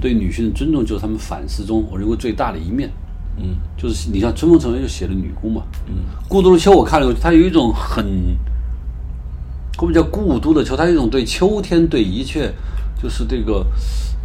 [0.00, 2.90] 对女性的尊重就是他们反思中我认为最大的一面。
[3.36, 5.94] 嗯，就是你像《春风沉醉》就写的女工嘛，嗯，
[6.28, 8.36] 《孤独的秋》我看了，它有一种很，
[9.78, 12.52] 我们叫故都的秋，它有一种对秋天对一切
[13.02, 13.66] 就是这个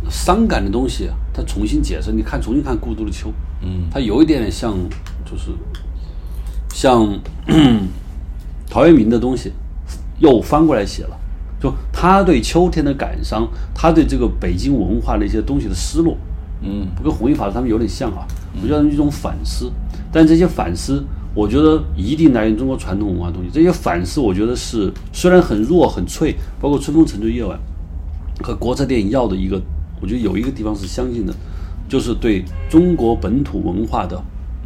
[0.09, 2.11] 伤感的东西，它重新解释。
[2.11, 3.29] 你看，重新看《故都的秋》，
[3.61, 4.75] 嗯，它有一点点像，
[5.25, 5.51] 就是
[6.73, 7.19] 像
[8.69, 9.51] 陶渊明的东西，
[10.19, 11.19] 又翻过来写了，
[11.59, 16.15] 就他对秋天的感伤，他对这个北京文化的一些东西的失落。
[16.61, 18.27] 嗯，不跟弘一法师他们有点像啊，
[18.61, 19.71] 我觉得一种反思，
[20.11, 21.03] 但这些反思，
[21.33, 23.49] 我觉得一定来源中国传统文化东西。
[23.51, 27.57] 这些反思，我觉得是虽然很弱很脆，包括《春风沉醉夜晚》
[28.45, 29.61] 和国策电影要的一个，
[30.01, 31.33] 我觉得有一个地方是相近的，
[31.87, 34.21] 就是对中国本土文化的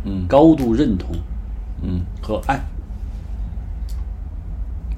[0.05, 1.15] 嗯高度认同，
[1.83, 2.59] 嗯和爱。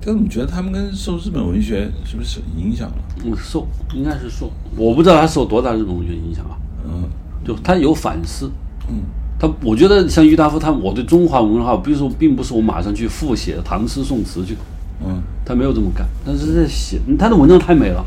[0.08, 2.96] 但你觉得他们跟受日本文学是不是影响了？
[3.26, 6.56] 嗯，受应该是受，我不知道他受多大日本文学影响啊。
[6.88, 7.04] 嗯，
[7.46, 8.50] 就他有反思，
[8.90, 9.02] 嗯，
[9.40, 14.56] 他我觉得像郁达夫，他我对中华文化，比如说并不是我马上去复写唐诗宋词去，
[15.06, 18.06] 嗯，他没有这么干，但是在写他的文章太美了，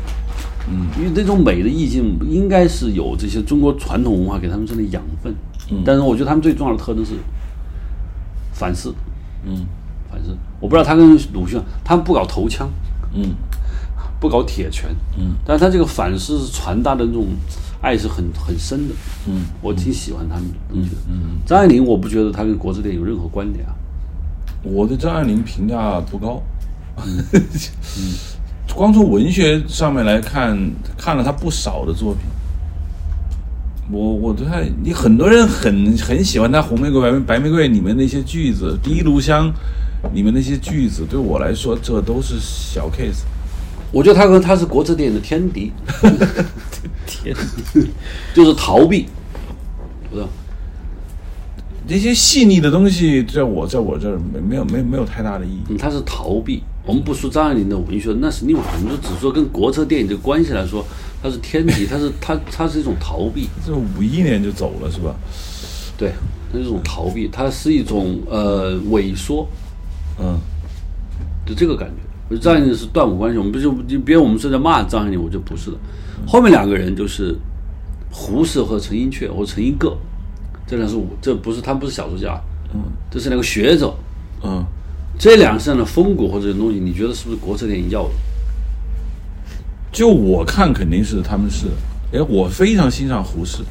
[0.69, 5.33] 嗯，因为这种美的意境应该是有这些中国传统文化给他们这的养分，
[5.71, 7.13] 嗯，但是我觉得他们最重要的特征是
[8.53, 8.93] 反思，
[9.45, 9.65] 嗯，
[10.11, 10.35] 反思。
[10.59, 12.69] 我不知道他跟鲁迅，他们不搞头枪，
[13.13, 13.33] 嗯，
[14.19, 17.27] 不搞铁拳，嗯，但是他这个反思是传达的那种
[17.81, 18.93] 爱是很很深的，
[19.27, 20.95] 嗯，我挺喜欢他们的东西的。
[21.09, 23.73] 嗯，张爱玲，我不觉得她跟国字典有任何关联啊。
[24.63, 26.43] 我对张爱玲评价不高，
[28.75, 30.57] 光从文学上面来看，
[30.97, 32.23] 看了她不少的作品。
[33.91, 39.49] 我我对她，你很多人很很喜欢她《红玫瑰白白玫瑰》里面那些句子，《第一炉香》
[40.13, 43.23] 里面那些句子，对我来说这都是小 case。
[43.91, 45.71] 我觉得他和他是国策电影的天敌，
[47.07, 47.35] 天
[47.73, 47.87] 敌，
[48.33, 49.07] 就是逃避，
[50.11, 50.25] 不是？
[51.87, 55.61] 这些细腻的东西，在我在我这儿没没有没有没有太大的意义。
[55.69, 56.61] 嗯，他是逃避。
[56.85, 58.63] 我们不说张爱玲的文学，那是另外。
[58.75, 60.85] 我们就只说跟国策电影这个关系来说，
[61.21, 63.49] 它是天敌， 他是他他是一种逃避。
[63.65, 65.15] 这五一年就走了是吧？
[65.97, 66.13] 对，
[66.51, 69.47] 它是一种逃避，他是一种呃萎缩，
[70.19, 70.39] 嗯，
[71.45, 71.95] 就这个感觉。
[72.37, 75.77] 张爱玲是断五关系，我们不就别我们是在骂张爱玲，我就不是的。
[76.27, 77.35] 后面两个人就是
[78.11, 79.93] 胡适和陈寅恪或陈寅恪，
[80.67, 82.39] 这两是我这不是他们不是小说家，
[82.73, 83.93] 嗯，这是两个学者，
[84.43, 84.63] 嗯，
[85.17, 88.11] 这两个身上的风骨或者东西，你觉得是不是国策电影要的？
[89.91, 91.65] 就我看肯定是他们是，
[92.13, 93.63] 哎，我非常欣赏胡适，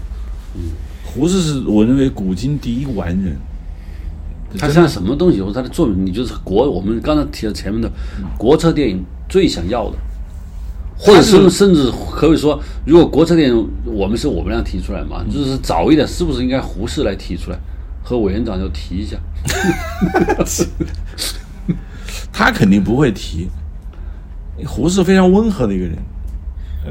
[0.57, 0.63] 嗯，
[1.05, 3.37] 胡适是我认为古今第一完人。
[4.57, 7.91] 他身上什么东西，或者他的作品，你就是国我们刚才提到前面的
[8.39, 9.97] 国策电影最想要的，
[10.97, 17.59] 或者是甚至可以说，如果国策电影我们是我们俩提出来嘛，就是早一点，是不是应该胡适来提出来，
[18.03, 19.19] 和委员长就提一下？
[22.33, 23.49] 他肯定不会提，
[24.65, 25.99] 胡适非常温和的一个人，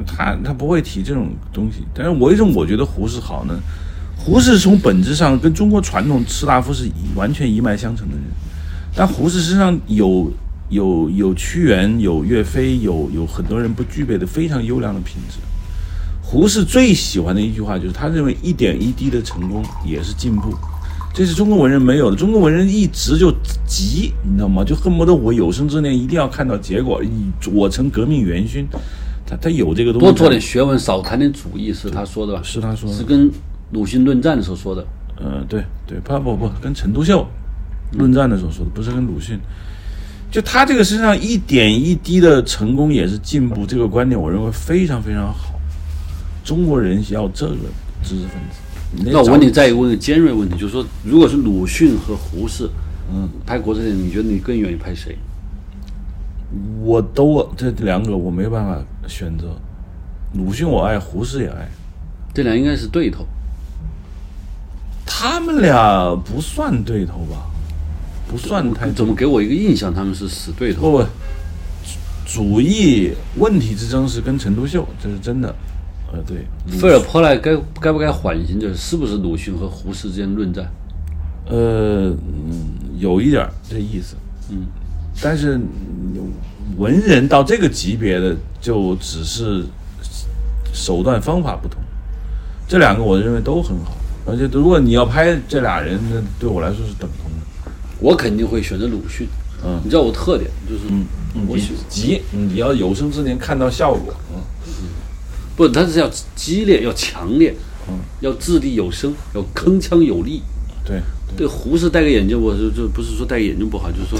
[0.05, 1.83] 他他不会提这种东西。
[1.93, 3.57] 但是为什么我觉得胡适好呢？
[4.27, 8.23] 胡适从本质上跟中国传统士大夫是一完全一脉相承的人，
[8.93, 10.29] 但胡适身上有
[10.67, 15.37] 有有屈原、有岳飞、有有很多人不具备的非常优良的品质。
[16.21, 20.53] 胡适最喜欢的一句话就是，他认为一点一滴的成功也是进步，
[21.13, 22.17] 这是中国文人没有的。
[22.17, 23.31] 中国文人一直就
[23.65, 24.61] 急，你知道吗？
[24.61, 27.09] 就恨不得我有生之年一定要看到结果，以
[27.53, 28.67] 我成革命元勋。
[29.25, 32.41] 他他有这个东西，多做点学问，少谈点主义，是他说的吧？
[32.43, 33.31] 是他说的，是跟。
[33.71, 34.85] 鲁迅论战的时候说的，
[35.17, 37.27] 呃，对对，不不不，跟陈独秀
[37.93, 39.39] 论战的时候说的，不是跟鲁迅。
[40.29, 45.59] 就他这个身上一点一滴的成功也是进步，这个观点我认为非常非常好。
[46.43, 47.55] 中国人要这个
[48.03, 49.03] 知识分子。
[49.11, 52.69] 那我问你再一个问个尖锐问题，就是说，如果是鲁迅和胡适，
[53.09, 55.17] 嗯，拍国产电影，你觉得你更愿意拍谁？
[56.81, 59.55] 我都这两个我没办法选择，
[60.33, 61.69] 鲁迅我爱，胡适也爱，
[62.33, 63.25] 这俩应该是对头。
[65.07, 67.47] 他们俩不算对头吧？
[68.29, 68.91] 不算太。
[68.91, 70.91] 怎么给我一个印象，他们是死对头？
[70.91, 71.05] 不不，
[72.25, 75.55] 主义问题之争是跟陈独秀，这是真的。
[76.11, 76.45] 呃，对。
[76.77, 78.59] 费尔泼莱该该不该缓刑？
[78.59, 80.69] 就是是不是鲁迅和胡适之间论战？
[81.49, 82.13] 呃，
[82.99, 84.15] 有一点这意思。
[84.49, 84.65] 嗯。
[85.21, 85.59] 但是
[86.77, 89.65] 文人到这个级别的，就只是
[90.73, 91.81] 手段方法不同。
[92.67, 93.95] 这两个我认为都很好。
[94.27, 97.71] 而且，如果你要拍这俩人，那对我来说是等同的。
[97.99, 99.25] 我肯定会选择鲁迅。
[99.63, 101.05] 嗯，你知道我特点就是，嗯，
[101.47, 104.13] 我急，你要有生之年看到效果。
[104.35, 104.89] 嗯嗯，
[105.55, 107.55] 不，他是要激烈，要强烈，
[107.87, 110.41] 嗯，要掷地有声，要铿锵有力。
[110.85, 111.01] 对
[111.37, 114.19] 对，胡适戴个眼镜，我就就不是说戴眼镜不好，就是说，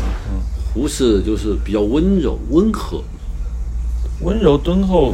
[0.73, 3.03] 胡适就是比较温柔、温和、
[4.21, 5.13] 温柔敦厚，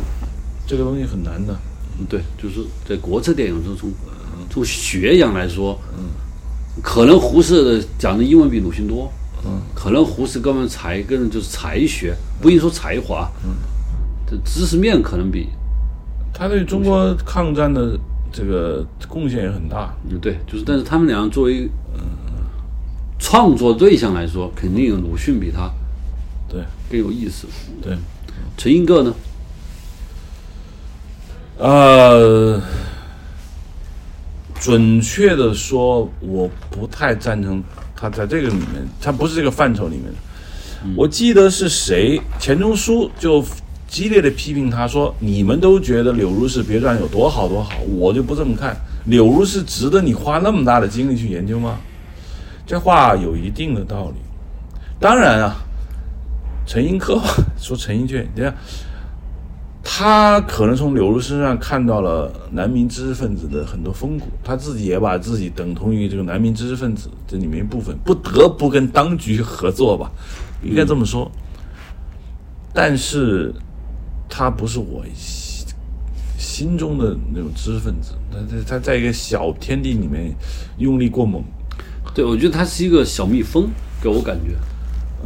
[0.68, 1.60] 这个东西很难的。
[2.00, 3.92] 嗯，对，就是在国策电影中从。
[4.50, 6.06] 从学养来说，嗯，
[6.82, 9.12] 可能胡适的讲的英文比鲁迅多，
[9.46, 13.56] 嗯，可能胡适根本才跟就是才学，不一定说才华，嗯，
[14.30, 15.50] 这知识面可能比
[16.34, 17.98] 他对中国抗战的
[18.32, 21.70] 这个贡献也很大，嗯，对，就是但是他们两个作为
[23.20, 25.72] 创作对象来说，肯定鲁迅比他
[26.48, 27.48] 对更有意思，
[27.82, 27.98] 对，
[28.58, 29.14] 陈寅恪呢？
[31.58, 32.62] 呃。
[34.64, 37.62] 准确的说，我不太赞成
[37.94, 40.14] 他在这个里面，他不是这个范畴里面的。
[40.96, 43.44] 我记得是谁，钱钟书就
[43.90, 48.74] 激烈的批评他说：“你们都觉得《柳如是别传》有多好多好，我就不这么看。
[49.08, 51.78] 柳如是值得你花那么大的精力去研究吗？”
[52.66, 54.22] 这话有一定的道理。
[54.98, 55.58] 当然啊，
[56.66, 57.22] 陈寅恪
[57.60, 58.56] 说陈寅恪，你看
[59.84, 70.10] 他可能从柳如身上看到了南明知识分子的很多风骨，他自己也把自己等同于这个南明知识分子这里面一部分，不得不跟当局合作吧，
[70.64, 71.30] 应该这么说。
[72.74, 73.54] 但是
[74.30, 75.68] 他不是我心
[76.38, 80.34] 心中的那种知识分子，他他他在一个小天地里面
[80.78, 81.44] 用力过猛，
[82.16, 83.68] 对，我觉得他是一个小蜜蜂，
[84.02, 84.56] 给我感觉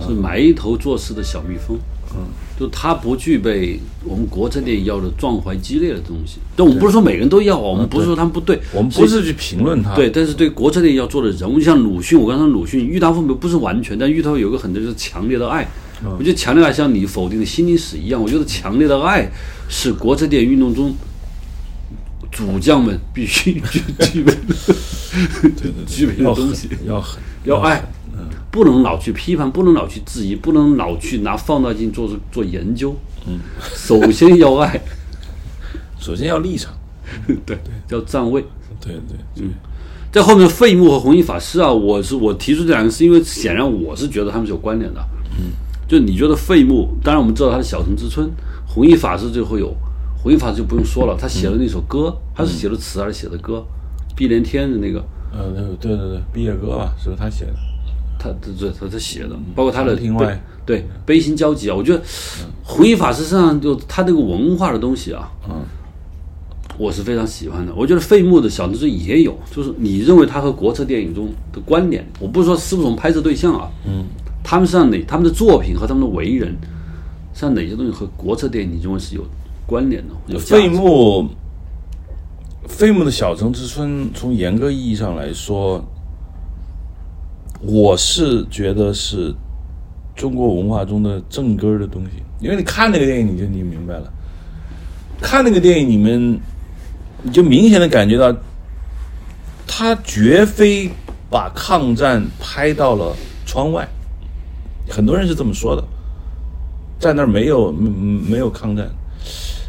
[0.03, 1.77] 是埋头做事的小蜜蜂。
[2.15, 2.25] 嗯，
[2.59, 6.37] 就他不具备我们国产电影要的壮怀激烈的东西。
[6.55, 15.67] 但我们不是说每个人都要，我们不是说他们不对，我们不是去评论他，对，但是对国产电影要做的人物，就像鲁迅，我刚才鲁迅，郁达夫不是完全，但郁达夫有个很多就是强烈的爱。
[16.17, 19.27] 我觉得强烈的爱像你否定的心理史一样，我觉得强烈的爱
[19.67, 20.95] 是国产电影运动中
[22.31, 23.81] 主将们必须 具
[24.11, 24.55] 具备的，
[25.41, 27.83] 对对对，具备的东西，要狠，要爱，
[28.57, 32.95] 不能老去批判，不能老去质疑，不能老去拿放大镜做做研究。
[33.27, 34.81] 嗯，首先要爱，
[35.99, 36.73] 首先要立场，
[37.45, 37.55] 对，
[37.87, 38.43] 叫站位。
[38.81, 39.51] 对对，嗯，
[40.11, 44.99] 在后面废穆和弘一法师啊，我是我提出这两个，是因为显然我是觉得他们是有关联的。
[45.37, 45.51] 嗯，
[45.87, 48.27] 就你觉得费穆，当然我们知道他的小城之春，
[48.65, 49.71] 弘一法师最后有，
[50.19, 53.63] 弘一法师就不用说了，他写的那首歌，他是写的词还是写的歌？
[54.15, 57.53] 碧连天的那个，呃，对对对，毕业歌吧，是不是他写的？
[58.19, 58.29] 他
[58.59, 62.01] 这他他写的，包括他的庭外对悲心交集啊，我觉得
[62.63, 65.55] 弘一法师身上就他那个文化的东西啊，嗯，
[66.77, 67.73] 我是非常喜欢的。
[67.75, 74.05] 我觉得费穆的小城之春也有，就是你认为他和国策电影中的关联，我不是说是不是我们拍摄对象啊，嗯，
[74.43, 76.55] 他们身上哪他们的作品和他们的为人，
[77.33, 79.23] 像哪些东西和国策电影你认为是有
[79.65, 80.13] 关联的？
[80.27, 81.27] 有价值废木，
[82.67, 85.83] 废木的小城之春，从严格意义上来说，
[87.61, 89.33] 我是觉得是
[90.15, 92.23] 中国文化中的正根的东西。
[92.39, 94.13] 因为你看那个电影，你就你明白了。
[95.19, 96.39] 看那个电影，你们
[97.23, 98.31] 你就明显的感觉到，
[99.65, 100.89] 他绝非
[101.29, 103.15] 把抗战拍到了
[103.45, 103.87] 窗外。
[104.89, 105.83] 很多人是这么说的，
[106.99, 108.87] 在那儿没有没有抗战。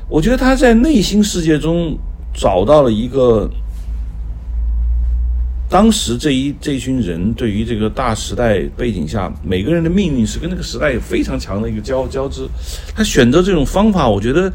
[0.09, 1.99] 我觉得他在内心世界中
[2.35, 3.51] 找到了一个
[5.69, 12.49] 当时这一这群人对于这个大时代背景下每个人的命运是跟那个时代有非常强的一个交交织。
[12.95, 14.51] 他选择这种方法，我觉得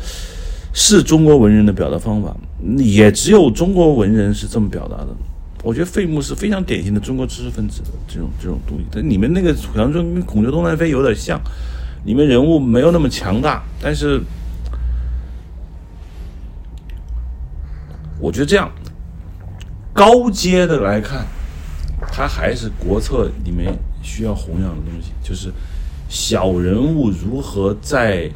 [0.73, 2.35] 是中国文人的表达方法，
[2.77, 5.07] 也只有中国文人是这么表达的。
[5.64, 8.84] 我觉得费穆是非常典型的中国知识分子的这种这种东西。
[8.91, 11.40] 但你们那个好像说跟孔雀东南飞有点像，
[12.06, 14.22] 里面人物没有那么强大，但是。
[18.19, 18.72] 我觉得这样
[19.94, 21.26] 高阶的来看，
[22.11, 23.72] 它还是国策里面
[24.02, 25.53] 需要弘扬的东西，就是
[26.10, 28.30] 小人物如何在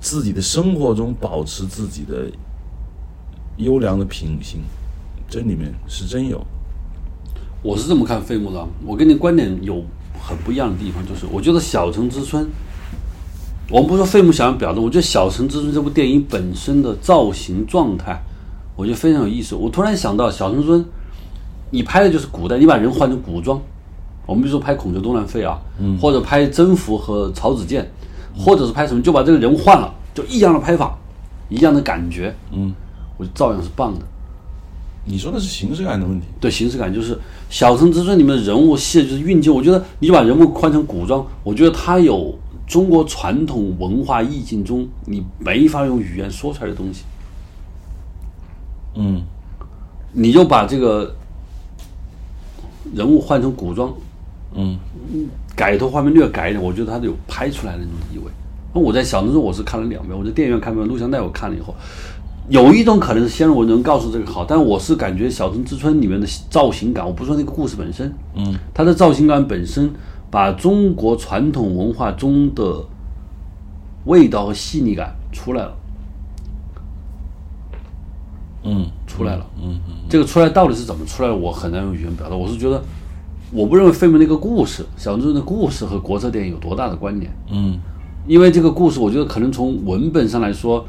[0.00, 2.30] 自己的生活中保持自己的
[3.56, 4.60] 优良的品行，
[5.28, 6.40] 这里面是真有。
[7.62, 9.84] 我是这么看费穆的，我跟你观点有
[10.18, 12.44] 很不一样的地方，就是我觉得《小城之春》，
[13.68, 18.22] 我们不说费穆想要表达，我觉得《小城之春》这部电影本身的造型状态。
[18.80, 19.54] 我觉得非常有意思。
[19.54, 20.82] 我突然想到，小城村，
[21.70, 23.60] 你拍的就是古代，你把人换成古装。
[24.24, 25.60] 我们比如说拍《孔雀东南飞》啊，
[26.00, 27.86] 或者拍征服和曹子建，
[28.34, 30.96] 或者是拍什么，就把这个人换了，就一样的拍法，
[31.50, 32.72] 一样的感觉，嗯，
[33.18, 34.00] 我觉得照样是棒的。
[35.04, 36.26] 你说的是形式感的问题。
[36.40, 37.14] 对，形式感就是
[37.50, 39.54] 《小城之春》里面的人物戏就是运镜。
[39.54, 42.34] 我觉得你就把人物换成古装，我觉得它有
[42.66, 47.02] 中国传统文化意境中你没法用语言说出来的东西。
[48.94, 49.22] 嗯，
[50.12, 51.14] 你就把这个
[52.94, 53.92] 人物换成古装，
[54.54, 54.78] 嗯，
[55.54, 58.30] 改头换面略改一点，我觉得它有拍出来的那种意味。
[58.74, 61.74] 那我在小的时候我是看了两遍，我在电影院看遍，录像带我看了以后，
[62.48, 69.90] 有一种可能是先入为主，告诉这个好，但我是感觉《小城之春》里面的造型感，我不说那个故事本身，嗯，它的造型感本身
[70.30, 72.84] 把中国传统文化中的
[74.06, 75.76] 味道和细腻感出来了。
[78.62, 79.46] 嗯，出来了。
[79.62, 81.34] 嗯嗯，这个出来到底是怎么出来的？
[81.34, 82.36] 我很难用语言表达。
[82.36, 82.82] 我是觉得，
[83.52, 87.32] 我不认为费穆那个故事，小镇的故事和国策电影有多大的关联。
[87.50, 87.78] 嗯，
[88.26, 90.84] 因为这个故事，我觉得可能从文本上来说，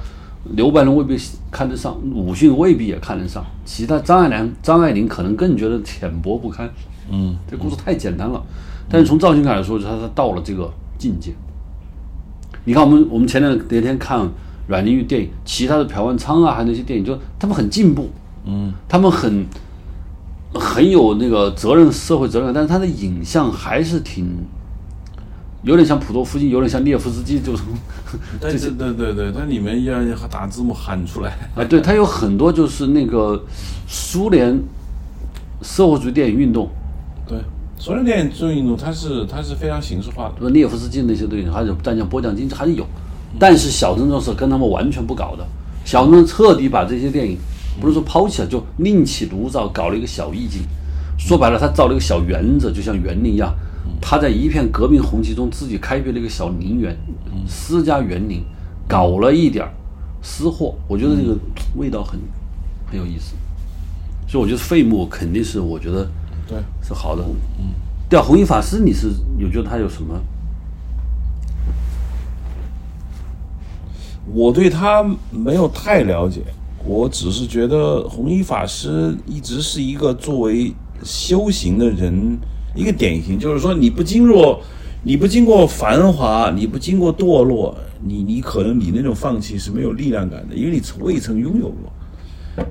[0.55, 1.17] 刘白龙未必
[1.49, 6.69] 看得上，鲁迅未必也看得上，其他张爱良、张爱玲可能更觉得浅薄不堪。
[7.09, 8.43] 嗯，这故事太简单了。
[8.89, 11.31] 但是从造型感来说，他他到了这个境界。
[12.65, 14.29] 你看，我们我们前两那天看。
[14.67, 18.09] 阮玲玉电影，其他的朴万昌啊，还有那些电影，就他们很进步，
[18.45, 19.45] 嗯，他们很
[20.53, 24.27] 很有那个责任，社会责任感，但是他的影像还是挺
[25.63, 27.63] 有点像普陀夫金，有点像列夫斯基，就是
[28.39, 31.31] 但是对对对，它里面要要打字幕喊出来。
[31.55, 33.45] 啊，对，它有很多就是那个
[33.87, 34.59] 苏联
[35.61, 36.67] 社会主义电影运动，
[37.27, 37.37] 对，
[37.77, 40.49] 苏联电影运动，它是它是非常形式化的。
[40.49, 42.83] 列夫斯基那些东西，还有战将波将金还是有，
[43.39, 45.45] 但是小镇庄是跟他们完全不搞的。
[45.83, 47.37] 小镇庄彻底把这些电影
[47.79, 50.61] 不是说抛弃了，就另起炉灶，搞了一个小意境。
[51.17, 53.53] 说白了，他造了一个小园子，就像园林一样。
[53.99, 56.95] 他在一片革命红旗中自己开辟了一个小陵园，
[57.47, 58.43] 私家园林，
[58.87, 59.71] 搞了一点儿
[60.21, 60.75] 私货。
[60.87, 61.37] 我觉得这个
[61.75, 62.19] 味道很
[62.89, 63.33] 很有意思。
[64.27, 66.09] 所以我觉得废幕肯定是我觉得
[66.47, 67.23] 对，是好的。
[67.59, 67.65] 嗯，
[68.09, 70.19] 对啊，红衣法师，你是有觉得他有什么？
[74.33, 76.41] 我对他没有太了解，
[76.85, 80.71] 我只是觉得红衣法师一直是一个作为
[81.03, 82.37] 修行的人
[82.75, 84.61] 一个典型，就是说你不经过
[85.03, 91.91] 你不经过繁华，你不经过堕落，你你可能你那种放弃是没有力量感的，因为你从未曾拥有过。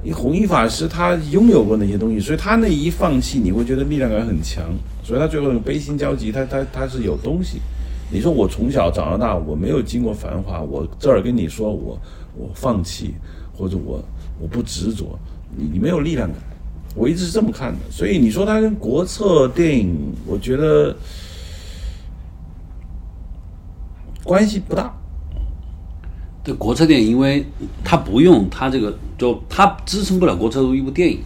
[0.05, 4.65] 你红衣法师他拥有过那些东西，所以他那一放弃，你会觉得力量感很强，
[5.03, 7.61] 所以他最后那个悲心交集，他他他是有东西。
[8.12, 11.99] 你说我从小长到大，我没有经过繁华，我这儿跟你说我
[12.37, 13.15] 我放弃
[13.57, 14.03] 或者我
[14.41, 15.19] 我不执着，
[15.57, 16.39] 你你没有力量感，
[16.97, 17.78] 我一直是这么看的。
[17.91, 20.97] 所以你说他跟国策电影，我觉得
[24.24, 24.93] 关系不大。
[26.43, 27.45] 对国策电影，因为
[27.85, 31.20] 它不用它这个，就它支撑不了国策一部电影，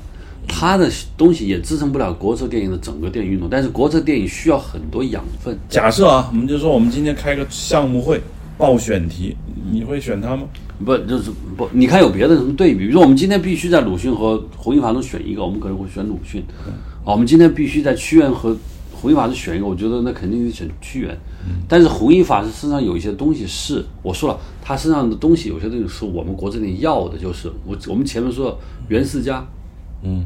[0.46, 3.48] 它的东西也支撑不了国策电影的整个电影运动。
[3.50, 5.58] 但是国策电影需要很多养分。
[5.68, 8.20] 假设啊，我们就说我们今天开个项目会
[8.56, 9.36] 报选题，
[9.70, 10.44] 你会选他吗？
[10.84, 12.80] 不，就是不，你看有别的什么对比？
[12.80, 16.42] 比如说我们今天必须在鲁迅和弘一法中选一个，我们可能会选鲁迅。
[17.04, 18.56] 啊，我们今天必须在屈原和
[18.92, 21.16] 弘一法师选一个，我觉得那肯定得选屈原。
[21.68, 28.58] 但是弘一法师身上有一些东西是，我说了，他身上的东西有些东西是我们国这里要的，就是我我们前面说
[28.88, 29.46] 袁世家，
[30.04, 30.24] 嗯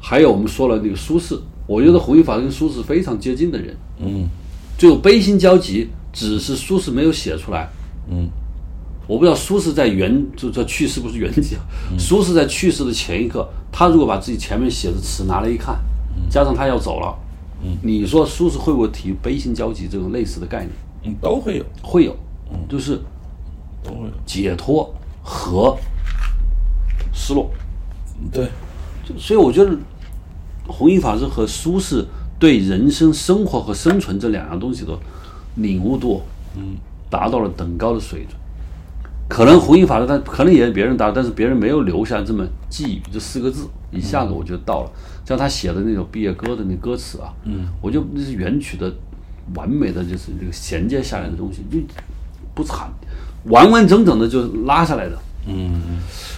[0.00, 3.76] 还有我们说了那个苏轼，我觉得弘一法师跟苏轼非常接近的人。
[3.98, 4.28] 嗯
[4.78, 7.68] 最后悲心交集，只是苏轼没有写出来。
[8.08, 8.28] 嗯
[9.08, 11.56] 我不知道苏轼在元就这去世不是元节，
[11.98, 15.78] 苏轼在去世的前一刻，他如果把自己前面写的词拿来一看，
[16.28, 17.16] 加上他要走了，
[17.82, 20.70] 你说苏轼会不会提悲心交集这种类似的概念？
[21.04, 22.16] 嗯，都会有，会有，
[22.68, 23.00] 就是
[23.82, 24.10] 都会。
[24.26, 24.92] 解脱
[25.22, 25.76] 和
[27.12, 27.48] 失落。
[28.32, 28.50] 对，就
[29.18, 29.76] 所以我觉得
[30.66, 32.04] 弘一法师和苏轼
[32.38, 34.98] 对人生、生活和生存这两样东西的
[35.56, 36.22] 领悟度，
[36.56, 36.76] 嗯，
[37.08, 38.38] 达到了等高的水准。
[39.28, 44.90] 可能弘一法师他可能也是别人达，但是别人没有留下这么“寄语”这四个字，一下子我就到了。
[45.24, 48.92] 像他写的那种毕业歌的那歌词啊，嗯，我就那是原曲的
[49.54, 51.78] 完美的就是这个衔接下来的东西，就
[52.54, 52.88] 不惨，
[53.46, 55.18] 完完整整的就拉下来的。
[55.48, 55.80] 嗯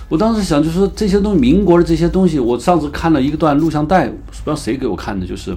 [0.09, 5.57] 我当时想，就是说这些东西，民国的这些东西，我上次看了一个段录像带，不知道谁给我看的，就是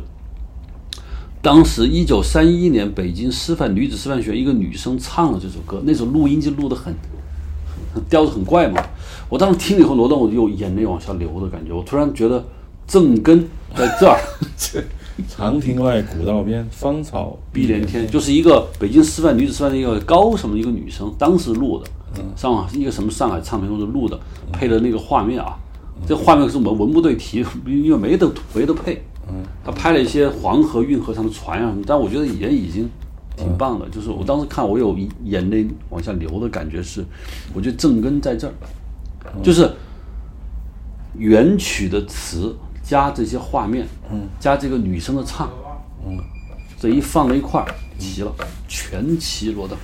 [1.42, 6.94] 当时一九三一年北京师范女子师范学院一个女生唱了这首歌，那首录音就录的很
[7.94, 8.84] 很调子很怪嘛。
[9.30, 12.44] 我当时听了以后，罗动我就眼泪往下流的感觉，我突然觉得
[12.86, 14.20] 正根在这儿。
[15.28, 21.86] 长亭外，古道边，芳草碧连天，就是一个北京师范女子师范的一个高什么一个女生，当时录的，
[22.36, 24.20] 上海一个什么上海唱片公司录的，
[24.52, 25.58] 配的那个画面啊，
[26.08, 29.02] 这画面是我们文不对题，因为没得没得配，
[29.64, 32.90] 他拍了一些黄河、运河上的船啊什么，但我觉得也已经
[33.38, 37.06] 挺棒的，就是我当时看我有眼泪往下流的感觉是，
[37.54, 38.54] 我觉得正根在这儿，
[39.44, 39.72] 就是
[41.18, 45.50] 原曲的词加这些画面，嗯，加这个女生的唱，
[46.06, 46.18] 嗯，
[46.80, 47.68] 这一放在一块儿，
[47.98, 48.34] 齐了，
[48.68, 49.76] 全齐罗的。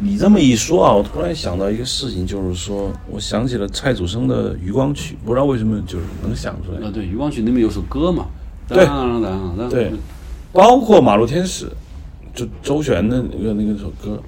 [0.00, 6.86] 你这么一说啊，我突然想到一个事情，就是说，我想起了蔡祖生的《渔光曲》，不知道为什么就是能想出来。
[6.86, 8.26] 啊，对，《渔光曲》里面有首歌嘛，
[8.68, 9.92] 对当当当当对，
[10.52, 11.66] 包括《马路天使》，
[12.32, 14.22] 就周璇的那个那个首歌。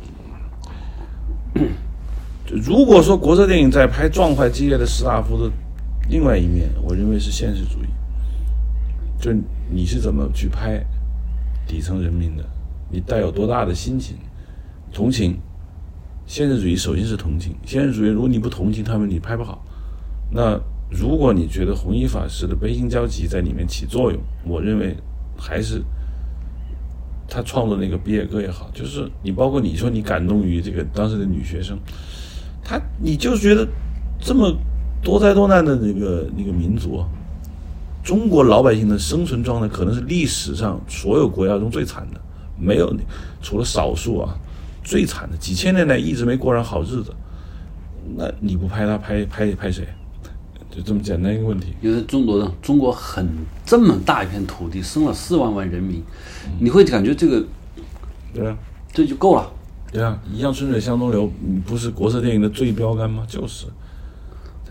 [2.44, 5.48] 就如果说国策电影在拍壮怀激烈的士大夫的
[6.08, 7.86] 另外一面，我认为是现实主义。
[9.20, 9.30] 就
[9.70, 10.84] 你是怎么去拍
[11.64, 12.44] 底层人民的，
[12.90, 14.16] 你带有多大的心情、
[14.92, 15.38] 同情。
[16.30, 19.64] 现实主义首先是同情，现实主义如果你不同情他们，你拍不好。
[20.30, 20.56] 那
[20.88, 24.96] 如果你觉得弘一法师的悲心交集在里面起作用，我认为
[25.36, 25.82] 还是
[27.28, 31.76] 他创作那个毕业歌也好，就是你包括你说你感动于这个当时的女学生，
[32.62, 33.66] 他你就觉得
[34.20, 34.56] 这么
[35.02, 37.04] 多灾多难的那个那个民族，
[38.04, 42.20] 中国老百姓的生存状态可能是历史上所有国家中最惨的，
[42.56, 42.96] 没有
[43.42, 44.38] 除了少数啊，
[44.90, 47.14] 最惨的几千年来一直没过上好日子，
[48.16, 49.86] 那你不拍他拍拍拍谁？
[50.68, 51.72] 就这么简单一个问题。
[51.80, 53.28] 因为中国的中国很
[53.64, 56.02] 这么大一片土地，生了四万万人民，
[56.58, 57.44] 你会感觉这个
[58.34, 58.58] 对啊，
[58.92, 59.48] 这就够了。
[59.92, 61.30] 对啊，一样春水向东流，
[61.64, 63.24] 不是国色电影的最标杆吗？
[63.28, 63.66] 就是，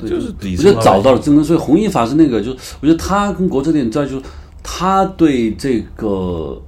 [0.01, 2.51] 就是底层我觉得找到了真根，所以弘一法师那个，就
[2.81, 4.25] 我觉得他跟国策电影在就是
[4.61, 6.61] 他对这个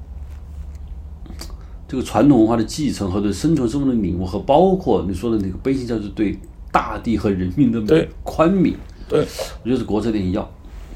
[1.91, 6.39] 这个传统文化的继承和对生存生活的领悟，和包括你说的那个悲心教，就是对
[6.71, 8.07] 大地和人民的对。
[8.23, 8.75] 宽悯，
[9.09, 9.27] 对。
[9.61, 10.49] 我觉得是国策电影要。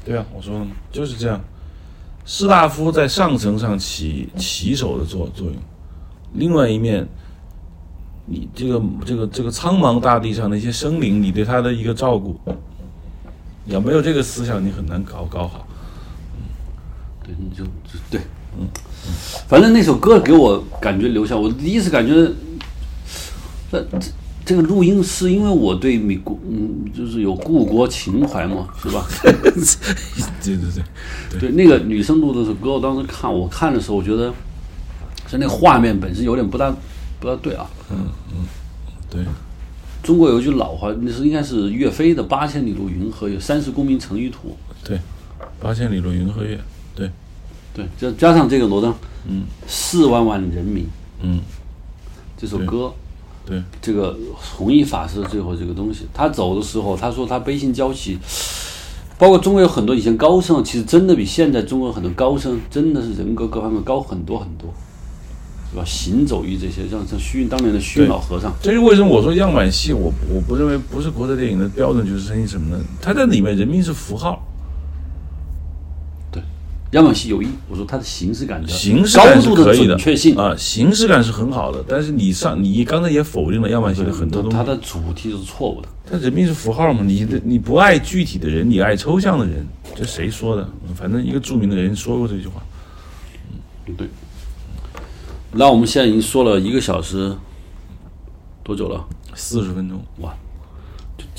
[0.06, 1.38] 对啊，我说了，就是这样。
[2.24, 5.56] 士大夫在上层上起起手的作作用，
[6.32, 7.06] 另外一面，
[8.24, 12.34] 你这个这个这个苍茫大地上的一些生灵，你对他的一个照顾，
[13.66, 15.68] 你要没有这个思想，你很难搞搞好。
[17.22, 18.18] 对，你就就对，
[18.58, 18.66] 嗯，
[19.48, 22.14] 反正那首歌给我感觉留下，我第一次感觉，
[23.70, 24.08] 这这
[24.44, 29.06] 这个录音是因为我对美国，嗯，就是有故国情怀嘛， 是吧？
[29.22, 30.64] 对对
[31.30, 34.32] 对，对，那个女生录的这首歌，我当时看，我看的时候，我觉得
[35.28, 36.74] 是那个画面本身有点不大
[37.18, 37.66] 不大对啊。
[37.90, 38.46] 嗯嗯
[39.08, 39.24] 对，
[40.02, 45.00] 中国有一句老话，那是应该是岳飞的“八千里路云和月，三十功名尘与土对，
[45.60, 46.60] 八千里路云和月，
[47.76, 47.84] 对，”。
[48.00, 48.92] 就，加加上这个罗登，
[49.28, 50.86] 嗯，四万万人民
[51.22, 51.40] 嗯，
[52.36, 52.92] 这首歌，
[53.44, 58.18] 对，这个弘一法师最后这个东西，他走的时候，他说他悲心交集，
[59.18, 64.72] 包括中国有很多以前高僧，其实真的比现在中国很多高僧真的是人格各方面高很多很多，
[65.70, 65.84] 是吧？
[65.84, 72.84] 行走于这些，像像虚云当年的虚云老和尚，这是为什么我说样板戏，我我不认为不是国产电影的标准，就是声音什么呢？
[73.00, 74.55] 它在里面人民是符号，对，
[76.96, 84.64] 样板戏有意，我说它的形式感的形式感高度是可以准确性，啊，形式感是很好的，但是你上你刚才也否定了样板戏的很多东西它。
[84.64, 85.88] 的主题是错误的。
[86.10, 87.02] 但人民是符号嘛？
[87.04, 90.68] 你的你不爱具体的人，你爱抽象的人，这谁说的？
[90.94, 92.62] 反正一个著名的人说过这句话。
[93.96, 94.08] 对。
[95.52, 97.34] 那我们现在已经说了一个小时
[98.62, 99.04] 多久了？
[99.34, 100.34] 四十分钟，哇，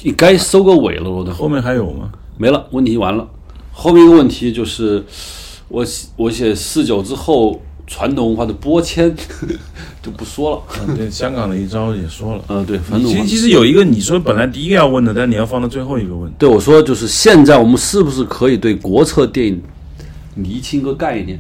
[0.04, 1.34] 你该收个尾了，罗德。
[1.34, 2.12] 后面还有吗？
[2.38, 3.28] 没了，问题完了。
[3.72, 5.04] 后面一个问题就是，
[5.70, 9.16] 我写我写四九之后传统文化的播迁
[10.02, 10.62] 就不说了。
[10.88, 12.44] 嗯对，香港的一招也说了。
[12.48, 16.32] 嗯，对，其实其实有一个，你说本来第一个要问的，但你要放到最后一个问。
[16.40, 19.62] 对我说，就是现在我们是不是可以对国策电影
[20.36, 21.40] 厘清个概念？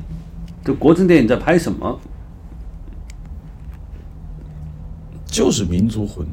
[0.65, 1.99] 就国策电影在拍什么？
[5.25, 6.25] 就是民族魂。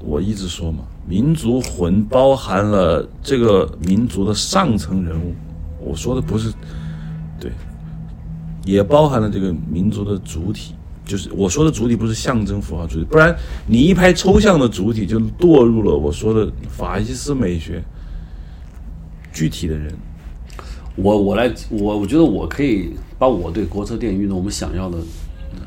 [0.00, 5.34] 我一直说嘛，民族魂包含了这个民族的上层人物。
[5.80, 6.52] 我说的不是
[7.38, 7.50] 对，
[8.64, 10.74] 也包含了这个民族的主体。
[11.04, 13.34] 就是我说的主体不是象征符号主体，不然
[13.66, 17.82] 你一拍抽象的主体，就堕入了我说的法西斯美学。
[19.30, 19.94] 具体的人，
[20.96, 24.98] 我我来，我我觉得我可以把我对国策电影运动我们想要的
[25.52, 25.60] 呃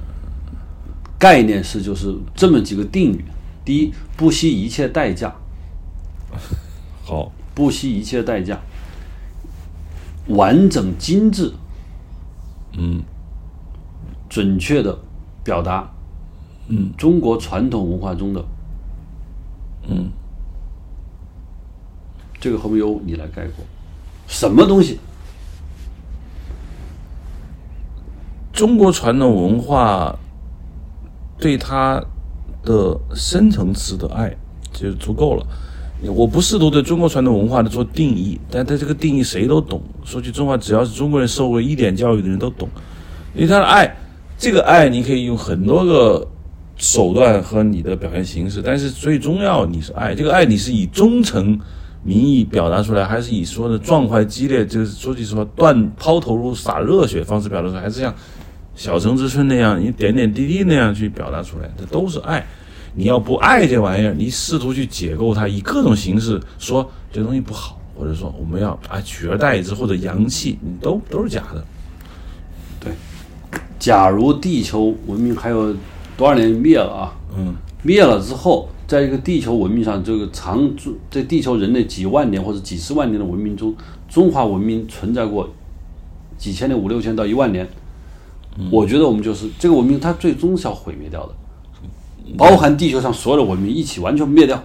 [1.17, 3.23] 概念是，就是这么几个定语：
[3.63, 5.33] 第一，不惜一切代价，
[7.05, 8.59] 好，不惜一切代价，
[10.35, 11.51] 完整精致，
[12.77, 13.01] 嗯，
[14.29, 14.97] 准确的
[15.43, 15.89] 表达，
[16.67, 18.45] 嗯，中国传统文化中的，
[19.87, 20.09] 嗯，
[22.39, 23.65] 这个后面由你来概括，
[24.27, 24.99] 什么东西？
[28.53, 30.15] 中国传统文化
[31.39, 32.03] 对它
[32.63, 34.35] 的深层次的爱
[34.71, 35.45] 就足够了。
[36.09, 39.81] 我不试图对中国传统文化的做定义，但它这个定义谁都懂。
[40.03, 42.67] 说句真话，只要是中国人受过一点教育的人都懂，
[43.35, 43.95] 因为他的爱，
[44.37, 46.27] 这个爱你可以用很多个
[46.75, 51.59] 手段和你的表现形式，但是最重要你是爱，这个爱你是以忠诚
[52.03, 58.11] 名义表达出来，还是以说的壮怀激烈，就是说句实话，断抛头颅洒热血方式表达出来，还是像
[58.73, 62.43] 小城之春那样一点点滴滴那样去表达出来，这都是爱。
[62.93, 71.63] 你要不爱这玩意儿，你试图去解构它，以各种形式说这东西不好，或者说我们要啊取而代之或者洋气，你都都是假的。
[72.79, 72.91] 对
[73.79, 75.73] 假如地球文明还有
[76.17, 77.13] 多少年灭了啊？
[77.37, 83.73] 嗯，灭了之后，在一个地球文明上，这个长住在地球人类几万年或者几十万年的文明中，
[84.09, 85.49] 中华文明存在过
[86.37, 87.67] 几千年、五六千到一万年。
[88.69, 91.33] 我觉得我们就是这个文明，它最终是要毁灭掉的，
[92.37, 94.61] 包含地球上所有的文明一起完全灭掉。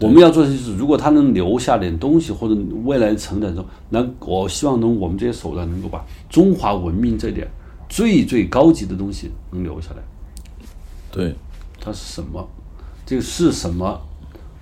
[0.00, 7.48] 我们要做的就是，如果它能留下点东西，或者未来成长中，那我希望能我们这些手段能够把中华文明这点
[7.88, 10.02] 最最高级的东西能留下来，
[11.10, 11.34] 对，
[11.80, 12.48] 它是什么？
[13.04, 14.00] 这个是什么？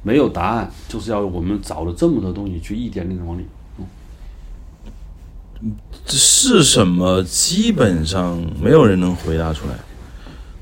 [0.02, 3.44] 没有答案，就是要我们找了这么多东西去一点点的往里。
[5.60, 5.72] 嗯
[6.06, 7.22] 这是什么？
[7.24, 9.74] 基本上没有人能回答出来。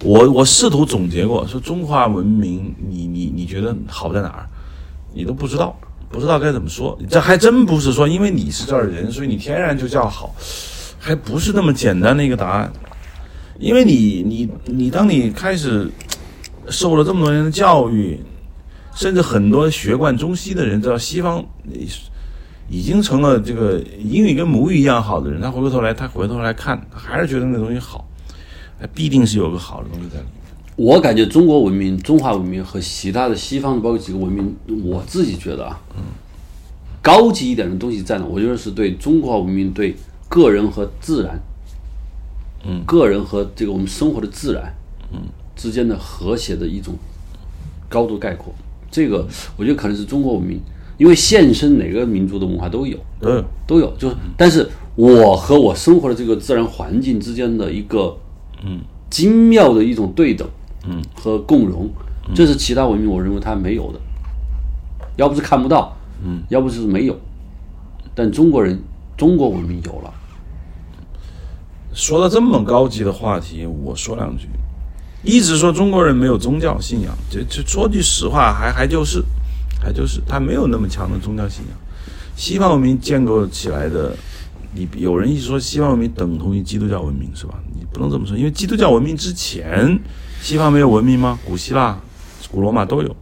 [0.05, 4.47] 我我试图总结过，说中华文明，你你你觉得好在哪儿？
[5.15, 5.75] 你都不知道，
[6.11, 6.99] 不知道该怎么说。
[7.09, 10.35] 这还真不是说因为你是这儿人，所以你天然就叫好，
[10.99, 12.71] 还不是那么简单的一个答案。
[13.59, 15.91] 因为你你你，当你开始
[16.69, 18.21] 受了这么多年的教育，
[18.95, 21.43] 甚至很多学贯中西的人知道西方
[22.69, 28.07] 已经成了这个英语跟母语一样好的人，他回过头来，他回头来看，还是觉得那东西好，
[28.89, 30.45] 必定是有个好的东西在里面。
[30.77, 34.55] 我感觉中国文明、中华文明和其他的西方的包括几个文明，
[34.85, 36.03] 我自己觉得啊，嗯，
[37.01, 38.25] 高级一点的东西在哪？
[38.25, 39.95] 我觉得是对中华文明对
[40.29, 41.41] 个人和自然，
[42.67, 44.75] 嗯，个人和这个我们生活的自然，
[45.13, 45.21] 嗯，
[45.55, 46.95] 之间的和谐的一种
[47.89, 48.53] 高度概括。
[48.91, 50.61] 这个我觉得可能是中国文明，
[50.99, 58.17] 因为现身哪个民族的文化都有，都有都有，就是但是我和我生活的这个自然环境之间的一个，
[58.65, 60.49] 嗯，精妙的一种对等。
[60.87, 61.89] 嗯，和共荣，
[62.35, 63.99] 这是其他文明我认为它没有的，
[65.17, 67.19] 要不是看不到，嗯，要不就是没有，
[68.15, 68.79] 但中国人
[69.17, 70.13] 中国文明有了。
[71.95, 74.47] 说到这么高级的话题，我说两句，
[75.23, 79.25] 一直说中国人没有宗教信仰，这这说句实话，还还就是，
[79.81, 81.79] 还就是他没有那么强的宗教信仰。
[82.37, 84.15] 西方文明建构起来的，
[84.75, 87.63] 你有人一说西方文明等同于基督教文明是吧？
[87.75, 89.99] 你不能这么说，因为基督教文明之前。
[90.43, 91.39] 西方没有文明吗？
[91.47, 91.99] 古希腊、
[92.51, 93.17] 古罗马都有。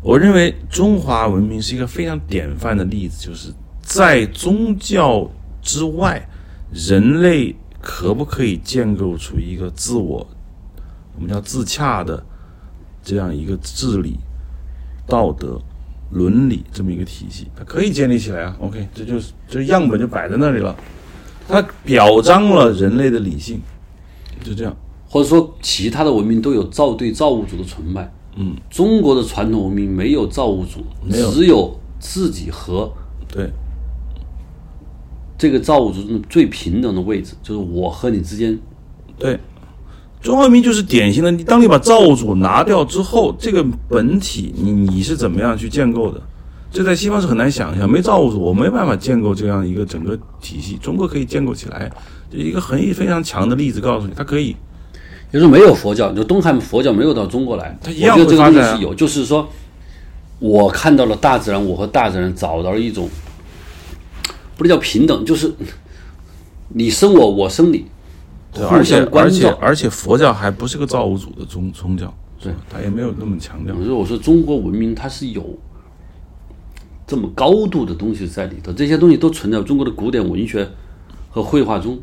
[0.00, 3.52] 我认为中华文明是一个非常典范的例子，就是
[3.82, 5.28] 在宗教
[5.60, 6.28] 之外，
[6.72, 10.24] 人类可不可以建构出一个自我，
[11.16, 12.24] 我们叫自洽的
[13.02, 14.20] 这样一个治理、
[15.04, 15.60] 道德、
[16.10, 17.46] 伦理这么一个体系？
[17.56, 18.56] 它可以建立起来啊。
[18.60, 20.74] OK，这就是这样本就摆在那里了，
[21.48, 23.60] 它表彰了人类的理性，
[24.42, 24.76] 就这样。
[25.08, 28.12] 或者说，其他的文明都有造对造物主的崇拜。
[28.36, 32.92] 嗯，中国的传统文明没有造物主，没有，只有自己和
[33.28, 33.50] 对
[35.38, 38.58] 这个造物主最平等的位置，就是我和你之间。
[39.18, 39.38] 对，
[40.26, 46.20] 中华文明就是典型的，你当你把造物主拿掉之后，这个本体你你是怎么样去建构的？
[46.72, 50.76] 这在西方是很难想象，没造物主，我没办法建构这样一个整个体系。
[50.82, 51.88] 中国可以建构起来，
[52.28, 54.56] 就一个很非常强的例子，告诉你，它可以。
[55.32, 58.92] 就是没有佛教，就东汉佛教没有到中国来，我觉得这个东西是有。
[58.92, 59.48] 就是说，
[60.40, 63.08] 我看到了大自然，我和大自然找到了一种，
[64.56, 65.52] 不是叫平等，就是
[66.70, 67.84] 你生我，我生你，
[68.70, 73.74] 而且而且而且佛教还不是个造物主的宗宗教，对，他也没有那么强调。
[73.74, 75.58] 我说我说中国文明它是有
[77.06, 80.68] 这么高度的东西在里头，这些东西都存在中国的古典文学
[81.30, 81.98] 和绘画中，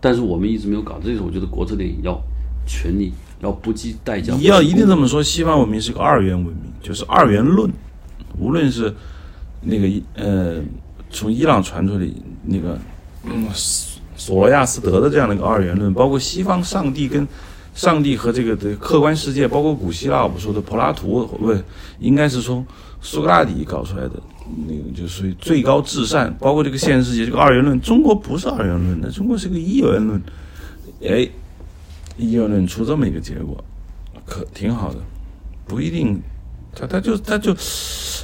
[0.00, 1.00] 但是我们一直没有搞。
[1.02, 2.20] 这是我觉得国策电影要。
[2.68, 3.12] 全力
[3.42, 4.34] 要不计代价。
[4.34, 7.70] 你要一定这么说，西方文明是个二元文明，就是二元论。
[8.40, 8.92] 无论是
[9.62, 10.60] 那个呃，
[11.10, 12.04] 从伊朗传出的
[12.42, 12.76] 那个
[13.22, 13.46] 嗯
[14.16, 17.26] 索罗亚斯德的这样的一个二元论，包括西方上帝跟
[17.74, 21.54] 上帝和这个的客观世界，包括古希腊我们说的柏拉图，不
[22.00, 22.66] 应该是从
[23.00, 24.12] 苏格拉底搞出来的
[24.66, 26.34] 那个，就属于最高至善。
[26.40, 30.22] 包括这个现实世界，这个二元论，中国不是二元论的，中国是个一元论。
[31.02, 31.28] 哎。
[32.18, 33.62] 一元论出这么一个结果，
[34.24, 34.98] 可挺好的，
[35.66, 36.18] 不一定，
[36.74, 37.54] 他他就他就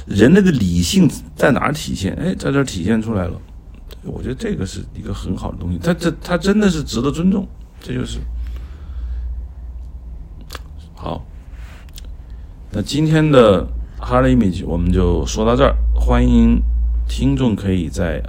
[0.07, 2.11] 人类的理性在哪儿体现？
[2.15, 3.39] 哎，在这儿体现出来了。
[4.03, 7.47] 我觉得这个是一个很好的东西，他这他真的是值得尊重，
[7.81, 8.19] 这就是
[10.95, 11.25] 好。
[12.71, 13.67] 那今天的
[13.99, 16.61] Hard Image 我们就说到这儿，欢迎
[17.07, 18.23] 听众可以在。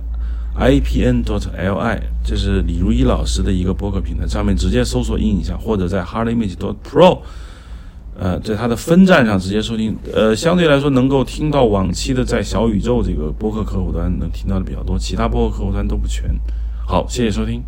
[0.57, 7.19] ipn.dot.li，这是李如一老师的一个博客平台，上面直接搜索印象，或者在 hardimage.dot.pro，
[8.19, 9.97] 呃，在它的分站上直接收听。
[10.13, 16.31] 呃，相对来说能够听到往期的在小宇宙这个播客客户端能听到的比较多，其他播客客户端都不全。
[16.87, 17.63] 好，谢谢收听。